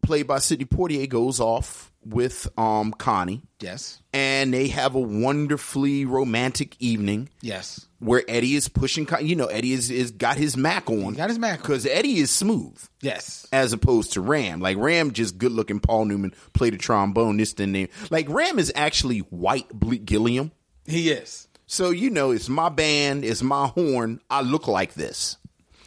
played 0.02 0.26
by 0.26 0.38
Sidney 0.38 0.64
Poitier, 0.64 1.08
goes 1.08 1.40
off 1.40 1.92
with 2.08 2.46
um 2.58 2.92
Connie, 2.92 3.42
Yes. 3.60 4.00
and 4.12 4.54
they 4.54 4.68
have 4.68 4.94
a 4.94 5.00
wonderfully 5.00 6.04
romantic 6.04 6.76
evening 6.78 7.28
Yes. 7.40 7.86
where 7.98 8.22
Eddie 8.28 8.54
is 8.54 8.68
pushing. 8.68 9.06
Con- 9.06 9.26
You 9.26 9.36
know, 9.36 9.46
Eddie 9.46 9.72
is, 9.72 9.90
is 9.90 10.10
got 10.12 10.36
his 10.36 10.56
Mac 10.56 10.88
on. 10.88 11.14
got 11.14 11.28
his 11.30 11.38
Mac 11.38 11.60
because 11.62 11.84
Eddie 11.86 12.18
is 12.18 12.30
smooth. 12.30 12.78
Yes. 13.00 13.46
As 13.52 13.72
opposed 13.72 14.12
to 14.12 14.20
Ram, 14.20 14.60
like 14.60 14.76
Ram, 14.78 15.12
just 15.12 15.38
good 15.38 15.52
looking. 15.52 15.80
Paul 15.80 16.04
Newman 16.06 16.32
played 16.52 16.74
a 16.74 16.78
trombone. 16.78 17.36
This 17.36 17.52
the 17.54 17.66
name. 17.66 17.88
Like 18.10 18.28
Ram 18.28 18.58
is 18.58 18.72
actually 18.74 19.18
white 19.20 19.68
Bleek 19.70 20.04
Gilliam. 20.04 20.52
He 20.86 21.10
is. 21.10 21.48
So 21.66 21.90
you 21.90 22.10
know, 22.10 22.30
it's 22.30 22.48
my 22.48 22.68
band, 22.68 23.24
it's 23.24 23.42
my 23.42 23.66
horn. 23.66 24.20
I 24.30 24.42
look 24.42 24.68
like 24.68 24.94
this. 24.94 25.36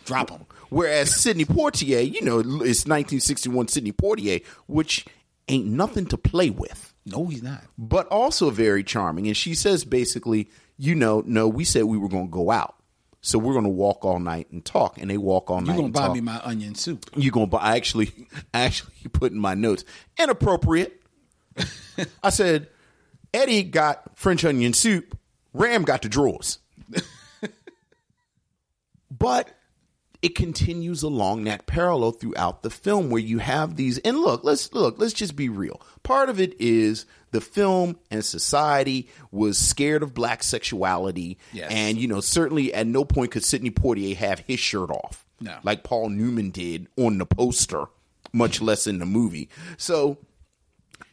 Drop 0.06 0.30
him. 0.32 0.46
Whereas 0.70 1.16
Sidney 1.16 1.46
Poitier, 1.46 2.04
you 2.12 2.22
know, 2.22 2.40
it's 2.40 2.86
1961 2.86 3.70
Sidney 3.70 3.92
Poitier, 3.92 4.44
which 4.68 5.06
ain't 5.50 5.66
nothing 5.68 6.06
to 6.08 6.18
play 6.18 6.50
with, 6.50 6.94
No, 7.06 7.26
he's 7.28 7.44
not. 7.44 7.64
but 7.78 8.08
also 8.08 8.50
very 8.50 8.84
charming. 8.84 9.28
And 9.28 9.36
she 9.36 9.54
says 9.56 9.84
basically, 9.84 10.50
you 10.78 10.96
know, 10.96 11.24
no, 11.26 11.48
we 11.48 11.64
said 11.66 11.84
we 11.84 11.98
were 11.98 12.08
going 12.10 12.28
to 12.28 12.32
go 12.32 12.52
out, 12.52 12.76
So 13.22 13.38
we're 13.40 13.54
going 13.54 13.66
to 13.66 13.70
walk 13.70 14.06
all 14.06 14.20
night 14.20 14.50
and 14.52 14.64
talk. 14.64 14.98
And 14.98 15.10
they 15.10 15.18
walk 15.18 15.50
all 15.52 15.60
night. 15.60 15.68
You're 15.68 15.76
gonna 15.76 15.86
and 15.86 15.94
buy 15.94 16.06
talk. 16.08 16.14
me 16.16 16.22
my 16.22 16.40
onion 16.44 16.76
soup? 16.76 17.06
You're 17.16 17.32
gonna 17.34 17.48
buy? 17.48 17.58
I 17.60 17.76
actually, 17.76 18.12
I 18.54 18.62
actually 18.62 18.94
put 19.12 19.32
in 19.34 19.40
my 19.40 19.56
notes 19.56 19.84
inappropriate. 20.18 21.02
I 22.24 22.30
said 22.30 22.68
Eddie 23.34 23.64
got 23.64 24.18
French 24.18 24.46
onion 24.46 24.74
soup. 24.74 25.18
Ram 25.54 25.84
got 25.84 26.02
the 26.04 26.10
drawers. 26.10 26.60
but 29.12 29.50
it 30.22 30.36
continues 30.36 31.02
along 31.04 31.46
that 31.46 31.66
parallel 31.66 32.12
throughout 32.12 32.62
the 32.62 32.70
film 32.70 33.10
where 33.10 33.22
you 33.22 33.38
have 33.40 33.76
these 33.78 33.98
and 34.00 34.18
look 34.20 34.44
let's 34.44 34.74
look 34.74 35.00
let's 35.00 35.14
just 35.14 35.36
be 35.36 35.48
real 35.50 35.82
part 36.04 36.30
of 36.30 36.40
it 36.40 36.60
is 36.60 37.06
the 37.32 37.40
film 37.40 37.98
and 38.12 38.26
society 38.26 39.08
was 39.32 39.58
scared 39.58 40.04
of 40.04 40.14
black 40.14 40.44
sexuality 40.44 41.38
Yes. 41.54 41.72
and 41.72 41.98
you 41.98 42.08
know 42.08 42.20
certainly 42.22 42.74
at 42.74 42.86
no 42.88 43.06
point 43.06 43.32
could 43.32 43.46
sidney 43.46 43.72
poitier 43.72 44.16
have 44.18 44.40
his 44.40 44.60
shirt 44.60 44.90
off 44.90 45.26
No. 45.40 45.56
like 45.64 45.84
paul 45.84 46.10
newman 46.10 46.50
did 46.52 46.88
on 46.98 47.18
the 47.18 47.26
poster 47.26 47.86
much 48.34 48.62
less 48.62 48.88
in 48.88 49.00
the 49.00 49.06
movie 49.06 49.48
so 49.78 50.18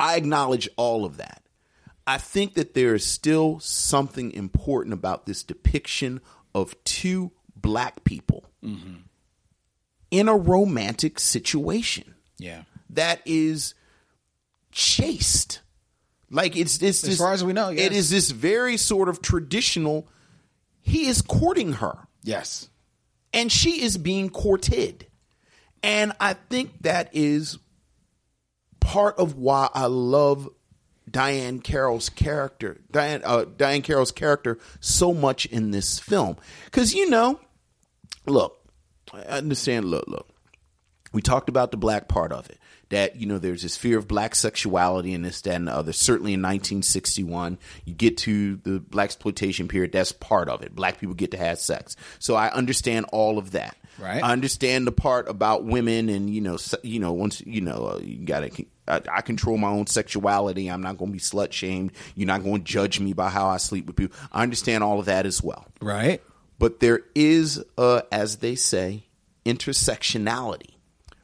i 0.00 0.16
acknowledge 0.16 0.68
all 0.76 1.04
of 1.04 1.16
that 1.18 1.42
I 2.08 2.18
think 2.18 2.54
that 2.54 2.74
there 2.74 2.94
is 2.94 3.04
still 3.04 3.58
something 3.58 4.30
important 4.30 4.92
about 4.92 5.26
this 5.26 5.42
depiction 5.42 6.20
of 6.54 6.76
two 6.84 7.32
black 7.56 8.04
people 8.04 8.44
in 10.10 10.28
a 10.28 10.36
romantic 10.36 11.18
situation 11.20 12.14
Yeah. 12.38 12.62
that 12.90 13.20
is 13.24 13.74
chaste. 14.72 15.60
Like 16.30 16.56
it's 16.56 16.76
it's 16.82 17.02
As 17.04 17.10
this, 17.10 17.18
far 17.18 17.32
as 17.32 17.44
we 17.44 17.52
know, 17.52 17.68
yes. 17.70 17.86
it 17.86 17.92
is 17.92 18.10
this 18.10 18.30
very 18.30 18.76
sort 18.76 19.08
of 19.08 19.22
traditional. 19.22 20.08
He 20.82 21.06
is 21.06 21.22
courting 21.22 21.74
her 21.74 22.08
Yes. 22.22 22.68
and 23.32 23.50
she 23.50 23.82
is 23.82 23.96
being 23.96 24.30
courted. 24.30 25.06
And 25.82 26.12
I 26.18 26.32
think 26.34 26.82
that 26.82 27.10
is 27.12 27.58
part 28.80 29.18
of 29.18 29.36
why 29.36 29.68
I 29.72 29.86
love 29.86 30.48
Diahann 31.08 31.62
Carroll's 31.62 32.08
character, 32.08 32.80
Diahann 32.92 33.22
uh, 33.24 33.44
Diahann 33.44 33.84
Carroll's 33.84 34.10
character 34.12 34.58
so 34.80 35.14
much 35.14 35.46
in 35.46 35.70
this 35.70 36.00
film. 36.00 36.36
Cuz 36.72 36.92
you 36.94 37.08
know, 37.08 37.38
look, 38.26 38.55
I 39.12 39.20
understand 39.22 39.86
look, 39.86 40.06
look. 40.08 40.28
We 41.12 41.22
talked 41.22 41.48
about 41.48 41.70
the 41.70 41.76
black 41.76 42.08
part 42.08 42.32
of 42.32 42.50
it. 42.50 42.58
That, 42.90 43.16
you 43.16 43.26
know, 43.26 43.38
there's 43.38 43.62
this 43.62 43.76
fear 43.76 43.98
of 43.98 44.06
black 44.06 44.34
sexuality 44.34 45.12
and 45.12 45.24
this, 45.24 45.40
that, 45.42 45.54
and 45.54 45.66
the 45.66 45.72
other. 45.72 45.92
Certainly 45.92 46.34
in 46.34 46.40
1961, 46.40 47.58
you 47.84 47.94
get 47.94 48.18
to 48.18 48.56
the 48.56 48.80
blaxploitation 48.80 49.68
period, 49.68 49.90
that's 49.92 50.12
part 50.12 50.48
of 50.48 50.62
it. 50.62 50.74
Black 50.74 51.00
people 51.00 51.14
get 51.14 51.32
to 51.32 51.36
have 51.36 51.58
sex. 51.58 51.96
So 52.20 52.36
I 52.36 52.50
understand 52.50 53.06
all 53.12 53.38
of 53.38 53.52
that. 53.52 53.76
Right. 53.98 54.22
I 54.22 54.30
understand 54.32 54.86
the 54.86 54.92
part 54.92 55.28
about 55.28 55.64
women 55.64 56.08
and, 56.08 56.28
you 56.28 56.40
know, 56.42 56.58
you 56.82 57.00
know, 57.00 57.12
once, 57.12 57.40
you 57.44 57.60
know, 57.60 57.94
uh, 57.94 57.98
you 58.02 58.24
gotta, 58.24 58.50
I, 58.86 59.00
I 59.10 59.20
control 59.22 59.56
my 59.56 59.70
own 59.70 59.86
sexuality. 59.86 60.68
I'm 60.68 60.82
not 60.82 60.98
going 60.98 61.10
to 61.10 61.14
be 61.14 61.18
slut 61.18 61.52
shamed. 61.52 61.92
You're 62.14 62.26
not 62.26 62.44
going 62.44 62.58
to 62.58 62.64
judge 62.64 63.00
me 63.00 63.14
by 63.14 63.30
how 63.30 63.48
I 63.48 63.56
sleep 63.56 63.86
with 63.86 63.96
people. 63.96 64.16
I 64.30 64.42
understand 64.42 64.84
all 64.84 65.00
of 65.00 65.06
that 65.06 65.26
as 65.26 65.42
well 65.42 65.66
Right. 65.80 66.22
But 66.58 66.80
there 66.80 67.00
is 67.14 67.62
uh, 67.78 68.02
as 68.10 68.36
they 68.36 68.54
say 68.54 69.04
intersectionality 69.44 70.74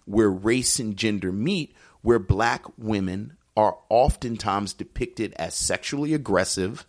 where 0.05 0.31
race 0.31 0.79
and 0.79 0.97
gender 0.97 1.33
meet 1.33 1.75
where 2.03 2.19
black 2.19 2.65
women 2.77 3.37
are 3.57 3.79
oftentimes 3.89 4.73
depicted 4.73 5.33
as 5.35 5.55
sexually 5.55 6.15
aggressive 6.15 6.87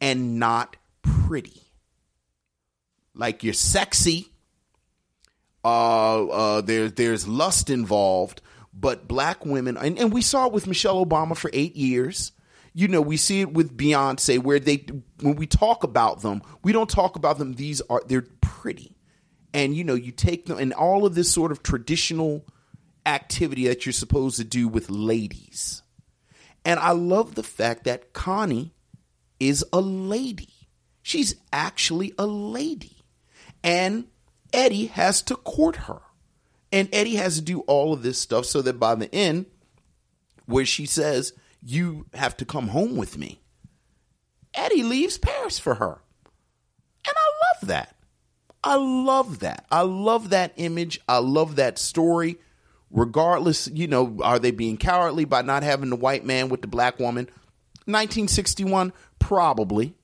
and 0.00 0.38
not 0.38 0.76
pretty 1.02 1.62
like 3.14 3.42
you're 3.42 3.52
sexy 3.52 4.30
uh, 5.64 6.26
uh, 6.26 6.60
there, 6.60 6.90
there's 6.90 7.26
lust 7.26 7.70
involved, 7.70 8.42
but 8.74 9.08
black 9.08 9.46
women, 9.46 9.76
and, 9.76 9.98
and 9.98 10.12
we 10.12 10.20
saw 10.20 10.46
it 10.46 10.52
with 10.52 10.66
Michelle 10.66 11.04
Obama 11.04 11.36
for 11.36 11.50
eight 11.54 11.74
years. 11.74 12.32
You 12.74 12.88
know, 12.88 13.00
we 13.00 13.16
see 13.16 13.40
it 13.40 13.52
with 13.52 13.76
Beyonce, 13.76 14.42
where 14.42 14.58
they, 14.58 14.84
when 15.20 15.36
we 15.36 15.46
talk 15.46 15.84
about 15.84 16.22
them, 16.22 16.42
we 16.64 16.72
don't 16.72 16.90
talk 16.90 17.14
about 17.14 17.38
them. 17.38 17.54
These 17.54 17.80
are 17.82 18.02
they're 18.06 18.26
pretty, 18.40 18.96
and 19.52 19.76
you 19.76 19.84
know, 19.84 19.94
you 19.94 20.10
take 20.10 20.46
them 20.46 20.58
and 20.58 20.72
all 20.72 21.06
of 21.06 21.14
this 21.14 21.32
sort 21.32 21.52
of 21.52 21.62
traditional 21.62 22.44
activity 23.06 23.68
that 23.68 23.86
you're 23.86 23.92
supposed 23.92 24.36
to 24.38 24.44
do 24.44 24.66
with 24.66 24.90
ladies. 24.90 25.82
And 26.64 26.80
I 26.80 26.92
love 26.92 27.34
the 27.34 27.42
fact 27.42 27.84
that 27.84 28.12
Connie 28.12 28.74
is 29.38 29.64
a 29.72 29.80
lady. 29.80 30.68
She's 31.02 31.36
actually 31.52 32.14
a 32.18 32.26
lady. 32.26 33.04
And 33.62 34.06
Eddie 34.52 34.86
has 34.86 35.22
to 35.22 35.36
court 35.36 35.76
her. 35.76 36.00
And 36.72 36.88
Eddie 36.92 37.16
has 37.16 37.36
to 37.36 37.42
do 37.42 37.60
all 37.60 37.92
of 37.92 38.02
this 38.02 38.18
stuff 38.18 38.46
so 38.46 38.62
that 38.62 38.80
by 38.80 38.94
the 38.94 39.14
end, 39.14 39.46
where 40.46 40.64
she 40.64 40.86
says, 40.86 41.32
You 41.64 42.06
have 42.14 42.36
to 42.38 42.44
come 42.44 42.68
home 42.68 42.96
with 42.96 43.16
me, 43.16 43.40
Eddie 44.52 44.82
leaves 44.82 45.18
Paris 45.18 45.58
for 45.58 45.74
her. 45.74 46.00
And 47.06 47.14
I 47.16 47.30
love 47.60 47.68
that. 47.68 47.96
I 48.62 48.76
love 48.76 49.40
that. 49.40 49.66
I 49.70 49.82
love 49.82 50.30
that 50.30 50.52
image. 50.56 51.00
I 51.08 51.18
love 51.18 51.56
that 51.56 51.78
story. 51.78 52.38
Regardless, 52.90 53.68
you 53.68 53.88
know, 53.88 54.18
are 54.22 54.38
they 54.38 54.52
being 54.52 54.76
cowardly 54.76 55.24
by 55.24 55.42
not 55.42 55.62
having 55.62 55.90
the 55.90 55.96
white 55.96 56.24
man 56.24 56.48
with 56.48 56.62
the 56.62 56.68
black 56.68 56.98
woman? 56.98 57.26
1961, 57.86 58.92
probably. 59.18 59.94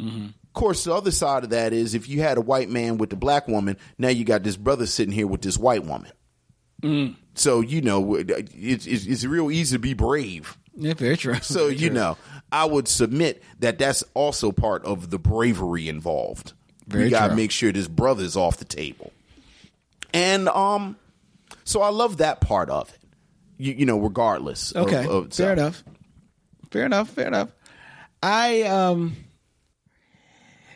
Mm-hmm. 0.00 0.26
Of 0.26 0.52
course, 0.52 0.84
the 0.84 0.94
other 0.94 1.10
side 1.10 1.44
of 1.44 1.50
that 1.50 1.72
is 1.72 1.94
if 1.94 2.08
you 2.08 2.20
had 2.20 2.36
a 2.36 2.42
white 2.42 2.68
man 2.68 2.98
with 2.98 3.10
the 3.10 3.16
black 3.16 3.48
woman, 3.48 3.78
now 3.96 4.08
you 4.08 4.24
got 4.24 4.42
this 4.42 4.56
brother 4.56 4.86
sitting 4.86 5.14
here 5.14 5.26
with 5.26 5.40
this 5.40 5.56
white 5.56 5.84
woman. 5.84 6.10
Mm. 6.82 7.16
So 7.34 7.60
you 7.60 7.80
know, 7.80 8.16
it's, 8.16 8.86
it's, 8.86 9.06
it's 9.06 9.24
real 9.24 9.50
easy 9.50 9.76
to 9.76 9.80
be 9.80 9.94
brave. 9.94 10.58
Yeah, 10.76 10.94
very 10.94 11.16
true. 11.16 11.34
So 11.42 11.68
you 11.68 11.90
know, 11.90 12.16
I 12.50 12.64
would 12.64 12.88
submit 12.88 13.42
that 13.60 13.78
that's 13.78 14.02
also 14.14 14.52
part 14.52 14.84
of 14.84 15.10
the 15.10 15.18
bravery 15.18 15.88
involved. 15.88 16.52
Very 16.86 17.04
we 17.04 17.10
got 17.10 17.28
to 17.28 17.36
make 17.36 17.50
sure 17.50 17.72
this 17.72 17.88
brother's 17.88 18.36
off 18.36 18.56
the 18.56 18.64
table. 18.64 19.12
And 20.14 20.48
um, 20.48 20.96
so 21.64 21.80
I 21.82 21.88
love 21.90 22.18
that 22.18 22.40
part 22.40 22.68
of 22.70 22.88
it. 22.90 22.98
You, 23.58 23.72
you 23.74 23.86
know, 23.86 23.98
regardless. 23.98 24.72
of- 24.72 24.86
Okay, 24.88 25.06
of- 25.06 25.32
so- 25.32 25.44
fair 25.44 25.52
enough. 25.52 25.84
Fair 26.70 26.86
enough. 26.86 27.10
Fair 27.10 27.26
enough. 27.28 27.48
I 28.22 28.62
um, 28.62 29.16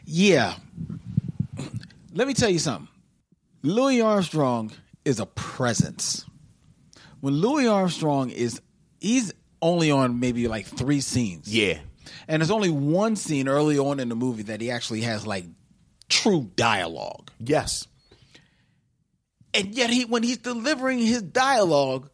yeah. 0.05 0.55
Let 2.13 2.27
me 2.29 2.35
tell 2.35 2.49
you 2.51 2.59
something. 2.59 2.89
Louis 3.63 4.01
Armstrong 4.01 4.73
is 5.05 5.21
a 5.21 5.27
presence. 5.27 6.25
When 7.21 7.35
Louis 7.35 7.67
Armstrong 7.67 8.31
is, 8.31 8.61
he's 9.01 9.33
only 9.67 9.91
on 9.91 10.21
maybe 10.21 10.49
like 10.49 10.67
three 10.67 11.01
scenes. 11.01 11.53
Yeah. 11.55 11.79
And 12.29 12.41
there's 12.41 12.51
only 12.51 12.71
one 12.71 13.17
scene 13.17 13.49
early 13.49 13.79
on 13.79 14.01
in 14.01 14.09
the 14.09 14.15
movie 14.15 14.45
that 14.45 14.61
he 14.61 14.71
actually 14.71 15.03
has 15.03 15.27
like 15.27 15.45
true 16.09 16.51
dialogue. 16.57 17.31
Yes. 17.41 17.87
And 19.53 19.75
yet 19.75 19.91
he 19.91 20.05
when 20.05 20.23
he's 20.23 20.39
delivering 20.39 20.99
his 20.99 21.23
dialogue, 21.23 22.09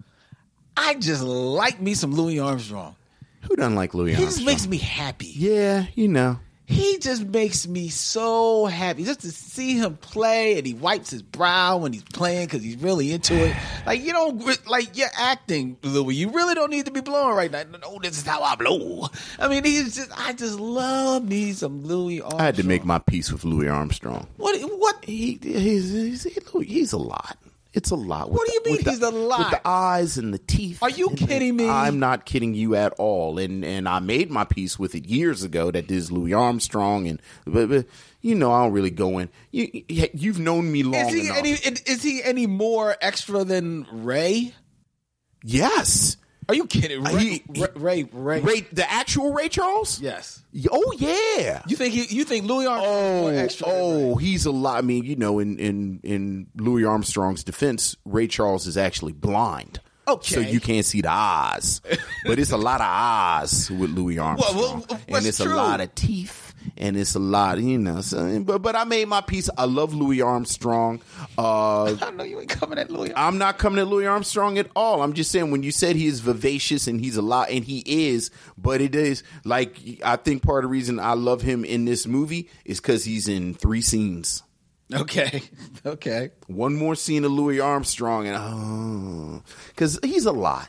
I 0.77 0.95
just 0.95 1.23
like 1.23 1.81
me 1.81 1.95
some 1.95 2.15
Louis 2.15 2.39
Armstrong. 2.39 2.97
Who 3.43 3.57
doesn't 3.57 3.75
like 3.75 3.95
Louis 3.95 4.13
Armstrong? 4.13 4.19
He 4.19 4.25
Armstrong? 4.25 4.47
just 4.47 4.65
makes 4.65 4.67
me 4.69 4.79
happy. 4.79 5.33
Yeah, 5.35 5.87
you 5.95 6.09
know. 6.09 6.39
He 6.73 6.99
just 6.99 7.27
makes 7.27 7.69
me 7.69 7.89
so 7.89 8.65
happy 8.65 9.05
just 9.05 9.21
to 9.21 9.31
see 9.31 9.75
him 9.75 9.97
play, 9.99 10.57
and 10.57 10.67
he 10.67 10.73
wipes 10.73 11.11
his 11.11 11.23
brow 11.23 11.77
when 11.77 11.93
he's 11.93 12.03
playing 12.03 12.47
because 12.47 12.63
he's 12.63 12.77
really 12.77 13.13
into 13.13 13.35
it. 13.35 13.55
Like 13.85 14.01
you 14.01 14.13
don't 14.13 14.69
like 14.69 14.97
you're 14.97 15.09
acting, 15.15 15.77
Louis. 15.83 16.15
You 16.15 16.31
really 16.31 16.55
don't 16.55 16.71
need 16.71 16.87
to 16.87 16.91
be 16.91 17.01
blowing 17.01 17.37
right 17.37 17.51
now. 17.51 17.65
No, 17.65 17.99
this 18.03 18.17
is 18.19 18.27
how 18.27 18.43
I 18.43 18.57
blow. 18.57 19.09
I 19.39 19.49
mean, 19.49 19.65
he's 19.65 19.95
just 19.95 20.11
I 20.19 20.33
just 20.33 20.59
love 20.59 21.29
me 21.29 21.53
some 21.53 21.85
Louis 21.85 22.21
Armstrong. 22.21 22.41
I 22.41 22.45
had 22.45 22.57
to 22.57 22.65
make 22.65 22.85
my 22.85 22.99
peace 22.99 23.31
with 23.31 23.45
Louis 23.45 23.69
Armstrong. 23.69 24.27
what 24.39 24.59
what 24.61 25.05
He, 25.05 25.39
he's, 25.43 25.93
he's, 25.93 26.25
he's 26.25 26.93
a 26.93 26.99
lot. 26.99 27.37
It's 27.75 27.91
a 27.91 27.95
lot. 27.95 28.31
What 28.31 28.47
do 28.47 28.53
you 28.53 28.61
the- 28.63 28.69
mean 28.71 28.77
with 28.77 28.85
the- 28.85 28.91
he's 28.91 29.01
a 29.01 29.11
lot? 29.11 29.39
With 29.39 29.51
the 29.51 29.67
eyes 29.69 30.19
and 30.19 30.35
the 30.35 30.39
teeth. 30.39 30.83
Are 30.83 30.91
you 30.91 31.09
and 31.09 31.19
the- 31.19 31.27
kidding 31.27 31.57
me? 31.57 31.69
I'm 31.69 31.99
not 31.99 32.27
kidding 32.27 32.53
you 32.55 32.75
at 32.77 32.93
all. 32.99 33.39
And 33.39 33.65
and 33.65 33.89
I 33.89 33.99
made 33.99 34.31
my 34.31 34.45
peace 34.45 34.79
with 34.79 34.95
it 34.95 35.07
years 35.07 35.43
ago. 35.43 35.71
That 35.71 35.89
this 35.89 36.11
Louis 36.11 36.35
Armstrong, 36.35 37.09
and 37.09 37.21
but, 37.47 37.69
but 37.71 37.87
you 38.21 38.35
know 38.35 38.53
I 38.53 38.65
don't 38.65 38.73
really 38.73 38.91
go 38.91 39.19
in. 39.19 39.31
You 39.53 39.85
you've 40.13 40.39
known 40.39 40.71
me 40.71 40.83
long 40.83 41.07
is 41.07 41.15
he 41.15 41.27
enough. 41.27 41.39
any 41.39 41.51
is 41.53 42.03
he 42.03 42.23
any 42.23 42.47
more 42.47 42.95
extra 43.01 43.43
than 43.45 43.87
Ray? 43.91 44.55
yes. 45.45 46.17
Are 46.53 46.57
you 46.57 46.67
kidding? 46.67 47.07
Uh, 47.07 47.11
Ray, 47.13 47.25
He- 47.25 47.43
he- 47.55 47.67
Ray, 47.77 48.03
Ray, 48.13 48.41
Ray. 48.41 48.61
The 48.73 48.91
actual 48.91 49.33
Ray 49.33 49.49
Charles. 49.49 50.01
Yes. 50.01 50.43
Oh 50.71 50.93
yeah. 50.99 51.63
You 51.67 51.77
think 51.77 51.95
he, 51.95 52.15
you 52.15 52.25
think 52.25 52.45
Louis 52.47 52.67
Armstrong 52.67 53.71
Oh, 53.73 54.13
oh, 54.13 54.17
he's 54.17 54.45
a 54.47 54.51
lot. 54.51 54.77
I 54.79 54.83
mean, 54.83 55.05
you 55.05 55.17
know, 55.17 55.39
in 55.39 55.59
in 55.59 56.01
in 56.03 56.47
Louis 56.57 56.85
Armstrong's 56.85 57.43
defense, 57.45 57.97
Ray 58.05 58.27
Charles 58.27 58.67
is 58.67 58.77
actually 58.77 59.13
blind. 59.13 59.81
Okay. 60.07 60.35
So 60.35 60.41
you 60.41 60.59
can't 60.61 60.85
see 60.85 61.01
the 61.01 61.13
eyes, 61.13 61.81
but 62.27 62.39
it's 62.41 62.51
a 62.51 62.57
lot 62.57 62.81
of 62.81 62.87
eyes 62.91 63.71
with 63.71 63.91
Louis 63.91 64.19
Armstrong, 64.19 64.57
well, 64.91 65.01
and 65.09 65.25
it's 65.25 65.39
true. 65.39 65.53
a 65.53 65.55
lot 65.55 65.81
of 65.81 65.95
teeth, 65.95 66.52
and 66.77 66.97
it's 66.97 67.15
a 67.15 67.19
lot, 67.19 67.59
you 67.59 67.79
know. 67.79 68.01
So, 68.01 68.41
but 68.41 68.59
but 68.59 68.77
I 68.77 68.85
made 68.85 69.09
my 69.09 69.21
piece. 69.21 69.49
I 69.57 69.65
love 69.65 69.95
Louis 69.95 70.21
Armstrong. 70.21 71.01
Uh, 71.37 71.97
I 72.03 72.11
know 72.11 72.25
you 72.25 72.41
ain't 72.41 72.49
coming 72.49 72.79
at 72.79 72.91
Louis. 72.91 73.13
I'm 73.15 73.39
not 73.39 73.59
coming 73.59 73.79
at 73.79 73.87
Louis 73.87 74.07
Armstrong 74.07 74.59
at 74.59 74.69
all. 74.75 75.03
I'm 75.03 75.13
just 75.13 75.31
saying 75.31 75.51
when 75.51 75.63
you 75.63 75.73
said 75.73 75.97
he 75.97 76.07
is 76.07 76.21
vivacious 76.21 76.87
and 76.87 77.01
he's 77.01 77.17
a 77.17 77.23
lot, 77.23 77.51
and 77.51 77.65
he 77.65 77.83
is, 77.87 78.31
but 78.57 78.81
it 78.81 78.95
is 78.95 79.23
like 79.45 79.79
I 80.05 80.17
think 80.17 80.43
part 80.43 80.65
of 80.65 80.71
the 80.71 80.73
reason 80.73 80.99
I 80.99 81.15
love 81.15 81.43
him 81.43 81.65
in 81.65 81.85
this 81.85 82.07
movie 82.07 82.49
is 82.65 82.81
because 82.81 83.05
he's 83.05 83.29
in 83.29 83.55
three 83.55 83.83
scenes. 83.83 84.43
Okay, 84.93 85.43
okay. 85.87 86.31
One 86.47 86.75
more 86.75 86.95
scene 86.95 87.25
of 87.25 87.33
Louis 87.33 87.61
Armstrong, 87.61 88.27
and 88.27 88.37
oh, 88.39 89.43
because 89.69 89.99
he's 90.03 90.27
a 90.27 90.33
lot. 90.33 90.69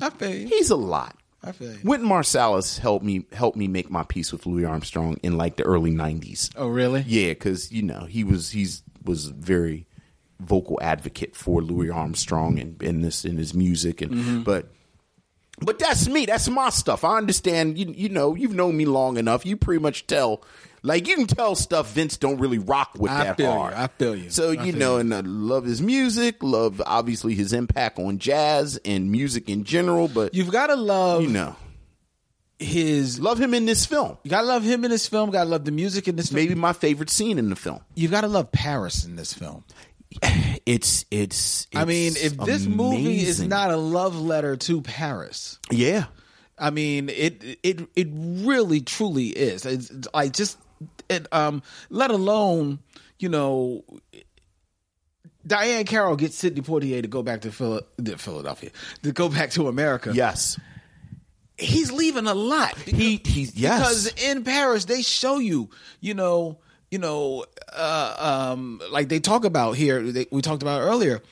I 0.00 0.10
feel 0.10 0.32
you. 0.32 0.46
He's 0.46 0.70
a 0.70 0.76
lot. 0.76 1.16
I 1.42 1.52
feel 1.52 1.72
you. 1.72 1.78
Wynton 1.84 2.08
Marsalis 2.08 2.78
helped 2.78 3.04
me 3.04 3.24
helped 3.32 3.56
me 3.56 3.68
make 3.68 3.90
my 3.90 4.02
peace 4.02 4.32
with 4.32 4.44
Louis 4.46 4.64
Armstrong 4.64 5.18
in 5.22 5.36
like 5.36 5.56
the 5.56 5.62
early 5.64 5.90
'90s. 5.92 6.50
Oh, 6.56 6.68
really? 6.68 7.04
Yeah, 7.06 7.28
because 7.30 7.70
you 7.70 7.82
know 7.82 8.06
he 8.06 8.24
was 8.24 8.50
he's 8.50 8.82
was 9.04 9.26
very 9.26 9.86
vocal 10.40 10.78
advocate 10.82 11.34
for 11.36 11.62
Louis 11.62 11.90
Armstrong 11.90 12.58
and 12.58 12.82
in 12.82 13.02
this 13.02 13.24
in 13.24 13.36
his 13.38 13.54
music 13.54 14.00
and 14.00 14.10
Mm-hmm. 14.12 14.42
but 14.42 14.70
but 15.60 15.78
that's 15.78 16.08
me. 16.08 16.26
That's 16.26 16.48
my 16.48 16.70
stuff. 16.70 17.04
I 17.04 17.16
understand. 17.18 17.78
You 17.78 17.92
you 17.96 18.08
know 18.08 18.34
you've 18.34 18.54
known 18.54 18.76
me 18.76 18.84
long 18.86 19.16
enough. 19.16 19.44
You 19.46 19.56
pretty 19.56 19.82
much 19.82 20.06
tell. 20.06 20.42
Like 20.82 21.08
you 21.08 21.16
can 21.16 21.26
tell 21.26 21.56
stuff 21.56 21.92
Vince 21.92 22.16
don't 22.16 22.38
really 22.38 22.58
rock 22.58 22.92
with 22.96 23.10
I 23.10 23.24
that 23.24 23.36
feel 23.36 23.46
you. 23.52 23.58
hard. 23.58 23.74
I 23.74 23.88
feel 23.88 24.14
you. 24.14 24.30
So 24.30 24.50
I 24.52 24.62
you 24.64 24.72
know, 24.72 24.94
you. 24.94 25.00
and 25.00 25.12
I 25.14 25.20
love 25.20 25.64
his 25.64 25.82
music. 25.82 26.36
Love 26.42 26.80
obviously 26.86 27.34
his 27.34 27.52
impact 27.52 27.98
on 27.98 28.18
jazz 28.18 28.78
and 28.84 29.10
music 29.10 29.48
in 29.48 29.64
general. 29.64 30.06
But 30.06 30.34
You've 30.34 30.52
got 30.52 30.68
to 30.68 30.76
love 30.76 31.22
you 31.22 31.28
know, 31.28 31.56
his. 32.58 33.18
love 33.20 33.40
him 33.40 33.54
in 33.54 33.66
this 33.66 33.86
film. 33.86 34.18
You 34.22 34.30
got 34.30 34.42
to 34.42 34.46
love 34.46 34.62
him 34.62 34.84
in 34.84 34.90
this 34.90 35.08
film. 35.08 35.30
Got 35.30 35.44
to 35.44 35.50
love 35.50 35.64
the 35.64 35.72
music 35.72 36.06
in 36.08 36.14
this 36.16 36.28
film. 36.28 36.36
Maybe 36.36 36.54
my 36.54 36.72
favorite 36.72 37.10
scene 37.10 37.38
in 37.38 37.50
the 37.50 37.56
film. 37.56 37.80
You've 37.96 38.12
got 38.12 38.20
to 38.22 38.28
love 38.28 38.52
Paris 38.52 39.04
in 39.04 39.16
this 39.16 39.32
film. 39.34 39.64
It's 40.66 41.06
it's. 41.10 41.66
I 41.74 41.86
mean, 41.86 42.08
it's 42.08 42.24
if 42.24 42.36
this 42.36 42.66
movie 42.66 43.22
is 43.22 43.40
not 43.40 43.70
a 43.70 43.78
love 43.78 44.20
letter 44.20 44.54
to 44.54 44.82
Paris, 44.82 45.58
yeah, 45.70 46.04
I 46.58 46.68
mean, 46.68 47.08
it 47.08 47.58
it 47.62 47.88
it 47.96 48.08
really 48.12 48.82
truly 48.82 49.28
is. 49.28 49.64
It's, 49.64 49.88
it's 49.88 50.08
like 50.12 50.32
just 50.32 50.58
it, 51.08 51.26
um, 51.32 51.62
let 51.88 52.10
alone 52.10 52.80
you 53.18 53.30
know. 53.30 53.82
Diahann 55.46 55.86
Carroll 55.86 56.16
gets 56.16 56.36
Sidney 56.36 56.60
Poitier 56.60 57.00
to 57.00 57.08
go 57.08 57.22
back 57.22 57.40
to 57.42 57.50
to 57.50 58.18
Philadelphia, 58.18 58.70
to 59.04 59.12
go 59.12 59.30
back 59.30 59.50
to 59.52 59.68
America. 59.68 60.12
yes, 60.14 60.60
he's 61.56 61.90
leaving 61.90 62.26
a 62.26 62.34
lot. 62.34 62.76
he 62.78 63.20
he's 63.24 63.56
yes. 63.56 63.78
because 63.78 64.22
in 64.22 64.44
Paris 64.44 64.84
they 64.84 65.02
show 65.02 65.38
you, 65.38 65.70
you 66.00 66.14
know, 66.14 66.58
you 66.90 66.98
know, 66.98 67.44
uh, 67.72 68.52
um, 68.52 68.80
like 68.90 69.08
they 69.08 69.20
talk 69.20 69.44
about 69.44 69.72
here. 69.72 70.02
They, 70.02 70.26
we 70.30 70.42
talked 70.42 70.62
about 70.62 70.80
earlier. 70.80 71.22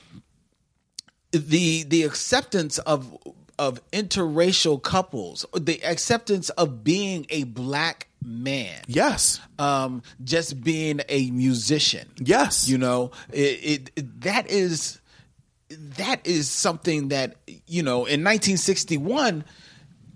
The 1.31 1.83
the 1.83 2.03
acceptance 2.03 2.77
of 2.79 3.17
of 3.59 3.81
interracial 3.91 4.81
couples, 4.81 5.45
the 5.53 5.83
acceptance 5.83 6.49
of 6.51 6.83
being 6.83 7.25
a 7.29 7.43
black 7.43 8.07
man, 8.23 8.79
yes, 8.87 9.39
um, 9.57 10.03
just 10.23 10.63
being 10.63 11.01
a 11.09 11.31
musician. 11.31 12.07
yes, 12.17 12.69
You 12.69 12.77
know, 12.77 13.11
it, 13.31 13.89
it 13.97 14.21
that 14.21 14.47
is 14.49 14.99
that 15.69 16.25
is 16.25 16.49
something 16.49 17.09
that 17.09 17.35
you 17.65 17.83
know 17.83 18.05
in 18.05 18.23
1961 18.23 19.43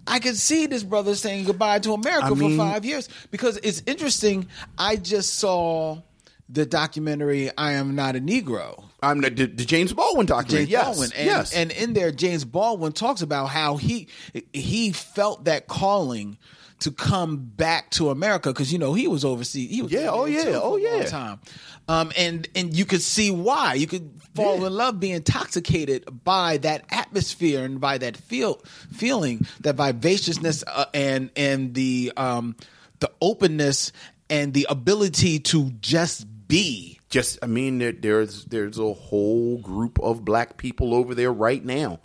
I 0.07 0.19
could 0.19 0.37
see 0.37 0.65
this 0.65 0.83
brother 0.83 1.15
saying 1.15 1.45
goodbye 1.45 1.79
to 1.79 1.93
America 1.93 2.27
I 2.27 2.29
mean- 2.31 2.57
for 2.57 2.63
five 2.63 2.85
years 2.85 3.09
because 3.29 3.57
it's 3.57 3.83
interesting. 3.85 4.47
I 4.77 4.95
just 4.95 5.35
saw 5.35 6.01
the 6.49 6.65
documentary 6.65 7.49
"I 7.57 7.73
Am 7.73 7.95
Not 7.95 8.15
a 8.15 8.19
Negro." 8.19 8.85
I'm 9.03 9.21
the, 9.21 9.31
the, 9.31 9.47
the 9.47 9.65
James 9.65 9.93
Baldwin 9.93 10.27
documentary. 10.27 10.65
James 10.65 10.69
yes, 10.69 10.85
Baldwin, 10.85 11.11
and, 11.15 11.25
yes, 11.25 11.53
and 11.53 11.71
in 11.71 11.93
there, 11.93 12.11
James 12.11 12.45
Baldwin 12.45 12.91
talks 12.91 13.21
about 13.21 13.47
how 13.47 13.77
he 13.77 14.07
he 14.53 14.91
felt 14.91 15.45
that 15.45 15.67
calling 15.67 16.37
to 16.81 16.91
come 16.91 17.37
back 17.37 17.89
to 17.91 18.09
America 18.09 18.49
because 18.49 18.71
you 18.71 18.77
know 18.79 18.93
he 18.93 19.07
was 19.07 19.23
overseas. 19.25 19.69
He 19.69 19.81
was 19.81 19.91
Yeah, 19.91 20.09
oh, 20.11 20.25
yeah, 20.25 20.59
oh, 20.61 20.77
yeah. 20.77 21.05
time. 21.05 21.39
Um, 21.87 22.11
and 22.17 22.47
and 22.55 22.75
you 22.77 22.85
could 22.85 23.01
see 23.01 23.31
why 23.31 23.73
you 23.73 23.87
could 23.87 24.11
fall 24.35 24.59
Yeah. 24.61 24.67
in 24.67 24.73
love, 24.73 24.99
be 24.99 25.11
intoxicated 25.11 26.05
by 26.23 26.57
that 26.57 26.85
atmosphere 26.89 27.63
and 27.63 27.79
by 27.81 27.97
that 27.97 28.17
feel 28.17 28.55
feeling, 28.91 29.45
that 29.61 29.75
vivaciousness 29.75 30.63
uh, 30.67 30.85
and 30.93 31.29
and 31.35 31.73
the 31.73 32.11
um 32.17 32.55
the 32.99 33.11
openness 33.21 33.91
and 34.29 34.53
the 34.53 34.67
ability 34.69 35.39
to 35.39 35.71
just 35.81 36.25
be. 36.47 36.99
just 37.09 37.39
I 37.43 37.47
mean 37.47 37.79
there, 37.79 37.91
there's 37.91 38.45
there's 38.45 38.77
a 38.79 38.93
whole 38.93 39.57
group 39.59 39.99
of 39.99 40.23
black 40.23 40.57
people 40.57 40.93
over 40.93 41.13
there 41.15 41.31
right 41.33 41.63
now. 41.63 41.99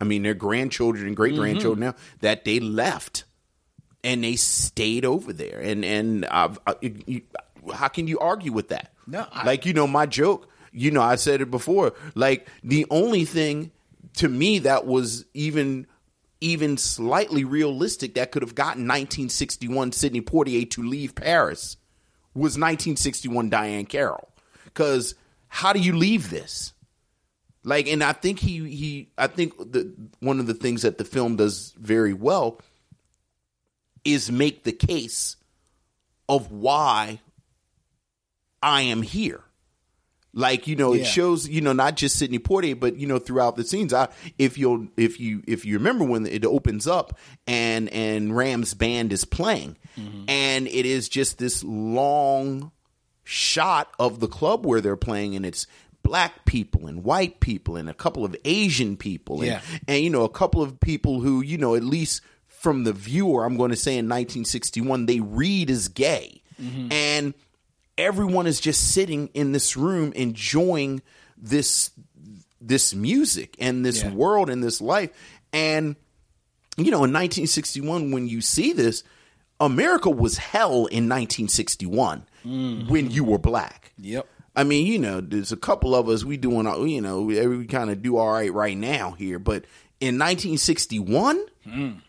I 0.00 0.04
mean 0.04 0.22
their 0.22 0.34
grandchildren 0.34 1.06
and 1.06 1.16
great 1.16 1.34
grandchildren 1.36 1.88
Mm-hmm. 1.90 1.96
now 1.98 2.18
that 2.20 2.44
they 2.44 2.60
left 2.60 3.24
and 4.02 4.24
they 4.24 4.36
stayed 4.36 5.04
over 5.04 5.32
there 5.32 5.60
and 5.60 5.84
and 5.84 6.24
I've, 6.26 6.58
I, 6.66 6.74
you, 6.80 7.22
how 7.74 7.88
can 7.88 8.06
you 8.06 8.18
argue 8.18 8.52
with 8.52 8.68
that? 8.68 8.92
No, 9.06 9.26
I- 9.32 9.44
like 9.44 9.66
you 9.66 9.72
know 9.72 9.86
my 9.86 10.06
joke. 10.06 10.48
You 10.72 10.90
know 10.90 11.02
I 11.02 11.16
said 11.16 11.40
it 11.40 11.50
before. 11.50 11.92
Like 12.14 12.48
the 12.62 12.86
only 12.90 13.24
thing 13.24 13.72
to 14.14 14.28
me 14.28 14.60
that 14.60 14.86
was 14.86 15.24
even 15.34 15.86
even 16.40 16.76
slightly 16.78 17.44
realistic 17.44 18.14
that 18.14 18.32
could 18.32 18.42
have 18.42 18.54
gotten 18.54 18.82
1961 18.84 19.92
Sidney 19.92 20.22
Poitier 20.22 20.68
to 20.70 20.82
leave 20.82 21.14
Paris 21.14 21.76
was 22.34 22.52
1961 22.56 23.50
Diahann 23.50 23.88
Carroll. 23.88 24.28
Because 24.64 25.14
how 25.48 25.72
do 25.72 25.80
you 25.80 25.96
leave 25.96 26.30
this? 26.30 26.72
Like, 27.62 27.88
and 27.88 28.02
I 28.02 28.12
think 28.12 28.38
he 28.38 28.58
he 28.70 29.10
I 29.18 29.26
think 29.26 29.56
the 29.58 29.92
one 30.20 30.40
of 30.40 30.46
the 30.46 30.54
things 30.54 30.82
that 30.82 30.96
the 30.96 31.04
film 31.04 31.36
does 31.36 31.74
very 31.78 32.14
well 32.14 32.60
is 34.04 34.30
make 34.30 34.64
the 34.64 34.72
case 34.72 35.36
of 36.28 36.50
why 36.50 37.20
I 38.62 38.82
am 38.82 39.02
here. 39.02 39.42
Like 40.32 40.68
you 40.68 40.76
know, 40.76 40.92
it 40.92 41.04
shows 41.04 41.48
you 41.48 41.60
know 41.60 41.72
not 41.72 41.96
just 41.96 42.16
Sidney 42.16 42.38
Poitier, 42.38 42.78
but 42.78 42.96
you 42.96 43.06
know 43.08 43.18
throughout 43.18 43.56
the 43.56 43.64
scenes. 43.64 43.92
I 43.92 44.08
if 44.38 44.58
you'll 44.58 44.86
if 44.96 45.18
you 45.18 45.42
if 45.48 45.64
you 45.64 45.76
remember 45.76 46.04
when 46.04 46.24
it 46.24 46.44
opens 46.44 46.86
up 46.86 47.18
and 47.48 47.88
and 47.88 48.36
Ram's 48.36 48.74
band 48.74 49.12
is 49.12 49.24
playing, 49.24 49.76
mm-hmm. 49.98 50.26
and 50.28 50.68
it 50.68 50.86
is 50.86 51.08
just 51.08 51.38
this 51.38 51.64
long 51.64 52.70
shot 53.24 53.92
of 53.98 54.20
the 54.20 54.28
club 54.28 54.64
where 54.64 54.80
they're 54.80 54.94
playing, 54.94 55.34
and 55.34 55.44
it's 55.44 55.66
black 56.04 56.44
people 56.44 56.86
and 56.86 57.02
white 57.02 57.40
people 57.40 57.74
and 57.74 57.90
a 57.90 57.94
couple 57.94 58.24
of 58.24 58.36
Asian 58.44 58.96
people, 58.96 59.38
and, 59.40 59.48
Yeah. 59.48 59.60
and 59.88 60.04
you 60.04 60.10
know 60.10 60.22
a 60.22 60.28
couple 60.30 60.62
of 60.62 60.78
people 60.78 61.20
who 61.20 61.40
you 61.40 61.58
know 61.58 61.74
at 61.74 61.82
least 61.82 62.22
from 62.60 62.84
the 62.84 62.92
viewer, 62.92 63.46
I'm 63.46 63.56
going 63.56 63.70
to 63.70 63.76
say 63.76 63.92
in 63.92 64.04
1961 64.04 65.06
they 65.06 65.20
read 65.20 65.70
as 65.70 65.88
gay, 65.88 66.42
mm-hmm. 66.60 66.92
and 66.92 67.32
everyone 67.96 68.46
is 68.46 68.60
just 68.60 68.92
sitting 68.92 69.30
in 69.32 69.52
this 69.52 69.78
room 69.78 70.12
enjoying 70.12 71.00
this 71.38 71.90
this 72.60 72.94
music 72.94 73.56
and 73.58 73.84
this 73.86 74.02
Yeah. 74.02 74.12
world 74.12 74.50
and 74.50 74.62
this 74.62 74.82
life. 74.82 75.08
And 75.54 75.96
you 76.76 76.90
know 76.90 76.98
in 77.04 77.12
1961 77.12 78.10
when 78.10 78.28
you 78.28 78.40
see 78.40 78.72
this 78.72 79.02
america 79.58 80.08
was 80.08 80.38
hell 80.38 80.86
in 80.86 81.08
1961 81.08 82.26
mm-hmm. 82.44 82.88
when 82.90 83.10
you 83.10 83.24
were 83.24 83.38
black. 83.38 83.92
Yep. 83.98 84.26
I 84.56 84.64
mean, 84.64 84.86
you 84.86 84.98
know, 84.98 85.20
there's 85.20 85.52
a 85.52 85.56
couple 85.56 85.94
of 85.94 86.08
us 86.08 86.24
we 86.24 86.36
doing, 86.36 86.66
you 86.88 87.00
know, 87.00 87.22
we, 87.22 87.46
we 87.46 87.66
kind 87.66 87.88
of 87.90 88.02
do 88.02 88.16
all 88.16 88.32
right 88.32 88.52
right 88.52 88.76
now 88.76 89.12
here, 89.12 89.38
but 89.38 89.64
in 90.00 90.18
1961, 90.18 91.46
mm. 91.66 92.00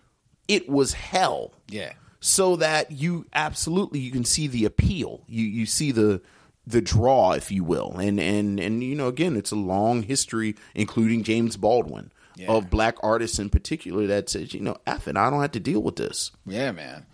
It 0.52 0.68
was 0.70 0.94
hell 0.94 1.54
Yeah. 1.70 1.94
so 2.20 2.56
that 2.58 2.92
you 2.92 3.26
absolutely 3.34 4.00
you 4.00 4.12
can 4.12 4.26
see 4.26 4.48
the 4.48 4.66
appeal 4.66 5.24
you 5.28 5.44
you 5.46 5.66
see 5.66 5.92
the 5.92 6.22
the 6.68 6.82
draw 6.82 7.32
if 7.32 7.52
you 7.52 7.64
will 7.64 7.98
and 7.98 8.20
and 8.20 8.60
and 8.60 8.84
you 8.84 8.94
know 8.96 9.08
again 9.08 9.36
it's 9.36 9.52
a 9.52 9.56
long 9.56 10.04
history 10.04 10.56
including 10.76 11.24
James 11.24 11.58
Baldwin 11.58 12.12
Yeah. 12.36 12.52
of 12.52 12.70
black 12.70 12.96
artists 13.02 13.40
in 13.40 13.50
particular 13.50 14.06
that 14.08 14.30
says 14.30 14.54
you 14.54 14.60
know 14.60 14.78
F 14.86 15.08
it 15.08 15.18
I 15.18 15.30
don't 15.30 15.42
have 15.42 15.52
to 15.54 15.60
deal 15.60 15.82
with 15.82 15.96
this 15.96 16.32
Yeah, 16.46 16.72
man. 16.72 17.06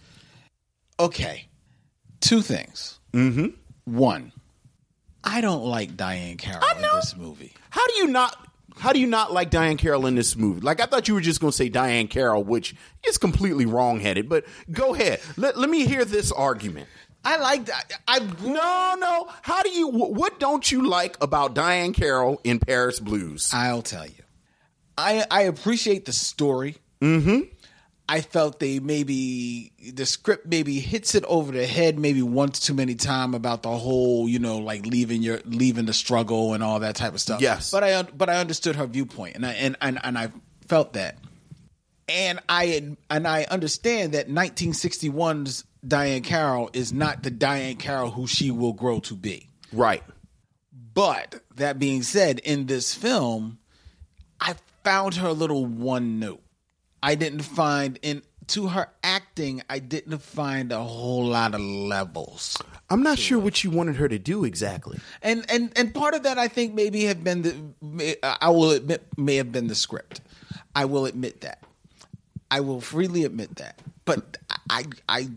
Okay. 0.99 1.47
Two 2.19 2.41
things. 2.41 2.99
Mm-hmm. 3.13 3.47
One, 3.95 4.31
I 5.23 5.41
don't 5.41 5.63
like 5.63 5.95
Diahann 5.95 6.37
Carroll 6.39 6.63
in 6.75 6.81
this 6.81 7.15
movie. 7.15 7.53
how 7.69 7.85
do 7.87 7.93
you 7.95 8.07
not 8.07 8.46
how 8.79 8.93
do 8.93 8.99
you 8.99 9.07
not 9.07 9.33
like 9.33 9.51
Diahann 9.51 9.77
Carroll 9.77 10.05
in 10.05 10.15
this 10.15 10.35
movie? 10.35 10.61
Like 10.61 10.79
I 10.79 10.85
thought 10.85 11.07
you 11.07 11.13
were 11.13 11.21
just 11.21 11.39
going 11.39 11.51
to 11.51 11.57
say 11.57 11.69
Diahann 11.69 12.09
Carroll, 12.09 12.43
which 12.43 12.75
is 13.07 13.17
completely 13.17 13.65
wrongheaded. 13.65 14.29
But 14.29 14.45
go 14.71 14.93
ahead. 14.93 15.19
Let, 15.35 15.57
let 15.57 15.69
me 15.69 15.85
hear 15.85 16.05
this 16.05 16.31
argument. 16.31 16.87
I 17.23 17.37
like 17.37 17.65
that. 17.65 17.91
I 18.07 18.19
No, 18.19 18.95
no. 18.99 19.29
How 19.41 19.61
do 19.61 19.69
you? 19.69 19.89
What 19.89 20.39
don't 20.39 20.71
you 20.71 20.87
like 20.87 21.21
about 21.21 21.55
Diahann 21.55 21.93
Carroll 21.93 22.39
in 22.43 22.59
Paris 22.59 22.99
Blues? 22.99 23.49
I'll 23.53 23.81
tell 23.81 24.05
you. 24.05 24.23
I 24.97 25.25
I 25.29 25.41
appreciate 25.43 26.05
the 26.05 26.13
story. 26.13 26.77
Mm-hmm. 27.01 27.41
I 28.09 28.21
felt 28.21 28.59
they 28.59 28.79
maybe 28.79 29.73
the 29.93 30.05
script 30.05 30.47
maybe 30.47 30.79
hits 30.79 31.13
it 31.13 31.25
over 31.25 31.51
the 31.51 31.67
head 31.67 31.99
maybe 31.99 32.21
once 32.21 32.59
too 32.59 32.73
many 32.73 32.95
time 32.95 33.33
about 33.33 33.63
the 33.63 33.69
whole 33.69 34.29
you 34.29 34.39
know 34.39 34.59
like 34.59 34.85
leaving 34.85 35.21
your 35.21 35.41
leaving 35.45 35.85
the 35.85 35.93
struggle 35.93 36.53
and 36.53 36.63
all 36.63 36.79
that 36.79 36.95
type 36.95 37.13
of 37.13 37.21
stuff. 37.21 37.41
Yes. 37.41 37.71
but 37.71 37.83
I 37.83 38.01
but 38.03 38.29
I 38.29 38.37
understood 38.37 38.77
her 38.77 38.87
viewpoint 38.87 39.35
and 39.35 39.45
I 39.45 39.53
and 39.53 39.75
and, 39.81 39.99
and 40.03 40.17
I 40.17 40.31
felt 40.67 40.93
that, 40.93 41.17
and 42.07 42.39
I 42.47 42.95
and 43.09 43.27
I 43.27 43.45
understand 43.49 44.13
that 44.13 44.29
1961's 44.29 45.65
Diahann 45.85 46.23
Carroll 46.23 46.69
is 46.73 46.93
not 46.93 47.23
the 47.23 47.31
Diahann 47.31 47.79
Carroll 47.79 48.11
who 48.11 48.27
she 48.27 48.51
will 48.51 48.73
grow 48.73 48.99
to 49.01 49.15
be. 49.15 49.49
Right. 49.71 50.03
But 50.93 51.41
that 51.55 51.77
being 51.77 52.03
said, 52.03 52.39
in 52.39 52.65
this 52.65 52.93
film, 52.93 53.59
I 54.41 54.55
found 54.83 55.15
her 55.15 55.27
a 55.27 55.33
little 55.33 55.65
one 55.65 56.19
note. 56.19 56.41
I 57.01 57.15
didn't 57.15 57.41
find 57.41 57.99
in 58.01 58.23
to 58.47 58.67
her 58.67 58.89
acting, 59.03 59.61
I 59.69 59.79
didn't 59.79 60.19
find 60.19 60.71
a 60.71 60.81
whole 60.81 61.25
lot 61.25 61.53
of 61.53 61.59
levels. 61.59 62.57
I'm 62.89 63.03
not 63.03 63.19
sure 63.19 63.37
what 63.37 63.61
you 63.63 63.69
wanted 63.71 63.97
her 63.97 64.07
to 64.07 64.17
do 64.17 64.45
exactly. 64.45 64.99
And 65.21 65.45
and 65.51 65.71
and 65.75 65.93
part 65.93 66.13
of 66.13 66.23
that 66.23 66.37
I 66.37 66.47
think 66.47 66.73
maybe 66.73 67.03
have 67.05 67.23
been 67.23 67.41
the 67.41 68.17
I 68.41 68.49
will 68.49 68.71
admit 68.71 69.05
may 69.17 69.35
have 69.35 69.51
been 69.51 69.67
the 69.67 69.75
script. 69.75 70.21
I 70.73 70.85
will 70.85 71.05
admit 71.05 71.41
that. 71.41 71.63
I 72.49 72.61
will 72.61 72.79
freely 72.79 73.25
admit 73.25 73.57
that. 73.57 73.81
But 74.05 74.37
I 74.69 74.85
I 75.09 75.29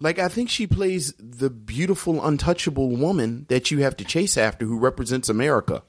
Like 0.00 0.18
I 0.18 0.28
think 0.28 0.48
she 0.48 0.66
plays 0.66 1.12
the 1.18 1.50
beautiful, 1.50 2.24
untouchable 2.24 2.88
woman 2.96 3.44
that 3.48 3.70
you 3.70 3.82
have 3.82 3.96
to 3.98 4.04
chase 4.04 4.38
after, 4.38 4.64
who 4.64 4.78
represents 4.78 5.28
America. 5.28 5.82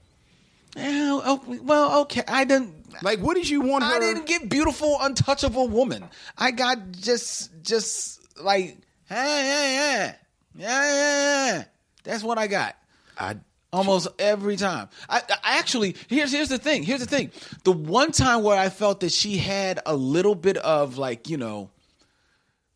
Eh, 0.76 1.20
oh, 1.24 1.42
well 1.62 2.00
okay, 2.02 2.22
I 2.26 2.44
didn't 2.44 2.74
Like, 3.02 3.20
what 3.20 3.34
did 3.36 3.48
you 3.48 3.60
want 3.62 3.84
her? 3.84 3.90
I 3.94 3.98
didn't 3.98 4.26
get 4.26 4.48
beautiful, 4.48 4.96
untouchable 5.00 5.68
woman. 5.68 6.04
I 6.36 6.50
got 6.50 6.92
just, 6.92 7.50
just 7.62 8.20
like, 8.42 8.76
hey, 9.08 9.14
yeah, 9.14 9.64
yeah, 9.64 10.14
yeah, 10.54 10.84
yeah, 10.84 11.46
yeah. 11.56 11.64
That's 12.04 12.22
what 12.22 12.38
I 12.38 12.46
got 12.48 12.76
I 13.18 13.36
almost 13.72 14.08
every 14.18 14.56
time. 14.56 14.88
I, 15.08 15.22
I 15.44 15.58
actually 15.58 15.96
here's 16.08 16.32
here's 16.32 16.48
the 16.48 16.58
thing. 16.58 16.82
Here's 16.82 17.00
the 17.00 17.06
thing. 17.06 17.30
The 17.64 17.72
one 17.72 18.12
time 18.12 18.42
where 18.42 18.58
I 18.58 18.68
felt 18.68 19.00
that 19.00 19.12
she 19.12 19.38
had 19.38 19.80
a 19.86 19.94
little 19.94 20.34
bit 20.34 20.56
of 20.58 20.98
like 20.98 21.28
you 21.28 21.36
know, 21.36 21.70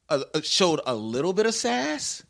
a, 0.09 0.23
a- 0.35 0.43
showed 0.43 0.81
a 0.87 0.95
little 0.95 1.33
bit 1.33 1.47
of 1.47 1.55
sass 1.55 2.23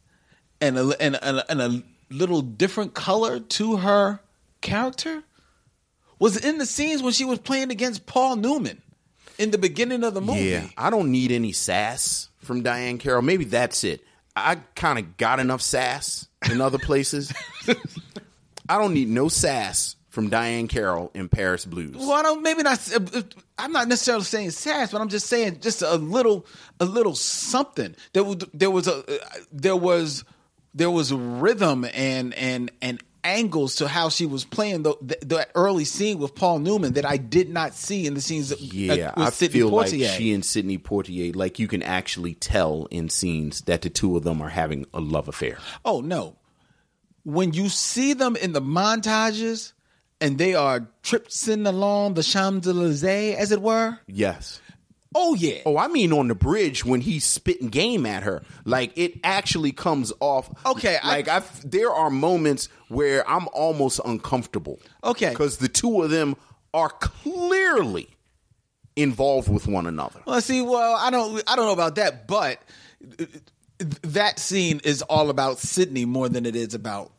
and 0.61 0.79
a, 0.79 0.97
and 1.01 1.19
and 1.23 1.39
a, 1.39 1.51
and 1.51 1.61
a 1.61 1.83
little 2.11 2.41
different 2.43 2.95
color 2.95 3.39
to 3.41 3.77
her 3.79 4.21
character 4.62 5.23
was 6.19 6.37
in 6.37 6.59
the 6.59 6.67
scenes 6.67 7.03
when 7.03 7.12
she 7.12 7.25
was 7.25 7.39
playing 7.39 7.71
against 7.71 8.07
Paul 8.07 8.37
Newman 8.37 8.83
in 9.39 9.51
the 9.51 9.59
beginning 9.59 10.05
of 10.05 10.14
the 10.14 10.21
movie. 10.21 10.41
Yeah, 10.41 10.67
I 10.77 10.91
don't 10.91 11.11
need 11.11 11.33
any 11.33 11.53
sass 11.53 12.29
from 12.39 12.62
Diahann 12.62 12.99
Carroll. 12.99 13.23
Maybe 13.23 13.45
that's 13.45 13.85
it. 13.85 14.03
I 14.35 14.57
kind 14.75 14.99
of 14.99 15.17
got 15.17 15.41
enough 15.41 15.62
sass 15.62 16.29
in 16.51 16.61
other 16.61 16.79
places. 16.79 17.33
I 18.69 18.79
don't 18.79 18.95
need 18.95 19.09
no 19.09 19.29
sass 19.29 19.97
from 20.11 20.31
Diahann 20.31 20.69
Carroll 20.69 21.11
in 21.14 21.29
Paris 21.29 21.64
Blues. 21.64 21.97
Well, 21.97 22.12
I 22.12 22.23
don't. 22.23 22.43
Maybe 22.43 22.62
not. 22.62 22.81
Uh, 22.91 23.01
uh, 23.19 23.23
I'm 23.59 23.73
not 23.73 23.89
necessarily 23.89 24.25
saying 24.25 24.51
sass, 24.51 24.93
but 24.93 25.01
I'm 25.01 25.09
just 25.09 25.27
saying 25.27 25.61
just 25.61 25.83
a 25.83 25.97
little, 25.97 26.47
a 26.81 26.85
little 26.85 27.14
something. 27.14 27.95
There 28.12 28.25
was, 28.25 28.39
there 28.53 28.71
was 28.71 28.89
a, 28.89 28.97
uh, 28.97 29.27
there 29.53 29.77
was, 29.77 30.25
there 30.75 30.91
was 30.91 31.12
rhythm 31.12 31.87
and 31.93 32.35
and 32.35 32.71
and 32.81 33.03
angles 33.27 33.77
to 33.77 33.89
how 33.89 34.09
she 34.09 34.27
was 34.27 34.45
playing 34.45 34.83
the, 34.83 34.95
the, 35.03 35.18
the 35.22 35.49
early 35.55 35.85
scene 35.85 36.18
with 36.18 36.35
Paul 36.35 36.61
Newman 36.61 36.95
that 36.95 37.05
I 37.05 37.16
did 37.16 37.49
not 37.51 37.74
see 37.74 38.07
in 38.07 38.14
the 38.14 38.20
scenes. 38.20 38.49
That, 38.51 38.61
Yeah, 38.61 38.93
uh, 38.93 39.12
with 39.16 39.27
I 39.27 39.31
Sidney 39.31 39.59
feel 39.61 39.70
Poitier. 39.70 40.03
like 40.09 40.18
she 40.18 40.33
and 40.33 40.45
Sidney 40.45 40.79
Poitier, 40.79 41.35
like 41.35 41.59
you 41.59 41.68
can 41.68 41.83
actually 41.83 42.35
tell 42.35 42.87
in 42.91 43.09
scenes 43.09 43.62
that 43.62 43.83
the 43.83 43.91
two 43.91 44.16
of 44.16 44.22
them 44.24 44.41
are 44.41 44.49
having 44.49 44.87
a 44.95 45.01
love 45.01 45.29
affair. 45.29 45.59
Oh 45.85 46.01
no. 46.01 46.37
When 47.24 47.53
you 47.53 47.68
see 47.68 48.12
them 48.12 48.37
in 48.37 48.53
the 48.53 48.62
montages 48.62 49.72
and 50.20 50.39
they 50.39 50.55
are 50.55 50.87
tripping 51.03 51.66
along 51.66 52.14
the 52.14 52.22
Champs-Élysées, 52.22 53.35
as 53.35 53.53
it 53.53 53.61
were. 53.61 53.99
Yes. 54.07 54.61
Oh 55.19 55.35
yeah. 55.35 55.61
Oh, 55.64 55.79
I 55.79 55.89
mean 55.89 56.12
on 56.12 56.29
the 56.29 56.35
bridge 56.35 56.85
when 56.85 57.01
he's 57.01 57.25
spitting 57.25 57.69
game 57.69 58.05
at 58.05 58.23
her. 58.23 58.43
Like 58.67 58.93
it 58.97 59.19
actually 59.25 59.73
comes 59.73 60.12
off. 60.21 60.51
Okay, 60.67 60.99
Like 61.03 61.27
I, 61.27 61.43
there 61.64 61.91
are 61.91 62.11
moments 62.11 62.69
where 62.89 63.29
I'm 63.29 63.49
almost 63.55 63.99
uncomfortable. 64.05 64.79
Okay. 65.03 65.31
Because 65.31 65.57
the 65.57 65.69
two 65.69 66.03
of 66.03 66.11
them 66.11 66.37
are 66.75 66.91
clearly 66.91 68.09
involved 68.95 69.49
with 69.49 69.67
one 69.67 69.87
another. 69.87 70.21
Well, 70.27 70.41
see, 70.43 70.61
well, 70.61 70.97
I 70.97 71.11
don't, 71.11 71.43
I 71.47 71.57
don't 71.57 71.64
know 71.64 71.73
about 71.73 71.95
that, 71.95 72.29
but 72.29 72.61
that 74.03 74.39
scene 74.39 74.81
is 74.85 75.01
all 75.01 75.31
about 75.31 75.59
Sidney 75.59 76.05
more 76.05 76.29
than 76.29 76.45
it 76.45 76.55
is 76.55 76.75
about 76.75 77.11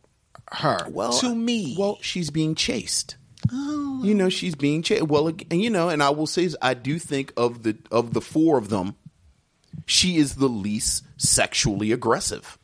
her. 0.51 0.87
Well, 0.89 1.13
to 1.19 1.33
me, 1.33 1.75
well, 1.77 1.97
she's 2.01 2.29
being 2.29 2.53
chased. 2.53 3.16
You 3.51 4.13
know, 4.13 4.29
she's 4.29 4.55
being 4.55 4.81
chased. 4.83 5.03
Well, 5.03 5.27
and 5.27 5.61
you 5.61 5.69
know, 5.69 5.89
and 5.89 6.03
I 6.03 6.09
will 6.11 6.27
say, 6.27 6.43
is 6.43 6.57
I 6.61 6.73
do 6.73 6.99
think 6.99 7.33
of 7.37 7.63
the 7.63 7.77
of 7.91 8.13
the 8.13 8.21
four 8.21 8.57
of 8.57 8.69
them, 8.69 8.95
she 9.85 10.17
is 10.17 10.35
the 10.35 10.47
least 10.49 11.03
sexually 11.17 11.91
aggressive. 11.91 12.57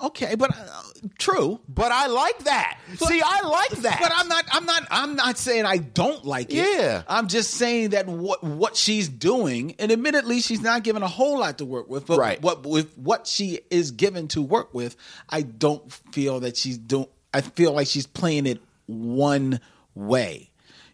okay, 0.00 0.34
but 0.34 0.50
uh, 0.56 0.82
true. 1.18 1.60
But 1.68 1.92
I 1.92 2.06
like 2.08 2.38
that. 2.44 2.78
See, 2.96 3.20
I 3.24 3.40
like 3.46 3.70
that. 3.82 3.98
But 4.00 4.12
I'm 4.14 4.28
not. 4.28 4.44
I'm 4.52 4.64
not. 4.64 4.86
I'm 4.90 5.16
not 5.16 5.38
saying 5.38 5.64
I 5.66 5.76
don't 5.76 6.24
like 6.24 6.50
it. 6.50 6.56
Yeah. 6.78 7.02
I'm 7.08 7.28
just 7.28 7.52
saying 7.52 7.90
that 7.90 8.06
what 8.06 8.42
what 8.42 8.76
she's 8.76 9.08
doing, 9.08 9.74
and 9.78 9.92
admittedly, 9.92 10.40
she's 10.40 10.60
not 10.62 10.82
given 10.84 11.02
a 11.02 11.08
whole 11.08 11.38
lot 11.40 11.58
to 11.58 11.64
work 11.64 11.88
with. 11.88 12.06
But 12.06 12.18
Right. 12.18 12.42
what 12.42 12.64
with 12.66 12.96
what 12.96 13.26
she 13.26 13.60
is 13.70 13.90
given 13.92 14.28
to 14.28 14.42
work 14.42 14.72
with, 14.74 14.96
I 15.28 15.42
don't 15.42 15.92
feel 16.12 16.40
that 16.40 16.56
she's 16.56 16.78
doing. 16.78 17.06
I 17.34 17.40
feel 17.40 17.72
like 17.72 17.86
she's 17.86 18.06
playing 18.06 18.46
it 18.46 18.60
one 18.86 19.60
way. 19.94 20.48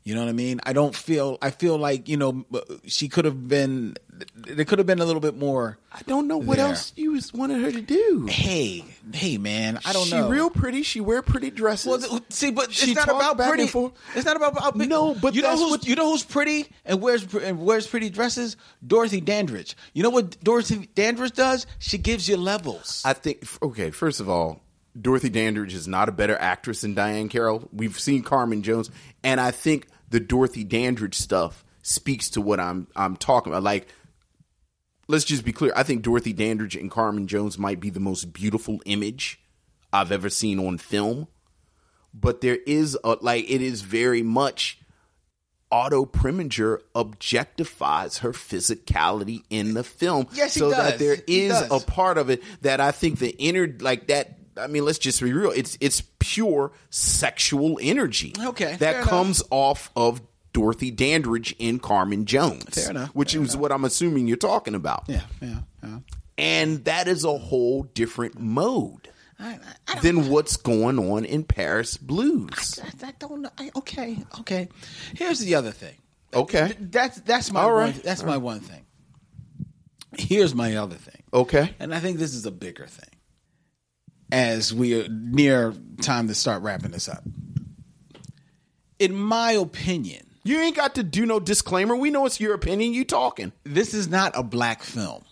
You 0.04 0.14
know 0.14 0.22
what 0.22 0.30
I 0.30 0.32
mean? 0.32 0.58
I 0.64 0.72
don't 0.72 0.94
feel. 0.96 1.36
I 1.42 1.50
feel 1.50 1.76
like 1.76 2.08
you 2.08 2.16
know 2.16 2.46
uh, 2.54 2.60
she 2.86 3.08
could 3.10 3.26
have 3.26 3.46
been. 3.46 3.94
There 4.34 4.64
could 4.64 4.78
have 4.78 4.86
been 4.86 5.00
a 5.00 5.04
little 5.04 5.20
bit 5.20 5.36
more. 5.36 5.76
I 5.92 6.00
don't 6.06 6.26
know 6.28 6.38
what 6.38 6.56
there. 6.56 6.68
else 6.68 6.94
you 6.96 7.12
was 7.12 7.34
wanted 7.34 7.60
her 7.62 7.70
to 7.70 7.82
do. 7.82 8.26
Hey, 8.26 8.86
hey, 9.12 9.36
man! 9.36 9.78
I 9.84 9.92
don't 9.92 10.06
she 10.06 10.12
know. 10.14 10.30
real 10.30 10.48
pretty. 10.48 10.82
She 10.82 11.02
wear 11.02 11.20
pretty 11.20 11.50
dresses. 11.50 12.08
Well, 12.08 12.20
see, 12.30 12.50
but 12.52 12.72
She 12.72 12.92
it's 12.92 13.06
not 13.06 13.10
about 13.14 13.36
back 13.36 13.48
pretty. 13.48 13.64
and 13.64 13.70
forth. 13.70 13.92
It's 14.14 14.24
not 14.24 14.36
about, 14.36 14.52
about 14.52 14.76
No, 14.76 15.14
but 15.14 15.34
you 15.34 15.42
know 15.42 15.48
that's 15.50 15.60
who's 15.60 15.70
what- 15.72 15.86
you 15.86 15.94
know 15.94 16.10
who's 16.12 16.24
pretty 16.24 16.68
and 16.86 17.02
wears 17.02 17.26
and 17.34 17.60
wears 17.60 17.86
pretty 17.86 18.08
dresses. 18.08 18.56
Dorothy 18.86 19.20
Dandridge. 19.20 19.76
You 19.92 20.04
know 20.04 20.10
what 20.10 20.42
Dorothy 20.42 20.88
Dandridge 20.94 21.32
does? 21.32 21.66
She 21.80 21.98
gives 21.98 22.26
you 22.30 22.38
levels. 22.38 23.02
I 23.04 23.12
think 23.12 23.44
okay. 23.62 23.90
First 23.90 24.20
of 24.20 24.30
all, 24.30 24.62
Dorothy 25.00 25.28
Dandridge 25.28 25.74
is 25.74 25.86
not 25.86 26.08
a 26.08 26.12
better 26.12 26.36
actress 26.36 26.80
than 26.80 26.94
Diahann 26.94 27.30
Carroll. 27.30 27.68
We've 27.72 27.98
seen 27.98 28.22
Carmen 28.22 28.62
Jones, 28.62 28.90
and 29.22 29.40
I 29.40 29.50
think 29.50 29.86
the 30.10 30.20
Dorothy 30.20 30.64
Dandridge 30.64 31.14
stuff 31.14 31.64
speaks 31.82 32.30
to 32.30 32.40
what 32.40 32.60
I'm 32.60 32.88
I'm 32.96 33.16
talking 33.16 33.52
about. 33.52 33.62
Like, 33.62 33.88
let's 35.06 35.24
just 35.24 35.44
be 35.44 35.52
clear. 35.52 35.72
I 35.76 35.82
think 35.82 36.02
Dorothy 36.02 36.32
Dandridge 36.32 36.76
and 36.76 36.90
Carmen 36.90 37.26
Jones 37.26 37.58
might 37.58 37.80
be 37.80 37.90
the 37.90 38.00
most 38.00 38.32
beautiful 38.32 38.80
image 38.84 39.40
I've 39.92 40.12
ever 40.12 40.28
seen 40.28 40.58
on 40.58 40.78
film. 40.78 41.28
But 42.14 42.40
there 42.40 42.58
is 42.66 42.96
a 43.04 43.16
like 43.20 43.48
it 43.50 43.60
is 43.62 43.82
very 43.82 44.22
much 44.22 44.78
Otto 45.70 46.06
Preminger 46.06 46.80
objectifies 46.94 48.18
her 48.20 48.32
physicality 48.32 49.42
in 49.50 49.74
the 49.74 49.84
film. 49.84 50.26
Yes, 50.32 50.54
he 50.54 50.60
so 50.60 50.70
does. 50.70 50.78
that 50.78 50.98
there 50.98 51.16
He 51.26 51.44
is 51.44 51.60
a 51.70 51.80
part 51.80 52.18
of 52.18 52.30
it 52.30 52.42
that 52.62 52.80
I 52.80 52.90
think 52.90 53.18
the 53.18 53.36
inner 53.36 53.76
like 53.80 54.06
that. 54.08 54.37
I 54.58 54.66
mean, 54.66 54.84
let's 54.84 54.98
just 54.98 55.22
be 55.22 55.32
real. 55.32 55.50
It's 55.50 55.78
it's 55.80 56.02
pure 56.18 56.72
sexual 56.90 57.78
energy. 57.80 58.34
Okay, 58.38 58.76
that 58.76 59.04
comes 59.04 59.42
off 59.50 59.90
of 59.96 60.20
Dorothy 60.52 60.90
Dandridge 60.90 61.54
in 61.58 61.78
Carmen 61.78 62.24
Jones. 62.24 62.74
Fair 62.74 62.90
enough, 62.90 63.10
Which 63.10 63.34
is 63.34 63.56
what 63.56 63.70
I'm 63.72 63.84
assuming 63.84 64.26
you're 64.28 64.36
talking 64.36 64.74
about. 64.74 65.04
yeah, 65.08 65.22
yeah, 65.40 65.60
yeah. 65.82 65.98
And 66.36 66.84
that 66.84 67.08
is 67.08 67.24
a 67.24 67.36
whole 67.36 67.82
different 67.82 68.38
mode 68.38 69.08
I, 69.40 69.58
I, 69.88 69.98
than 70.00 70.28
what's 70.28 70.56
going 70.56 70.98
on 70.98 71.24
in 71.24 71.44
Paris 71.44 71.96
Blues. 71.96 72.80
I, 73.02 73.08
I 73.08 73.12
don't 73.18 73.42
know. 73.42 73.50
I, 73.58 73.70
okay, 73.76 74.18
okay. 74.40 74.68
Here's 75.14 75.40
the 75.40 75.54
other 75.56 75.72
thing. 75.72 75.96
Okay. 76.34 76.74
That's 76.78 77.20
that's 77.20 77.50
my 77.52 77.62
All 77.62 77.72
one, 77.74 77.90
right. 77.90 78.02
that's 78.02 78.22
my 78.22 78.36
one 78.36 78.60
thing. 78.60 78.84
Here's 80.16 80.54
my 80.54 80.76
other 80.76 80.96
thing. 80.96 81.22
Okay. 81.32 81.74
And 81.78 81.94
I 81.94 82.00
think 82.00 82.18
this 82.18 82.34
is 82.34 82.46
a 82.46 82.50
bigger 82.50 82.86
thing. 82.86 83.10
As 84.30 84.74
we 84.74 85.00
are 85.00 85.08
near 85.08 85.72
time 86.02 86.28
to 86.28 86.34
start 86.34 86.62
wrapping 86.62 86.90
this 86.90 87.08
up. 87.08 87.22
In 88.98 89.14
my 89.14 89.52
opinion, 89.52 90.24
You 90.44 90.58
ain't 90.60 90.76
got 90.76 90.94
to 90.96 91.02
do 91.02 91.26
no 91.26 91.40
disclaimer. 91.40 91.94
We 91.96 92.10
know 92.10 92.24
it's 92.26 92.40
your 92.40 92.54
opinion. 92.54 92.92
You 92.94 93.04
talking. 93.04 93.52
this 93.64 93.92
is 93.94 94.08
not 94.08 94.32
a 94.34 94.42
black 94.42 94.82
film. 94.82 95.24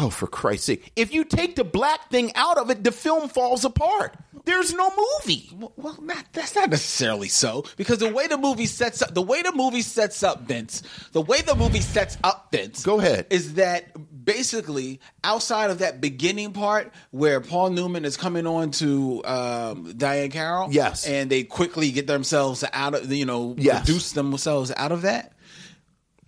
Oh, 0.00 0.08
for 0.08 0.26
Christ's 0.26 0.66
sake. 0.66 0.90
If 0.96 1.12
you 1.12 1.22
take 1.24 1.54
the 1.54 1.64
black 1.64 2.10
thing 2.10 2.32
out 2.34 2.56
of 2.56 2.70
it, 2.70 2.82
the 2.82 2.92
film 2.92 3.28
falls 3.28 3.64
apart. 3.66 4.16
there's 4.46 4.72
no 4.72 4.90
movie. 4.90 5.50
Well, 5.76 5.98
not, 6.00 6.24
that's 6.32 6.54
not 6.54 6.70
necessarily 6.70 7.28
so 7.28 7.64
because 7.76 7.98
the 7.98 8.10
way 8.10 8.26
the 8.26 8.38
movie 8.38 8.64
sets 8.66 9.02
up, 9.02 9.12
the 9.12 9.20
way 9.20 9.42
the 9.42 9.52
movie 9.52 9.82
sets 9.82 10.22
up, 10.22 10.42
Vince, 10.42 10.82
the 11.12 11.20
way 11.20 11.42
the 11.42 11.54
movie 11.54 11.82
sets 11.82 12.16
up, 12.24 12.48
Vince. 12.50 12.82
Go 12.82 13.00
ahead. 13.00 13.26
Is 13.28 13.54
that 13.54 13.90
basically 14.22 15.00
outside 15.24 15.70
of 15.70 15.78
that 15.78 16.00
beginning 16.00 16.52
part 16.52 16.92
where 17.10 17.40
Paul 17.40 17.70
Newman 17.70 18.04
is 18.04 18.16
coming 18.16 18.46
on 18.46 18.70
to 18.72 19.22
um, 19.24 19.92
Diahann 19.94 20.30
Carroll? 20.30 20.68
Yes. 20.70 21.06
and 21.06 21.30
they 21.30 21.44
quickly 21.44 21.90
get 21.92 22.06
themselves 22.06 22.64
out 22.72 22.94
of 22.94 23.12
you 23.12 23.24
know 23.26 23.54
Yes. 23.58 23.80
reduce 23.88 24.12
themselves 24.12 24.72
out 24.76 24.92
of 24.92 25.02
that. 25.02 25.32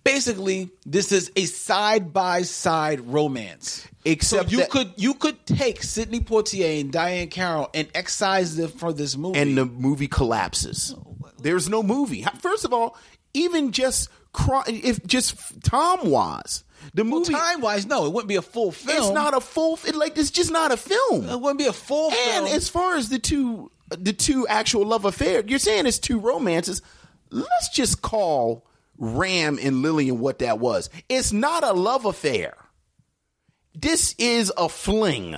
Basically, 0.03 0.69
this 0.85 1.11
is 1.11 1.31
a 1.35 1.45
side 1.45 2.13
by 2.13 2.43
side 2.43 3.01
romance. 3.01 3.87
Except 4.07 4.49
so 4.49 4.51
you 4.51 4.57
that- 4.59 4.69
could 4.69 4.91
you 4.97 5.15
could 5.15 5.43
take 5.47 5.81
Sidney 5.81 6.19
Poitier 6.19 6.79
and 6.79 6.91
Diahann 6.93 7.31
Carroll 7.31 7.69
and 7.73 7.87
excise 7.95 8.55
them 8.55 8.69
for 8.69 8.93
this 8.93 9.17
movie. 9.17 9.39
and 9.39 9.57
the 9.57 9.65
movie 9.65 10.07
collapses. 10.07 10.93
There's 11.41 11.67
no 11.69 11.81
movie. 11.81 12.23
First 12.39 12.65
of 12.65 12.73
all, 12.73 12.95
even 13.33 13.71
just 13.71 14.09
if 14.67 15.03
just 15.07 15.35
time 15.63 16.09
wise, 16.11 16.63
the 16.93 17.03
movie 17.03 17.33
time 17.33 17.61
wise, 17.61 17.85
no, 17.85 18.05
it 18.05 18.13
wouldn't 18.13 18.29
be 18.29 18.35
a 18.35 18.41
full 18.41 18.71
film. 18.71 18.97
it's 18.97 19.09
not 19.11 19.33
a 19.35 19.41
full. 19.41 19.79
It, 19.87 19.95
like 19.95 20.17
it's 20.17 20.31
just 20.31 20.51
not 20.51 20.71
a 20.71 20.77
film. 20.77 21.27
It 21.29 21.39
wouldn't 21.39 21.59
be 21.59 21.65
a 21.65 21.73
full 21.73 22.11
And 22.11 22.45
film. 22.45 22.55
as 22.57 22.69
far 22.69 22.95
as 22.95 23.09
the 23.09 23.19
two, 23.19 23.71
the 23.89 24.13
two 24.13 24.47
actual 24.47 24.85
love 24.85 25.05
affair, 25.05 25.43
you're 25.45 25.59
saying 25.59 25.85
it's 25.85 25.99
two 25.99 26.19
romances. 26.19 26.81
Let's 27.31 27.69
just 27.69 28.01
call 28.01 28.65
Ram 28.97 29.59
and 29.61 29.81
Lillian 29.81 30.19
what 30.19 30.39
that 30.39 30.59
was. 30.59 30.89
It's 31.09 31.33
not 31.33 31.63
a 31.63 31.73
love 31.73 32.05
affair. 32.05 32.55
This 33.73 34.15
is 34.17 34.53
a 34.57 34.69
fling. 34.69 35.37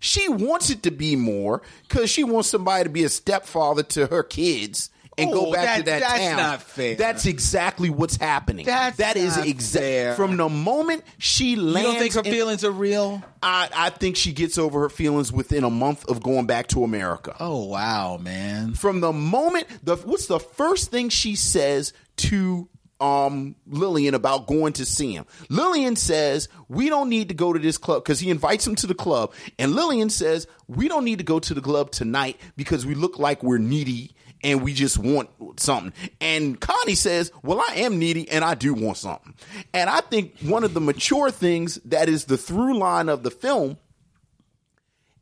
She 0.00 0.28
wants 0.28 0.68
it 0.70 0.82
to 0.82 0.90
be 0.90 1.14
more 1.14 1.62
because 1.88 2.10
she 2.10 2.24
wants 2.24 2.48
somebody 2.48 2.82
to 2.84 2.90
be 2.90 3.04
a 3.04 3.08
stepfather 3.08 3.84
to 3.84 4.06
her 4.08 4.24
kids 4.24 4.90
and 5.18 5.30
Oh, 5.30 5.44
go 5.46 5.52
back 5.52 5.78
to 5.78 5.82
that- 5.84 6.00
that 6.00 6.08
that's 6.08 6.20
town. 6.24 6.36
not 6.36 6.62
fair. 6.62 6.94
That's 6.96 7.26
exactly 7.26 7.90
what's 7.90 8.16
happening. 8.16 8.64
That's 8.64 8.96
that 8.96 9.16
is 9.16 9.36
exact 9.36 10.16
from 10.16 10.36
the 10.36 10.48
moment 10.48 11.04
she 11.18 11.56
lands, 11.56 11.80
you 11.86 11.92
don't 11.92 12.00
think 12.00 12.14
her 12.14 12.20
in- 12.20 12.32
feelings 12.32 12.64
are 12.64 12.70
real? 12.70 13.22
I, 13.42 13.68
I 13.74 13.90
think 13.90 14.16
she 14.16 14.32
gets 14.32 14.56
over 14.58 14.80
her 14.80 14.88
feelings 14.88 15.32
within 15.32 15.64
a 15.64 15.70
month 15.70 16.08
of 16.08 16.22
going 16.22 16.46
back 16.46 16.68
to 16.68 16.84
America. 16.84 17.36
Oh 17.40 17.64
wow, 17.66 18.16
man! 18.16 18.74
From 18.74 19.00
the 19.00 19.12
moment 19.12 19.66
the 19.82 19.96
what's 19.96 20.26
the 20.26 20.40
first 20.40 20.90
thing 20.90 21.08
she 21.10 21.34
says 21.36 21.92
to 22.18 22.68
um 23.00 23.56
Lillian 23.66 24.14
about 24.14 24.46
going 24.46 24.72
to 24.74 24.86
see 24.86 25.12
him? 25.12 25.26
Lillian 25.48 25.96
says, 25.96 26.48
"We 26.68 26.88
don't 26.88 27.08
need 27.08 27.28
to 27.28 27.34
go 27.34 27.52
to 27.52 27.58
this 27.58 27.76
club 27.78 28.04
because 28.04 28.20
he 28.20 28.30
invites 28.30 28.66
him 28.66 28.76
to 28.76 28.86
the 28.86 28.94
club." 28.94 29.32
And 29.58 29.74
Lillian 29.74 30.08
says, 30.08 30.46
"We 30.68 30.86
don't 30.88 31.04
need 31.04 31.18
to 31.18 31.24
go 31.24 31.38
to 31.40 31.52
the 31.52 31.60
club 31.60 31.90
tonight 31.90 32.38
because 32.56 32.86
we 32.86 32.94
look 32.94 33.18
like 33.18 33.42
we're 33.42 33.58
needy 33.58 34.12
and 34.42 34.62
we 34.62 34.72
just 34.72 34.98
want 34.98 35.30
something." 35.58 35.92
And 36.20 36.60
Connie 36.60 36.94
says, 36.94 37.32
"Well, 37.42 37.62
I 37.68 37.76
am 37.76 37.98
needy 37.98 38.28
and 38.30 38.44
I 38.44 38.54
do 38.54 38.74
want 38.74 38.98
something." 38.98 39.34
And 39.72 39.88
I 39.88 40.00
think 40.00 40.38
one 40.40 40.64
of 40.64 40.74
the 40.74 40.80
mature 40.80 41.30
things 41.30 41.78
that 41.84 42.08
is 42.08 42.24
the 42.24 42.36
through 42.36 42.78
line 42.78 43.08
of 43.08 43.22
the 43.22 43.30
film 43.30 43.78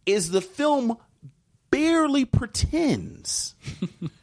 is 0.06 0.30
the 0.30 0.40
film 0.40 0.96
barely 1.70 2.24
pretends 2.24 3.54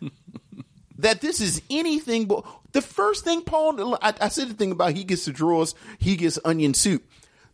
that 0.98 1.22
this 1.22 1.40
is 1.40 1.62
anything 1.70 2.26
but 2.26 2.46
the 2.74 2.82
first 2.82 3.24
thing 3.24 3.42
Paul 3.42 3.96
I, 4.02 4.14
I 4.22 4.28
said 4.30 4.50
the 4.50 4.54
thing 4.54 4.72
about 4.72 4.94
he 4.94 5.04
gets 5.04 5.26
the 5.26 5.32
drawers, 5.32 5.76
he 5.98 6.16
gets 6.16 6.38
onion 6.44 6.74
soup. 6.74 7.04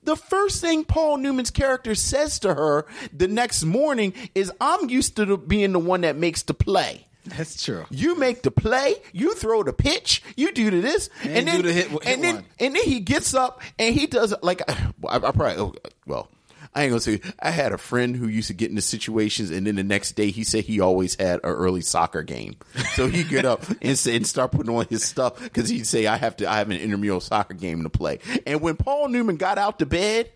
The 0.03 0.15
first 0.17 0.59
thing 0.59 0.83
Paul 0.83 1.17
Newman's 1.17 1.49
character 1.49 1.95
says 1.95 2.39
to 2.39 2.53
her 2.53 2.85
the 3.13 3.27
next 3.27 3.63
morning 3.63 4.13
is, 4.35 4.51
"I'm 4.59 4.89
used 4.89 5.15
to 5.15 5.25
the, 5.25 5.37
being 5.37 5.71
the 5.71 5.79
one 5.79 6.01
that 6.01 6.17
makes 6.17 6.43
the 6.43 6.53
play." 6.53 7.07
That's 7.25 7.63
true. 7.63 7.85
You 7.89 8.17
make 8.17 8.41
the 8.43 8.51
play, 8.51 8.95
you 9.13 9.33
throw 9.35 9.63
the 9.63 9.73
pitch, 9.73 10.21
you 10.35 10.51
do 10.51 10.69
the 10.71 10.81
this, 10.81 11.09
And 11.23 11.47
then 11.47 11.61
the 11.61 11.71
hit- 11.73 11.87
hit 11.87 12.05
and 12.05 12.23
then 12.23 12.35
one. 12.35 12.45
and 12.59 12.75
then 12.75 12.83
he 12.83 12.99
gets 12.99 13.33
up 13.33 13.61
and 13.79 13.95
he 13.95 14.07
does 14.07 14.33
like 14.41 14.61
I, 14.69 15.15
I 15.15 15.19
probably 15.19 15.55
oh, 15.57 15.73
well. 16.05 16.27
I 16.75 16.83
ain't 16.85 16.89
gonna 16.89 17.01
say. 17.01 17.21
I 17.39 17.51
had 17.51 17.71
a 17.71 17.77
friend 17.77 18.15
who 18.15 18.27
used 18.27 18.47
to 18.47 18.55
get 18.55 18.71
into 18.71 18.81
situations, 18.81 19.51
and 19.51 19.67
then 19.67 19.75
the 19.75 19.83
next 19.83 20.13
day 20.13 20.31
he 20.31 20.43
said 20.43 20.63
he 20.63 20.79
always 20.79 21.13
had 21.19 21.35
an 21.35 21.41
early 21.51 21.81
soccer 21.81 22.23
game, 22.23 22.55
so 22.95 23.05
he'd 23.05 23.29
get 23.29 23.45
up 23.45 23.63
and, 23.83 23.95
say, 23.95 24.15
and 24.15 24.25
start 24.25 24.51
putting 24.53 24.75
on 24.75 24.87
his 24.87 25.03
stuff 25.03 25.39
because 25.39 25.69
he'd 25.69 25.85
say, 25.85 26.07
"I 26.07 26.17
have 26.17 26.35
to. 26.37 26.49
I 26.49 26.57
have 26.57 26.71
an 26.71 26.77
intramural 26.77 27.19
soccer 27.19 27.53
game 27.53 27.83
to 27.83 27.89
play." 27.89 28.17
And 28.47 28.59
when 28.59 28.75
Paul 28.75 29.09
Newman 29.09 29.35
got 29.37 29.59
out 29.59 29.77
to 29.79 29.85
bed 29.85 30.31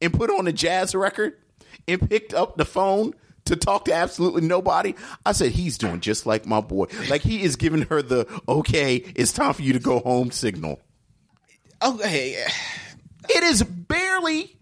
and 0.00 0.12
put 0.14 0.30
on 0.30 0.46
a 0.46 0.52
jazz 0.52 0.94
record 0.94 1.36
and 1.88 2.08
picked 2.08 2.34
up 2.34 2.56
the 2.56 2.64
phone 2.64 3.12
to 3.46 3.56
talk 3.56 3.86
to 3.86 3.92
absolutely 3.94 4.42
nobody. 4.42 4.94
I 5.24 5.32
said, 5.32 5.52
he's 5.52 5.78
doing 5.78 6.00
just 6.00 6.26
like 6.26 6.46
my 6.46 6.60
boy. 6.60 6.86
Like 7.08 7.22
he 7.22 7.42
is 7.42 7.56
giving 7.56 7.82
her 7.82 8.02
the, 8.02 8.26
okay, 8.48 8.96
it's 8.96 9.32
time 9.32 9.54
for 9.54 9.62
you 9.62 9.72
to 9.72 9.78
go 9.78 10.00
home 10.00 10.30
signal. 10.30 10.80
Okay, 11.82 12.44
It 13.28 13.42
is 13.42 13.62
barely 13.62 14.56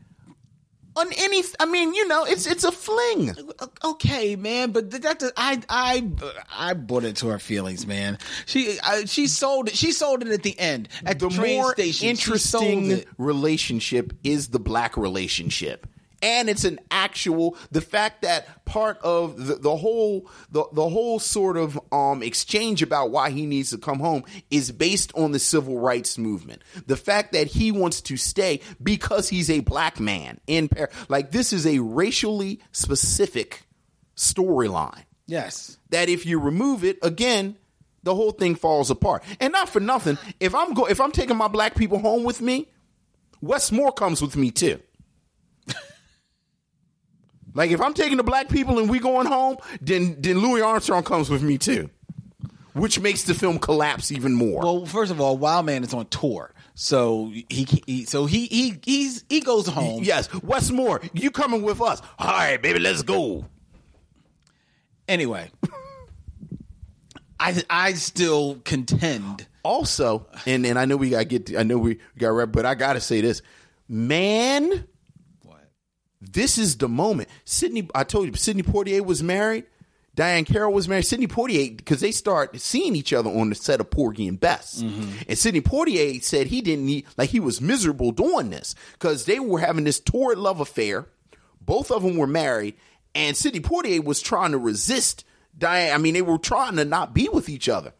on 0.95 1.07
any, 1.17 1.43
I 1.61 1.67
mean, 1.67 1.95
you 1.95 2.07
know, 2.09 2.25
it's, 2.25 2.47
it's 2.47 2.65
a 2.65 2.73
fling. 2.73 3.35
okay, 3.85 4.37
man, 4.37 4.73
but 4.73 4.91
that, 4.91 5.03
that 5.21 5.33
I 5.37 5.61
I 5.69 6.11
I 6.53 6.75
bought 6.75 7.05
into 7.05 7.29
her 7.29 7.39
feelings, 7.39 7.87
man. 7.87 8.19
She 8.47 8.79
I, 8.83 9.05
she 9.05 9.27
sold 9.29 9.69
it. 9.69 9.77
She 9.77 9.93
sold 9.93 10.23
it 10.23 10.29
at 10.29 10.43
the 10.43 10.59
end 10.59 10.89
at 11.05 11.19
The 11.21 11.29
the 11.29 11.35
train 11.35 11.61
more 11.61 11.73
station. 11.73 12.09
Interesting 12.09 13.05
relationship 13.17 14.13
is 14.25 14.49
the 14.49 14.59
black 14.59 14.97
relationship. 14.97 15.87
And 16.21 16.49
it's 16.51 16.65
an 16.65 16.81
actual 16.91 17.57
the 17.71 17.81
fact 17.81 18.23
that 18.23 18.65
part 18.65 18.99
of 19.03 19.47
the, 19.47 19.55
the 19.55 19.77
whole 19.77 20.29
the, 20.51 20.65
the 20.73 20.89
whole 20.89 21.19
sort 21.19 21.57
of 21.57 21.79
um 21.93 22.23
exchange 22.23 22.83
about 22.83 23.11
why 23.11 23.31
he 23.31 23.47
needs 23.47 23.71
to 23.71 23.79
come 23.79 24.01
home 24.01 24.25
is 24.51 24.73
based 24.73 25.13
on 25.15 25.33
the 25.33 25.39
civil 25.39 25.79
rights 25.79 26.19
movement. 26.19 26.63
The 26.87 26.97
fact 26.97 27.33
that 27.33 27.47
he 27.47 27.71
wants 27.71 28.01
to 28.03 28.17
stay 28.17 28.61
because 28.83 29.29
he's 29.29 29.49
a 29.51 29.61
black 29.61 30.01
man 30.01 30.41
in 30.47 30.69
Paris. 30.69 30.93
Like 31.09 31.31
this 31.31 31.53
is 31.53 31.67
a 31.67 31.79
racially 31.79 32.61
specific 32.73 33.63
storyline 34.17 35.05
Yes. 35.27 35.79
that 35.91 36.09
if 36.09 36.27
you 36.27 36.41
remove 36.41 36.83
it 36.85 36.99
again 37.03 37.57
the 38.03 38.15
whole 38.15 38.33
thing 38.33 38.55
falls 38.55 38.91
apart 38.91 39.23
and 39.41 39.53
not 39.53 39.69
for 39.69 39.79
nothing 39.81 40.19
if 40.41 40.55
i'm 40.55 40.75
go 40.75 40.87
if 40.87 41.01
i'm 41.01 41.13
taking 41.13 41.37
my 41.37 41.47
black 41.49 41.75
people 41.77 41.99
home 41.99 42.25
with 42.25 42.41
me 42.41 42.67
westmore 43.41 43.93
comes 43.93 44.21
with 44.23 44.37
me 44.37 44.51
too 44.51 44.81
like 47.59 47.71
if 47.71 47.81
i'm 47.81 47.93
taking 47.93 48.17
the 48.17 48.23
black 48.23 48.49
people 48.49 48.79
and 48.79 48.89
we 48.89 48.99
going 48.99 49.27
home 49.27 49.57
then 49.83 50.17
then 50.21 50.39
louis 50.39 50.63
armstrong 50.63 51.03
comes 51.03 51.29
with 51.29 51.43
me 51.43 51.59
too 51.59 51.91
which 52.75 53.01
makes 53.01 53.25
the 53.25 53.35
film 53.35 53.59
collapse 53.59 54.11
even 54.13 54.33
more 54.35 54.63
Well, 54.63 54.87
first 54.87 55.11
of 55.11 55.21
all, 55.21 55.37
Wild 55.37 55.67
Man 55.67 55.83
is 55.83 55.93
on 55.93 56.07
tour, 56.07 56.55
so 56.75 57.33
he, 57.51 57.67
he 57.87 58.05
so 58.05 58.27
he 58.27 58.47
he 58.47 58.79
he's 58.85 59.25
he 59.29 59.41
goes 59.41 59.67
home. 59.67 60.03
yes 60.05 60.29
westmore 60.43 61.01
you 61.13 61.31
coming 61.33 61.63
with 61.63 61.81
us 61.83 62.01
all 62.19 62.29
right 62.29 62.63
baby 62.63 62.79
let's 62.79 63.03
go 63.03 63.45
Anyway, 65.09 65.51
I 67.41 67.63
I 67.71 67.95
still 67.95 68.61
contend. 68.65 69.47
also, 69.63 70.27
and 70.45 70.67
and 70.67 70.79
I 70.79 70.85
know 70.85 70.99
we 70.99 71.09
got 71.09 71.21
to 71.21 71.25
get, 71.25 71.57
I 71.59 71.63
know 71.63 71.79
we 71.79 71.99
got 72.19 72.29
rep, 72.29 72.53
but 72.53 72.67
I 72.67 72.75
got 72.75 72.93
to 72.93 73.01
say 73.01 73.23
this, 73.23 73.41
man. 73.89 74.87
This 76.33 76.59
is 76.59 76.77
the 76.77 76.89
moment. 76.89 77.29
Sidney, 77.45 77.89
I 77.95 78.05
told 78.05 78.27
you, 78.27 78.35
Sidney 78.35 78.63
Poitier 78.63 79.05
was 79.05 79.23
married. 79.23 79.65
Diahann 80.17 80.47
Carroll 80.47 80.73
was 80.73 80.89
married. 80.89 81.07
Sidney 81.07 81.29
Poitier, 81.29 81.77
because 81.77 82.01
they 82.01 82.11
start 82.11 82.59
seeing 82.61 82.97
each 82.97 83.13
other 83.13 83.31
on 83.31 83.51
the 83.51 83.55
set 83.55 83.81
of 83.81 83.89
Porgy 83.89 84.27
and 84.27 84.39
Bess. 84.39 84.83
Mm-hmm. 84.83 85.13
And 85.29 85.39
Sidney 85.39 85.61
Poitier 85.61 86.23
said 86.23 86.49
he 86.49 86.61
didn't 86.61 86.87
need, 86.87 87.07
like, 87.17 87.31
he 87.31 87.39
was 87.41 87.61
miserable 87.61 88.11
doing 88.11 88.51
this 88.51 88.75
because 88.93 89.27
they 89.27 89.39
were 89.39 89.61
having 89.61 89.85
this 89.85 90.01
torrid 90.01 90.39
love 90.39 90.61
affair. 90.61 91.07
Both 91.61 91.91
of 91.91 92.03
them 92.03 92.17
were 92.17 92.27
married, 92.27 92.75
and 93.15 93.37
Sidney 93.37 93.61
Poitier 93.61 94.03
was 94.03 94.21
trying 94.21 94.53
to 94.53 94.59
resist 94.59 95.25
Diahann. 95.57 95.95
I 95.95 95.99
mean, 95.99 96.15
they 96.15 96.23
were 96.23 96.39
trying 96.39 96.77
to 96.77 96.85
not 96.85 97.15
be 97.15 97.29
with 97.29 97.49
each 97.49 97.69
other 97.69 97.93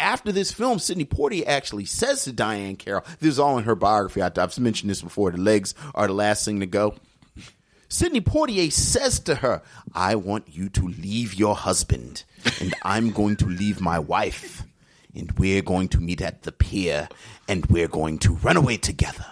after 0.00 0.32
this 0.32 0.52
film, 0.52 0.78
Sidney 0.78 1.04
Poitier 1.04 1.46
actually 1.46 1.84
says 1.84 2.24
to 2.24 2.32
Diahann 2.32 2.78
Carroll, 2.78 3.04
this 3.20 3.30
is 3.30 3.38
all 3.38 3.58
in 3.58 3.64
her 3.64 3.74
biography. 3.74 4.22
I, 4.22 4.30
I've 4.36 4.58
mentioned 4.58 4.90
this 4.90 5.02
before. 5.02 5.30
The 5.30 5.38
legs 5.38 5.74
are 5.94 6.06
the 6.06 6.12
last 6.12 6.44
thing 6.44 6.60
to 6.60 6.66
go. 6.66 6.94
Sidney 7.88 8.20
Poitier 8.20 8.70
says 8.70 9.18
to 9.20 9.36
her, 9.36 9.62
I 9.94 10.14
want 10.14 10.48
you 10.48 10.68
to 10.70 10.86
leave 10.86 11.34
your 11.34 11.56
husband, 11.56 12.24
and 12.60 12.74
I'm 12.82 13.10
going 13.10 13.36
to 13.36 13.46
leave 13.46 13.80
my 13.80 13.98
wife, 13.98 14.64
and 15.14 15.32
we're 15.38 15.62
going 15.62 15.88
to 15.88 16.00
meet 16.00 16.20
at 16.20 16.42
the 16.42 16.52
pier, 16.52 17.08
and 17.48 17.64
we're 17.66 17.88
going 17.88 18.18
to 18.18 18.34
run 18.34 18.58
away 18.58 18.76
together. 18.76 19.24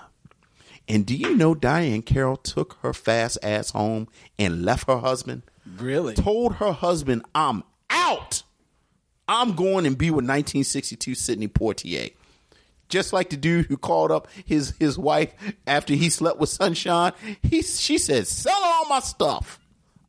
And 0.89 1.05
do 1.05 1.15
you 1.15 1.35
know 1.35 1.55
Diahann 1.55 2.07
Carroll 2.07 2.37
took 2.37 2.79
her 2.81 2.95
fast 2.95 3.39
ass 3.43 3.71
home 3.71 4.09
and 4.39 4.65
left 4.65 4.87
her 4.87 4.99
husband? 4.99 5.43
Really? 5.77 6.15
Told 6.15 6.55
her 6.55 6.73
husband, 6.73 7.25
I'm 7.35 7.63
out. 7.91 8.43
I'm 9.29 9.55
going 9.55 9.87
and 9.87 9.99
be 9.99 10.11
with 10.11 10.25
1962 10.25 11.15
Sidney 11.15 11.49
Poitier. 11.49 12.13
Just 12.89 13.13
like 13.13 13.31
the 13.31 13.37
dude 13.37 13.67
who 13.67 13.77
called 13.77 14.13
up 14.13 14.29
his 14.45 14.75
his 14.79 14.97
wife 14.97 15.33
after 15.67 15.95
he 15.95 16.09
slept 16.09 16.39
with 16.39 16.49
Sunshine. 16.49 17.13
He 17.43 17.63
she 17.63 17.99
said, 17.99 18.29
"Sell 18.29 18.55
all 18.63 18.89
my 18.89 19.01
stuff. 19.01 19.59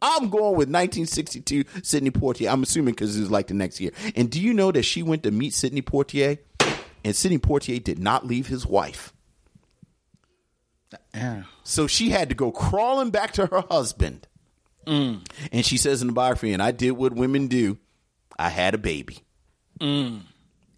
I'm 0.01 0.29
going 0.29 0.55
with 0.55 0.69
1962 0.69 1.63
Sidney 1.81 2.11
Poitier. 2.11 2.51
I'm 2.51 2.61
assuming 2.63 2.93
because 2.93 3.17
it 3.17 3.21
was 3.21 3.31
like 3.31 3.47
the 3.47 3.55
next 3.55 3.79
year. 3.79 3.91
And 4.15 4.29
do 4.29 4.39
you 4.39 4.53
know 4.53 4.71
that 4.71 4.83
she 4.83 5.01
went 5.01 5.23
to 5.23 5.31
meet 5.31 5.55
Sidney 5.55 5.81
Poitier, 5.81 6.37
and 7.03 7.15
Sidney 7.15 7.39
Poitier 7.39 7.83
did 7.83 7.99
not 7.99 8.27
leave 8.27 8.47
his 8.47 8.65
wife. 8.65 9.13
Yeah. 11.13 11.43
So 11.63 11.87
she 11.87 12.09
had 12.09 12.29
to 12.29 12.35
go 12.35 12.51
crawling 12.51 13.09
back 13.09 13.31
to 13.33 13.47
her 13.47 13.63
husband. 13.69 14.27
Mm. 14.85 15.27
And 15.51 15.65
she 15.65 15.77
says 15.77 16.01
in 16.01 16.07
the 16.07 16.13
biography, 16.13 16.53
and 16.53 16.61
I 16.61 16.71
did 16.71 16.91
what 16.91 17.13
women 17.13 17.47
do. 17.47 17.77
I 18.39 18.49
had 18.49 18.73
a 18.73 18.77
baby. 18.77 19.19
Mm. 19.79 20.21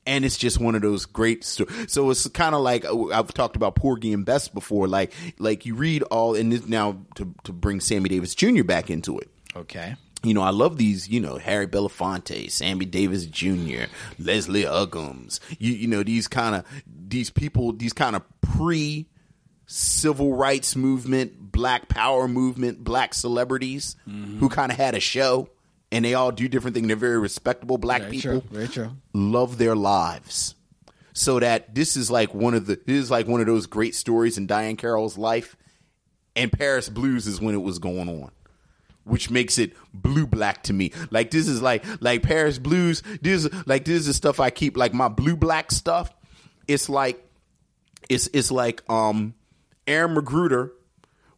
And 0.05 0.25
it's 0.25 0.37
just 0.37 0.59
one 0.59 0.75
of 0.75 0.81
those 0.81 1.05
great 1.05 1.43
stories. 1.43 1.91
So 1.91 2.09
it's 2.09 2.27
kind 2.29 2.55
of 2.55 2.61
like 2.61 2.85
uh, 2.85 3.07
I've 3.07 3.33
talked 3.33 3.55
about 3.55 3.75
Porgy 3.75 4.11
and 4.11 4.25
Bess 4.25 4.47
before. 4.47 4.87
Like, 4.87 5.13
like 5.37 5.65
you 5.65 5.75
read 5.75 6.03
all, 6.03 6.35
and 6.35 6.51
this 6.51 6.67
now 6.67 6.97
to 7.15 7.33
to 7.43 7.53
bring 7.53 7.79
Sammy 7.79 8.09
Davis 8.09 8.33
Jr. 8.33 8.63
back 8.63 8.89
into 8.89 9.19
it. 9.19 9.29
Okay. 9.55 9.95
You 10.23 10.33
know, 10.33 10.41
I 10.41 10.49
love 10.49 10.77
these. 10.77 11.07
You 11.07 11.19
know, 11.19 11.37
Harry 11.37 11.67
Belafonte, 11.67 12.49
Sammy 12.49 12.85
Davis 12.85 13.25
Jr., 13.25 13.85
Leslie 14.17 14.63
Uggams. 14.63 15.39
You 15.59 15.73
you 15.73 15.87
know 15.87 16.01
these 16.01 16.27
kind 16.27 16.55
of 16.55 16.65
these 16.87 17.29
people, 17.29 17.71
these 17.73 17.93
kind 17.93 18.15
of 18.15 18.23
pre 18.41 19.07
civil 19.67 20.33
rights 20.33 20.75
movement, 20.75 21.51
Black 21.51 21.87
Power 21.87 22.27
movement, 22.27 22.83
black 22.83 23.13
celebrities 23.13 23.95
who 24.39 24.49
kind 24.49 24.71
of 24.71 24.77
had 24.79 24.95
a 24.95 24.99
show, 24.99 25.47
and 25.91 26.05
they 26.05 26.13
all 26.13 26.31
do 26.31 26.47
different 26.47 26.75
things. 26.75 26.87
They're 26.87 26.95
very 26.95 27.19
respectable 27.19 27.77
black 27.77 28.01
Very 28.03 28.11
people. 28.13 28.41
true. 28.41 28.49
Very 28.51 28.67
true. 28.67 28.91
Love 29.13 29.57
their 29.57 29.75
lives. 29.75 30.55
So 31.13 31.39
that 31.39 31.75
this 31.75 31.97
is 31.97 32.09
like 32.09 32.33
one 32.33 32.53
of 32.53 32.65
the 32.65 32.79
this 32.85 32.97
is 33.03 33.11
like 33.11 33.27
one 33.27 33.41
of 33.41 33.47
those 33.47 33.65
great 33.65 33.95
stories 33.95 34.37
in 34.37 34.47
Diahann 34.47 34.77
Carroll's 34.77 35.17
life, 35.17 35.57
and 36.35 36.51
Paris 36.51 36.87
Blues 36.87 37.27
is 37.27 37.41
when 37.41 37.55
it 37.55 37.61
was 37.61 37.79
going 37.79 38.07
on 38.07 38.31
which 39.05 39.31
makes 39.31 39.57
it 39.57 39.73
blue 39.93 40.27
black 40.27 40.61
to 40.63 40.71
me. 40.73 40.91
Like 41.09 41.31
this 41.31 41.47
is 41.47 41.61
like 41.61 41.83
like 41.99 42.21
Paris 42.21 42.59
Blues. 42.59 43.01
This 43.21 43.45
is 43.45 43.67
like 43.67 43.83
this 43.85 44.01
is 44.01 44.05
the 44.05 44.13
stuff 44.13 44.39
I 44.39 44.51
keep 44.51 44.77
like 44.77 44.93
my 44.93 45.07
blue 45.07 45.35
black 45.35 45.71
stuff. 45.71 46.11
It's 46.67 46.89
like 46.89 47.27
it's 48.07 48.29
it's 48.33 48.51
like 48.51 48.83
um 48.89 49.33
Aaron 49.87 50.15
McGruder 50.15 50.71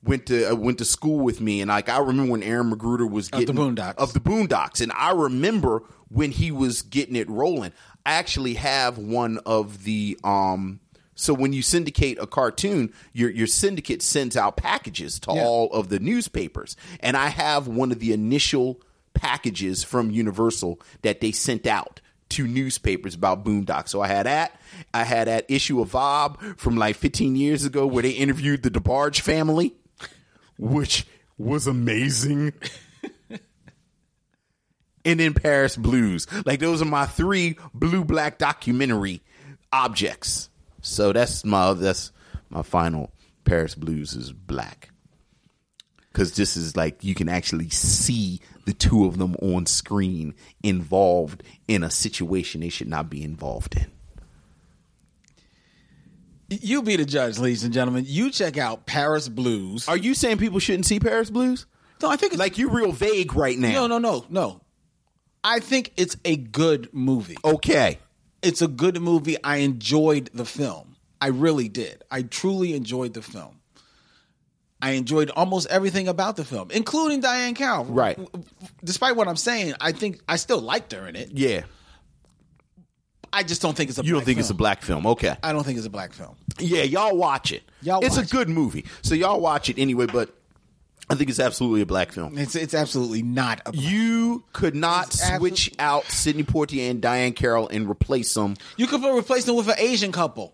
went 0.03 0.25
to 0.27 0.51
uh, 0.51 0.55
went 0.55 0.77
to 0.79 0.85
school 0.85 1.19
with 1.19 1.39
me 1.41 1.61
and 1.61 1.69
like 1.69 1.89
I 1.89 1.99
remember 1.99 2.31
when 2.31 2.43
Aaron 2.43 2.71
McGruder 2.71 3.09
was 3.09 3.27
Of 3.29 3.39
the 3.45 3.53
getting 3.53 3.55
Boondocks. 3.75 3.95
of 3.97 4.13
the 4.13 4.19
Boondocks 4.19 4.81
and 4.81 4.91
I 4.93 5.11
remember 5.11 5.83
when 6.09 6.31
he 6.31 6.51
was 6.51 6.81
getting 6.81 7.15
it 7.15 7.29
rolling. 7.29 7.71
I 8.05 8.13
actually 8.13 8.55
have 8.55 8.97
one 8.97 9.39
of 9.45 9.83
the 9.83 10.17
um 10.23 10.79
so 11.13 11.35
when 11.35 11.53
you 11.53 11.61
syndicate 11.61 12.17
a 12.19 12.25
cartoon, 12.25 12.91
your 13.13 13.29
your 13.29 13.45
syndicate 13.45 14.01
sends 14.01 14.35
out 14.35 14.57
packages 14.57 15.19
to 15.19 15.33
Yeah. 15.35 15.43
all 15.45 15.71
of 15.71 15.89
the 15.89 15.99
newspapers. 15.99 16.75
And 16.99 17.15
I 17.15 17.27
have 17.27 17.67
one 17.67 17.91
of 17.91 17.99
the 17.99 18.11
initial 18.11 18.81
packages 19.13 19.83
from 19.83 20.09
Universal 20.09 20.79
that 21.03 21.21
they 21.21 21.31
sent 21.31 21.67
out 21.67 22.01
to 22.29 22.47
newspapers 22.47 23.13
about 23.13 23.43
Boondocks. 23.43 23.89
So 23.89 24.01
I 24.01 24.07
had 24.07 24.25
that. 24.25 24.59
I 24.93 25.03
had 25.03 25.27
that 25.27 25.45
issue 25.49 25.81
of 25.81 25.91
Vibe 25.91 26.57
from 26.57 26.77
like 26.77 26.95
15 26.95 27.35
years 27.35 27.65
ago 27.65 27.85
where 27.85 28.01
they 28.03 28.11
interviewed 28.11 28.63
the 28.63 28.71
DeBarge 28.71 29.19
family, 29.19 29.75
which 30.61 31.05
was 31.37 31.67
amazing. 31.67 32.53
and 35.05 35.19
then 35.19 35.33
Paris 35.33 35.75
Blues. 35.75 36.27
Like 36.45 36.59
those 36.59 36.81
are 36.81 36.85
my 36.85 37.05
three 37.05 37.57
blue 37.73 38.05
black 38.05 38.37
documentary 38.37 39.21
objects. 39.73 40.49
So 40.81 41.11
that's 41.11 41.43
my 41.43 41.73
that's 41.73 42.11
my 42.49 42.61
final 42.61 43.11
Paris 43.43 43.75
Blues 43.75 44.13
is 44.13 44.31
black. 44.31 44.89
Cause 46.13 46.33
this 46.33 46.57
is 46.57 46.75
like 46.75 47.03
you 47.03 47.15
can 47.15 47.29
actually 47.29 47.69
see 47.69 48.41
the 48.65 48.73
two 48.73 49.05
of 49.05 49.17
them 49.17 49.35
on 49.41 49.65
screen 49.65 50.35
involved 50.61 51.41
in 51.67 51.83
a 51.83 51.89
situation 51.89 52.61
they 52.61 52.69
should 52.69 52.89
not 52.89 53.09
be 53.09 53.23
involved 53.23 53.77
in. 53.77 53.89
You 56.51 56.83
be 56.83 56.97
the 56.97 57.05
judge, 57.05 57.39
ladies 57.39 57.63
and 57.63 57.73
gentlemen. 57.73 58.03
You 58.05 58.29
check 58.29 58.57
out 58.57 58.85
Paris 58.85 59.29
Blues. 59.29 59.87
Are 59.87 59.95
you 59.95 60.13
saying 60.13 60.37
people 60.37 60.59
shouldn't 60.59 60.85
see 60.85 60.99
Paris 60.99 61.29
Blues? 61.29 61.65
No, 62.01 62.09
I 62.09 62.17
think 62.17 62.33
it's, 62.33 62.39
Like 62.39 62.57
you're 62.57 62.69
real 62.69 62.91
vague 62.91 63.33
right 63.35 63.57
now. 63.57 63.71
no, 63.71 63.87
no, 63.87 63.97
no, 63.99 64.25
no. 64.29 64.61
I 65.43 65.59
think 65.61 65.93
it's 65.95 66.17
a 66.25 66.35
good 66.35 66.89
movie. 66.91 67.37
Okay. 67.45 67.99
It's 68.41 68.61
a 68.61 68.67
good 68.67 68.99
movie. 69.01 69.41
I 69.43 69.57
enjoyed 69.57 70.29
the 70.33 70.45
film. 70.45 70.97
I 71.21 71.27
really 71.27 71.69
did. 71.69 72.03
I 72.11 72.23
truly 72.23 72.73
enjoyed 72.73 73.13
the 73.13 73.21
film. 73.21 73.59
I 74.81 74.91
enjoyed 74.91 75.29
almost 75.29 75.67
everything 75.69 76.07
about 76.07 76.35
the 76.35 76.43
film, 76.43 76.71
including 76.71 77.21
Diahann 77.21 77.55
Carroll. 77.55 77.85
Right. 77.85 78.19
Despite 78.83 79.15
what 79.15 79.27
I'm 79.27 79.37
saying, 79.37 79.75
I 79.79 79.91
think 79.91 80.19
I 80.27 80.35
still 80.37 80.59
liked 80.59 80.91
her 80.91 81.07
in 81.07 81.15
it. 81.15 81.29
Yeah. 81.33 81.61
I 83.33 83.43
just 83.43 83.61
don't 83.61 83.75
think 83.75 83.89
it's 83.89 83.99
a. 83.99 84.03
You 84.03 84.13
don't 84.13 84.25
think 84.25 84.39
it's 84.39 84.49
a 84.49 84.51
film. 84.51 84.57
black 84.57 84.81
film. 84.81 85.07
Okay. 85.07 85.35
I 85.41 85.53
don't 85.53 85.63
think 85.63 85.77
it's 85.77 85.87
a 85.87 85.91
black 85.91 86.13
film. 86.13 86.35
Yeah, 86.59 86.83
y'all 86.83 87.15
watch 87.15 87.51
it. 87.51 87.63
Y'all 87.81 88.03
it's 88.03 88.17
watch 88.17 88.25
a 88.25 88.29
good 88.29 88.49
movie. 88.49 88.85
So 89.01 89.15
y'all 89.15 89.39
watch 89.39 89.69
it 89.69 89.79
anyway, 89.79 90.05
but 90.05 90.35
I 91.09 91.15
think 91.15 91.29
it's 91.29 91.39
absolutely 91.39 91.81
a 91.81 91.85
black 91.85 92.11
film. 92.11 92.37
It's 92.37 92.55
it's 92.55 92.73
absolutely 92.73 93.21
not 93.21 93.61
a. 93.65 93.75
You 93.75 94.43
could 94.53 94.75
not 94.75 95.07
It's 95.07 95.35
switch 95.37 95.71
out 95.79 96.05
Sidney 96.05 96.43
Poitier 96.43 96.89
and 96.89 97.01
Diahann 97.01 97.35
Carroll 97.35 97.67
and 97.67 97.89
replace 97.89 98.33
them. 98.33 98.55
You 98.77 98.87
could 98.87 99.03
replace 99.03 99.45
them 99.45 99.55
with 99.55 99.67
an 99.67 99.75
Asian 99.77 100.11
couple. 100.11 100.53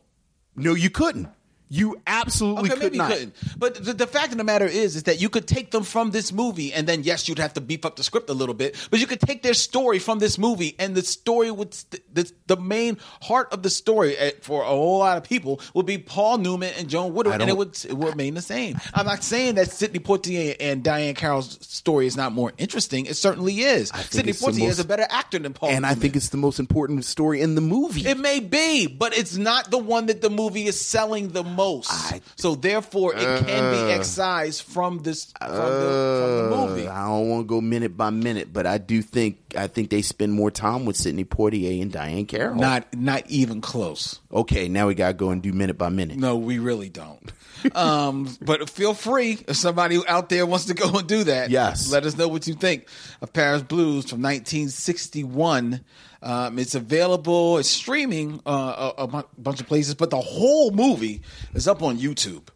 No, 0.55 0.73
you 0.73 0.89
couldn't. 0.89 1.29
You 1.69 2.01
absolutely 2.07 2.71
Okay, 2.71 2.79
could 2.81 2.95
not. 2.95 3.11
couldn't. 3.11 3.35
But 3.57 3.83
the, 3.83 3.93
the 3.93 4.07
fact 4.07 4.31
of 4.31 4.37
the 4.37 4.43
matter 4.43 4.65
is, 4.65 4.95
is 4.95 5.03
that 5.03 5.19
you 5.19 5.29
could 5.29 5.47
take 5.47 5.71
them 5.71 5.83
from 5.83 6.11
this 6.11 6.31
movie, 6.31 6.71
and 6.73 6.87
then 6.87 7.03
yes, 7.03 7.27
you'd 7.27 7.39
have 7.39 7.53
to 7.55 7.61
beef 7.61 7.85
up 7.85 7.95
the 7.97 8.03
script 8.03 8.29
a 8.29 8.33
little 8.33 8.55
bit. 8.55 8.75
But 8.89 8.99
you 8.99 9.07
could 9.07 9.19
take 9.19 9.43
their 9.43 9.53
story 9.53 9.99
from 9.99 10.19
this 10.19 10.37
movie, 10.37 10.75
and 10.79 10.95
the 10.95 11.01
story 11.03 11.51
would 11.51 11.73
st- 11.73 12.01
the, 12.13 12.31
the 12.47 12.55
main 12.57 12.97
heart 13.21 13.51
of 13.51 13.63
the 13.63 13.69
story 13.69 14.15
eh, 14.17 14.31
for 14.41 14.61
a 14.63 14.67
whole 14.67 14.99
lot 14.99 15.17
of 15.17 15.23
people 15.23 15.59
would 15.73 15.85
be 15.85 15.97
Paul 15.97 16.37
Newman 16.37 16.73
and 16.77 16.87
Joan 16.89 17.13
Woodward, 17.13 17.41
and 17.41 17.49
it 17.49 17.57
would 17.57 17.77
it 17.85 17.93
would 17.93 18.09
remain 18.09 18.33
the 18.35 18.41
same. 18.41 18.79
I'm 18.93 19.05
not 19.05 19.23
saying 19.23 19.55
that 19.55 19.69
Sidney 19.71 19.99
Poitier 19.99 20.55
and 20.59 20.83
Diahann 20.83 21.15
Carroll's 21.15 21.57
story 21.67 22.07
is 22.07 22.15
not 22.15 22.31
more 22.31 22.53
interesting. 22.57 23.05
It 23.07 23.15
certainly 23.17 23.59
is. 23.59 23.89
Sidney 24.09 24.31
Poitier 24.33 24.69
is 24.69 24.79
a 24.79 24.85
better 24.85 25.05
actor 25.09 25.39
than 25.39 25.53
Paul, 25.53 25.69
and 25.69 25.85
I 25.85 25.95
think 25.95 26.15
it's 26.15 26.29
the 26.29 26.37
most 26.37 26.59
important 26.59 27.03
story 27.03 27.41
in 27.41 27.55
the 27.55 27.61
movie. 27.61 28.07
It 28.07 28.17
may 28.17 28.39
be, 28.39 28.87
but 28.87 29.17
it's 29.17 29.35
not 29.35 29.69
the 29.69 29.77
one 29.77 30.05
that 30.05 30.21
the 30.21 30.29
movie 30.29 30.65
is 30.67 30.79
selling 30.79 31.29
the 31.29 31.43
most. 31.57 31.91
I- 31.91 32.21
so 32.37 32.55
therefore, 32.55 33.13
it 33.13 33.45
can 33.45 33.71
be 33.73 33.91
excised 33.91 34.61
from 34.61 34.99
this 34.99 35.33
from, 35.39 35.49
the, 35.51 35.57
from 35.57 36.49
the 36.49 36.55
movie. 36.55 36.87
Uh, 36.87 36.93
I 36.93 37.07
don't 37.07 37.29
want 37.29 37.43
to 37.43 37.47
go 37.47 37.59
minute 37.59 37.97
by 37.97 38.09
minute, 38.11 38.53
but 38.53 38.65
I 38.65 38.77
do 38.77 39.01
think 39.01 39.39
I 39.57 39.67
think 39.67 39.89
they 39.89 40.01
spend 40.01 40.31
more 40.33 40.51
time 40.51 40.85
with 40.85 40.95
Sidney 40.95 41.25
Poitier 41.25 41.81
and 41.81 41.91
Diahann 41.91 42.27
Carroll. 42.27 42.55
Not 42.55 42.93
not 42.95 43.29
even 43.29 43.59
close. 43.59 44.19
okay. 44.31 44.69
Now 44.69 44.87
we 44.87 44.95
gotta 44.95 45.13
go 45.15 45.31
and 45.31 45.41
do 45.41 45.51
minute 45.51 45.77
by 45.77 45.89
minute. 45.89 46.17
No, 46.17 46.37
we 46.37 46.59
really 46.59 46.87
don't. 46.89 47.31
um, 47.75 48.29
but 48.39 48.69
feel 48.69 48.93
free 48.93 49.39
if 49.47 49.55
somebody 49.57 49.99
out 50.07 50.29
there 50.29 50.45
wants 50.45 50.65
to 50.65 50.75
go 50.75 50.89
and 50.99 51.07
do 51.07 51.23
that. 51.23 51.49
Yes. 51.49 51.91
let 51.91 52.05
us 52.05 52.15
know 52.15 52.27
what 52.27 52.45
you 52.47 52.53
think 52.53 52.87
of 53.19 53.33
Paris 53.33 53.63
Blues 53.63 54.07
from 54.09 54.21
1961. 54.21 55.81
Um, 56.21 56.57
it's 56.59 56.75
available. 56.75 57.57
It's 57.57 57.69
streaming 57.69 58.41
uh, 58.45 58.91
a, 58.97 59.03
a 59.03 59.25
bunch 59.37 59.59
of 59.61 59.67
places, 59.67 59.93
but 59.95 60.09
the 60.09 60.19
whole 60.19 60.71
movie 60.71 61.21
is 61.53 61.67
up 61.67 61.81
on 61.83 61.97
YouTube. 61.97 62.47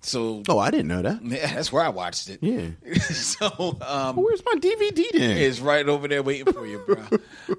So 0.00 0.42
Oh, 0.48 0.58
I 0.58 0.70
didn't 0.70 0.88
know 0.88 1.02
that. 1.02 1.20
Yeah, 1.24 1.54
that's 1.54 1.72
where 1.72 1.82
I 1.84 1.88
watched 1.88 2.28
it. 2.28 2.40
Yeah. 2.42 2.70
so 2.98 3.78
um, 3.80 4.16
Where's 4.16 4.42
my 4.44 4.54
DVD 4.60 5.02
then? 5.12 5.36
it's 5.38 5.60
right 5.60 5.88
over 5.88 6.08
there 6.08 6.22
waiting 6.22 6.52
for 6.52 6.66
you, 6.66 6.78
bro. 6.78 7.02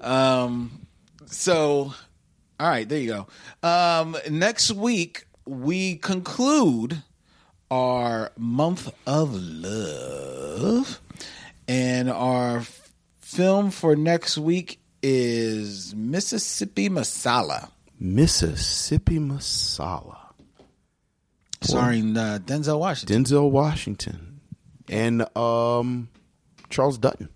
um, 0.00 0.86
so, 1.26 1.92
all 2.60 2.68
right, 2.68 2.88
there 2.88 3.00
you 3.00 3.26
go. 3.62 3.68
Um, 3.68 4.16
next 4.30 4.70
week 4.70 5.24
we 5.44 5.96
conclude 5.96 7.02
our 7.68 8.30
month 8.36 8.92
of 9.08 9.34
love, 9.34 11.00
and 11.66 12.08
our 12.08 12.62
film 13.20 13.70
for 13.72 13.96
next 13.96 14.38
week 14.38 14.78
is 15.08 15.94
Mississippi 15.94 16.88
Masala, 16.88 17.70
Mississippi 18.00 19.20
Masala. 19.20 20.16
starring 21.60 22.16
uh, 22.16 22.40
Denzel 22.44 22.80
Washington. 22.80 23.24
Denzel 23.24 23.50
Washington 23.52 24.40
and 24.88 25.36
um, 25.38 26.08
Charles 26.70 26.98
Dutton. 26.98 27.28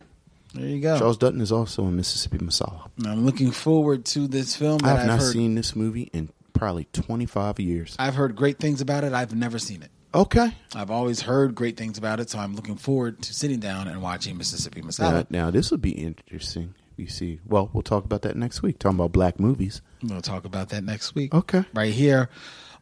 There 0.52 0.66
you 0.66 0.80
go. 0.80 0.98
Charles 0.98 1.16
Dutton 1.16 1.40
is 1.40 1.52
also 1.52 1.84
in 1.86 1.94
Mississippi 1.94 2.38
Masala. 2.38 2.90
I'm 3.06 3.24
looking 3.24 3.52
forward 3.52 4.04
to 4.06 4.26
this 4.26 4.56
film. 4.56 4.80
I 4.82 4.88
have 4.88 4.98
I've 5.00 5.06
not 5.06 5.20
heard, 5.20 5.32
seen 5.32 5.54
this 5.54 5.76
movie 5.76 6.10
in 6.12 6.28
probably 6.52 6.88
25 6.92 7.60
years. 7.60 7.94
I've 8.00 8.16
heard 8.16 8.34
great 8.34 8.58
things 8.58 8.80
about 8.80 9.04
it. 9.04 9.12
I've 9.12 9.32
never 9.32 9.60
seen 9.60 9.82
it. 9.84 9.92
Okay. 10.12 10.52
I've 10.74 10.90
always 10.90 11.20
heard 11.20 11.54
great 11.54 11.76
things 11.76 11.98
about 11.98 12.18
it, 12.18 12.30
so 12.30 12.40
I'm 12.40 12.56
looking 12.56 12.74
forward 12.74 13.22
to 13.22 13.32
sitting 13.32 13.60
down 13.60 13.86
and 13.86 14.02
watching 14.02 14.36
Mississippi 14.36 14.82
Now, 14.82 14.88
Masala. 14.88 15.30
now 15.30 15.52
this 15.52 15.70
would 15.70 15.80
be 15.80 15.92
interesting. 15.92 16.74
You 17.00 17.08
see, 17.08 17.40
well, 17.46 17.70
we'll 17.72 17.82
talk 17.82 18.04
about 18.04 18.22
that 18.22 18.36
next 18.36 18.60
week. 18.60 18.78
Talking 18.78 18.98
about 18.98 19.12
black 19.12 19.40
movies. 19.40 19.80
We'll 20.02 20.20
talk 20.20 20.44
about 20.44 20.68
that 20.68 20.84
next 20.84 21.14
week. 21.14 21.34
Okay. 21.34 21.64
Right 21.72 21.94
here 21.94 22.28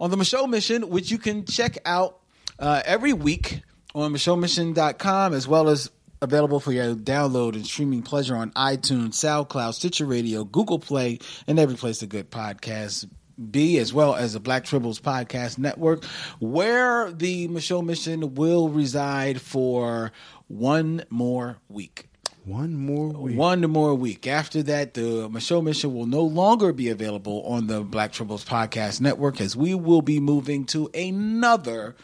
on 0.00 0.10
the 0.10 0.16
Micheaux 0.16 0.48
Mission, 0.48 0.90
which 0.90 1.10
you 1.10 1.18
can 1.18 1.44
check 1.44 1.78
out 1.84 2.18
uh, 2.58 2.82
every 2.84 3.12
week 3.12 3.62
on 3.94 4.12
MicheauxMission.com 4.12 5.34
as 5.34 5.46
well 5.46 5.68
as 5.68 5.90
available 6.20 6.58
for 6.58 6.72
your 6.72 6.96
download 6.96 7.54
and 7.54 7.64
streaming 7.64 8.02
pleasure 8.02 8.36
on 8.36 8.50
iTunes, 8.52 9.10
SoundCloud, 9.10 9.74
Stitcher 9.74 10.04
Radio, 10.04 10.42
Google 10.42 10.80
Play, 10.80 11.20
and 11.46 11.58
every 11.58 11.76
place 11.76 12.02
a 12.02 12.06
good 12.06 12.30
podcast 12.30 13.08
be, 13.50 13.78
as 13.78 13.92
well 13.94 14.16
as 14.16 14.32
the 14.32 14.40
Black 14.40 14.64
Tribbles 14.64 15.00
Podcast 15.00 15.58
Network, 15.58 16.04
where 16.40 17.12
the 17.12 17.46
Micheaux 17.46 17.84
Mission 17.84 18.34
will 18.34 18.68
reside 18.68 19.40
for 19.40 20.10
one 20.48 21.04
more 21.08 21.58
week. 21.68 22.07
One 22.48 22.74
more 22.74 23.08
week. 23.08 23.36
One 23.36 23.60
more 23.70 23.94
week. 23.94 24.26
After 24.26 24.62
that, 24.62 24.94
the 24.94 25.28
Micheaux 25.28 25.62
Mission 25.62 25.92
will 25.92 26.06
no 26.06 26.22
longer 26.22 26.72
be 26.72 26.88
available 26.88 27.42
on 27.42 27.66
the 27.66 27.82
Black 27.82 28.12
Tribbles 28.12 28.46
Podcast 28.46 29.02
Network 29.02 29.38
as 29.42 29.54
we 29.54 29.74
will 29.74 30.00
be 30.00 30.18
moving 30.18 30.64
to 30.66 30.88
another 30.94 31.94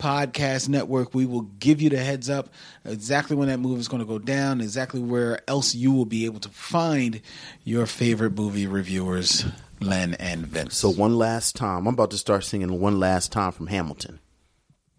podcast 0.00 0.68
network. 0.68 1.14
We 1.14 1.24
will 1.24 1.42
give 1.42 1.80
you 1.80 1.88
the 1.88 1.98
heads 1.98 2.28
up 2.28 2.48
exactly 2.84 3.36
when 3.36 3.46
that 3.46 3.60
move 3.60 3.78
is 3.78 3.86
going 3.86 4.02
to 4.02 4.06
go 4.06 4.18
down, 4.18 4.60
exactly 4.60 4.98
where 4.98 5.38
else 5.46 5.72
you 5.72 5.92
will 5.92 6.04
be 6.04 6.24
able 6.24 6.40
to 6.40 6.48
find 6.48 7.20
your 7.62 7.86
favorite 7.86 8.36
movie 8.36 8.66
reviewers, 8.66 9.44
Len 9.80 10.14
and 10.14 10.44
Vince. 10.44 10.76
So 10.76 10.90
one 10.90 11.16
last 11.16 11.54
time, 11.54 11.86
I'm 11.86 11.94
about 11.94 12.10
to 12.10 12.18
start 12.18 12.42
singing 12.42 12.80
"One 12.80 12.98
Last 12.98 13.30
Time" 13.30 13.52
from 13.52 13.68
Hamilton. 13.68 14.18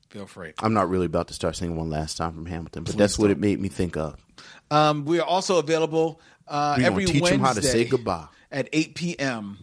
feel 0.10 0.28
free. 0.28 0.54
I'm 0.60 0.74
not 0.74 0.88
really 0.88 1.08
about 1.08 1.28
to 1.28 1.34
start 1.34 1.58
singing 1.58 1.76
"One 1.76 1.90
Last 1.90 2.16
Time" 2.16 2.32
from 2.32 2.46
Hamilton, 2.46 2.86
but 2.86 2.96
that's 2.96 3.20
what 3.20 3.32
it 3.32 3.38
made 3.38 3.60
me 3.60 3.68
think 3.68 3.98
of. 3.98 4.23
Um, 4.74 5.06
we 5.06 5.20
are 5.20 5.26
also 5.26 5.60
available 5.60 6.20
uh, 6.48 6.76
We 6.80 6.86
every 6.86 7.06
teach 7.06 7.22
Wednesday 7.22 7.38
how 7.46 7.54
to 7.54 7.62
say 7.62 7.86
goodbye. 7.86 8.26
at 8.52 8.70
8 8.74 8.96
p.m. 8.96 9.60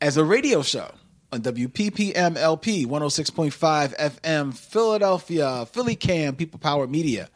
as 0.00 0.16
a 0.16 0.24
radio 0.24 0.62
show 0.62 0.90
on 1.32 1.42
WPPM 1.42 2.36
LP 2.36 2.86
106.5 2.86 3.96
FM 3.96 4.54
Philadelphia, 4.56 5.66
PhillyCAM, 5.72 6.36
People 6.36 6.60
Power 6.60 6.86
Media 6.86 7.28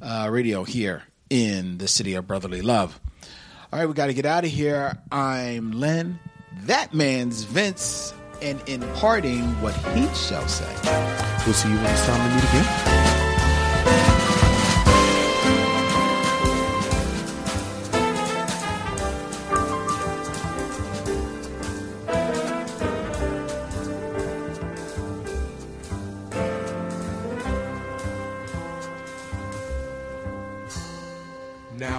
uh, 0.00 0.28
radio 0.30 0.62
here 0.62 1.02
in 1.30 1.78
the 1.78 1.88
city 1.88 2.14
of 2.14 2.28
brotherly 2.28 2.62
love. 2.62 3.00
All 3.72 3.80
right, 3.80 3.86
we 3.86 3.94
got 3.94 4.06
to 4.06 4.14
get 4.14 4.24
out 4.24 4.44
of 4.44 4.50
here. 4.50 4.96
I'm 5.10 5.72
Len. 5.72 6.20
That 6.62 6.94
man's 6.94 7.42
Vince. 7.42 8.14
And 8.40 8.62
in 8.68 8.82
parting, 8.94 9.42
what 9.62 9.74
he 9.96 10.06
shall 10.14 10.46
say. 10.46 10.72
We'll 11.44 11.54
see 11.54 11.70
you 11.70 11.76
when 11.76 11.86
it's 11.86 12.06
time 12.06 12.28
to 12.28 12.34
meet 12.34 12.44
again. 12.50 13.03